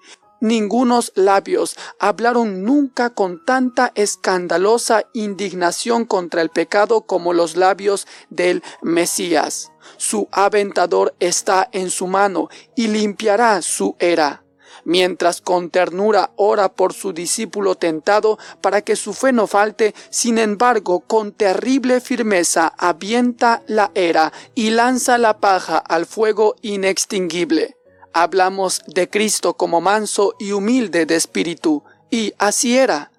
Ningunos 0.47 1.11
labios. 1.17 1.77
Hablaron 1.99 2.63
nunca 2.63 3.11
con 3.11 3.45
tanta 3.45 3.91
escandalosa 3.97 5.03
indignación 5.13 6.05
contra 6.05 6.41
el 6.41 6.51
pecado 6.51 7.01
como 7.01 7.33
los 7.33 7.57
labios 7.57 8.07
del 8.31 8.63
Mesías. 8.81 9.73
Su 9.97 10.29
aventador 10.31 11.17
está 11.19 11.69
en 11.73 11.91
su 11.91 12.07
mano 12.07 12.49
y 12.77 12.87
limpiará 12.87 13.61
su 13.61 13.97
era. 13.99 14.45
Mientras 14.85 15.41
con 15.41 15.71
ternura 15.71 16.31
ora 16.37 16.69
por 16.69 16.93
su 16.93 17.13
discípulo 17.13 17.75
tentado 17.75 18.39
para 18.61 18.83
que 18.83 18.95
su 18.95 19.15
fe 19.15 19.33
no 19.33 19.49
falte, 19.49 19.97
sin 20.11 20.39
embargo 20.39 21.01
con 21.01 21.33
terrible 21.33 22.01
firmeza 22.01 22.73
avienta 22.79 23.65
la 23.67 23.91
era 23.97 24.33
y 24.55 24.71
lanza 24.71 25.19
la 25.19 25.41
paja 25.41 25.79
al 25.79 26.07
fuego 26.07 26.55
inextinguible 26.63 27.76
hablamos 28.17 28.81
de 28.87 29.11
Cristo 29.11 29.59
como 29.59 29.83
manso 29.83 30.37
y 30.39 30.53
humilde 30.53 31.05
de 31.05 31.17
espíritu, 31.17 31.85
y 32.11 32.33
así 32.39 32.79
era, 32.79 33.13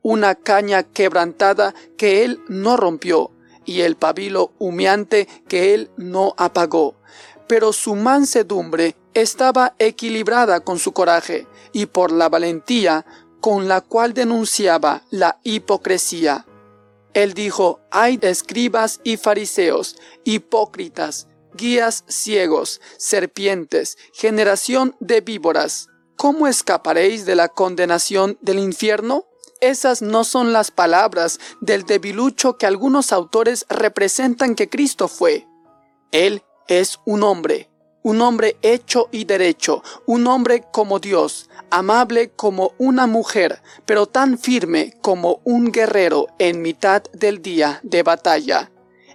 una 0.00 0.36
caña 0.36 0.84
quebrantada 0.84 1.74
que 1.98 2.24
él 2.24 2.40
no 2.48 2.78
rompió, 2.78 3.30
y 3.66 3.82
el 3.82 3.96
pabilo 3.96 4.52
humeante 4.58 5.28
que 5.48 5.74
él 5.74 5.90
no 5.98 6.32
apagó. 6.38 6.94
Pero 7.46 7.74
su 7.74 7.94
mansedumbre 7.94 8.96
estaba 9.12 9.74
equilibrada 9.78 10.60
con 10.60 10.78
su 10.78 10.92
coraje, 10.92 11.46
y 11.74 11.84
por 11.84 12.10
la 12.10 12.30
valentía 12.30 13.04
con 13.42 13.68
la 13.68 13.82
cual 13.82 14.14
denunciaba 14.14 15.02
la 15.10 15.38
hipocresía. 15.42 16.46
Él 17.12 17.34
dijo, 17.34 17.80
hay 17.90 18.18
escribas 18.22 19.00
y 19.04 19.18
fariseos, 19.18 19.96
hipócritas, 20.24 21.27
guías 21.54 22.04
ciegos, 22.08 22.80
serpientes, 22.96 23.98
generación 24.12 24.96
de 25.00 25.20
víboras. 25.20 25.88
¿Cómo 26.16 26.46
escaparéis 26.46 27.26
de 27.26 27.36
la 27.36 27.48
condenación 27.48 28.38
del 28.40 28.58
infierno? 28.58 29.26
Esas 29.60 30.02
no 30.02 30.24
son 30.24 30.52
las 30.52 30.70
palabras 30.70 31.40
del 31.60 31.84
debilucho 31.84 32.58
que 32.58 32.66
algunos 32.66 33.12
autores 33.12 33.66
representan 33.68 34.54
que 34.54 34.68
Cristo 34.68 35.08
fue. 35.08 35.46
Él 36.12 36.42
es 36.68 37.00
un 37.04 37.22
hombre, 37.22 37.70
un 38.02 38.20
hombre 38.20 38.56
hecho 38.62 39.08
y 39.10 39.24
derecho, 39.24 39.82
un 40.06 40.26
hombre 40.26 40.64
como 40.72 40.98
Dios, 40.98 41.50
amable 41.70 42.30
como 42.30 42.72
una 42.78 43.06
mujer, 43.06 43.60
pero 43.84 44.06
tan 44.06 44.38
firme 44.38 44.94
como 45.02 45.40
un 45.44 45.72
guerrero 45.72 46.28
en 46.38 46.62
mitad 46.62 47.02
del 47.12 47.42
día 47.42 47.80
de 47.82 48.02
batalla. 48.02 48.70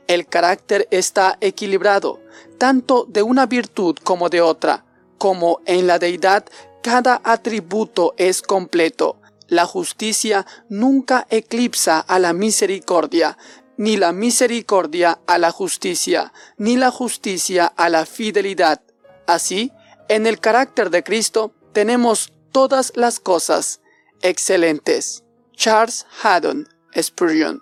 El 0.07 0.27
carácter 0.27 0.88
está 0.91 1.38
equilibrado, 1.41 2.19
tanto 2.57 3.05
de 3.07 3.23
una 3.23 3.45
virtud 3.45 3.97
como 4.03 4.30
de 4.30 4.41
otra, 4.41 4.85
como 5.17 5.61
en 5.65 5.88
la 5.88 5.99
deidad 5.99 6.45
cada 6.81 7.21
atributo 7.23 8.13
es 8.17 8.41
completo. 8.41 9.21
La 9.47 9.65
justicia 9.65 10.45
nunca 10.67 11.25
eclipsa 11.30 11.99
a 11.99 12.19
la 12.19 12.34
misericordia, 12.34 13.38
ni 13.77 13.97
la 13.97 14.11
misericordia 14.11 15.19
a 15.25 15.38
la 15.38 15.51
justicia, 15.51 16.34
ni 16.57 16.75
la 16.75 16.91
justicia 16.91 17.65
a 17.65 17.89
la 17.89 18.05
fidelidad. 18.05 18.81
Así, 19.25 19.71
en 20.09 20.27
el 20.27 20.39
carácter 20.39 20.89
de 20.89 21.03
Cristo 21.03 21.53
tenemos 21.71 22.34
todas 22.51 22.91
las 22.95 23.19
cosas 23.19 23.80
excelentes. 24.21 25.23
Charles 25.55 26.05
Haddon 26.21 26.67
Spurgeon 26.99 27.61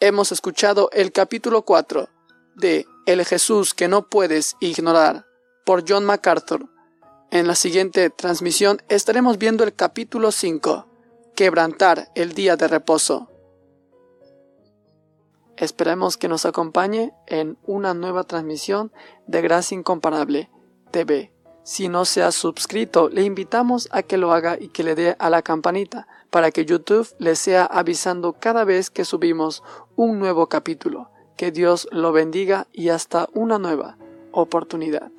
hemos 0.00 0.30
escuchado 0.30 0.90
el 0.92 1.12
capítulo 1.12 1.62
4 1.62 2.08
de 2.54 2.86
El 3.06 3.24
Jesús 3.24 3.74
que 3.74 3.88
no 3.88 4.08
puedes 4.08 4.56
ignorar 4.60 5.26
por 5.64 5.84
John 5.88 6.04
MacArthur. 6.04 6.68
En 7.30 7.46
la 7.46 7.54
siguiente 7.54 8.08
transmisión 8.10 8.80
estaremos 8.88 9.38
viendo 9.38 9.64
el 9.64 9.74
capítulo 9.74 10.30
5 10.30 10.86
quebrantar 11.34 12.10
el 12.14 12.32
día 12.32 12.56
de 12.56 12.68
reposo. 12.68 13.28
Esperemos 15.56 16.16
que 16.16 16.28
nos 16.28 16.46
acompañe 16.46 17.12
en 17.26 17.58
una 17.64 17.92
nueva 17.92 18.22
transmisión 18.22 18.92
de 19.26 19.42
Gracia 19.42 19.74
Incomparable 19.74 20.48
TV. 20.92 21.32
Si 21.64 21.88
no 21.88 22.04
se 22.04 22.22
ha 22.22 22.30
suscrito, 22.30 23.08
le 23.08 23.24
invitamos 23.24 23.88
a 23.90 24.02
que 24.02 24.16
lo 24.16 24.32
haga 24.32 24.56
y 24.58 24.68
que 24.68 24.84
le 24.84 24.94
dé 24.94 25.16
a 25.18 25.28
la 25.28 25.42
campanita 25.42 26.06
para 26.30 26.50
que 26.50 26.64
YouTube 26.64 27.08
le 27.18 27.36
sea 27.36 27.64
avisando 27.64 28.34
cada 28.38 28.64
vez 28.64 28.90
que 28.90 29.04
subimos 29.04 29.62
un 29.96 30.18
nuevo 30.18 30.48
capítulo. 30.48 31.10
Que 31.36 31.52
Dios 31.52 31.88
lo 31.92 32.12
bendiga 32.12 32.66
y 32.72 32.88
hasta 32.88 33.28
una 33.32 33.58
nueva 33.58 33.96
oportunidad. 34.32 35.10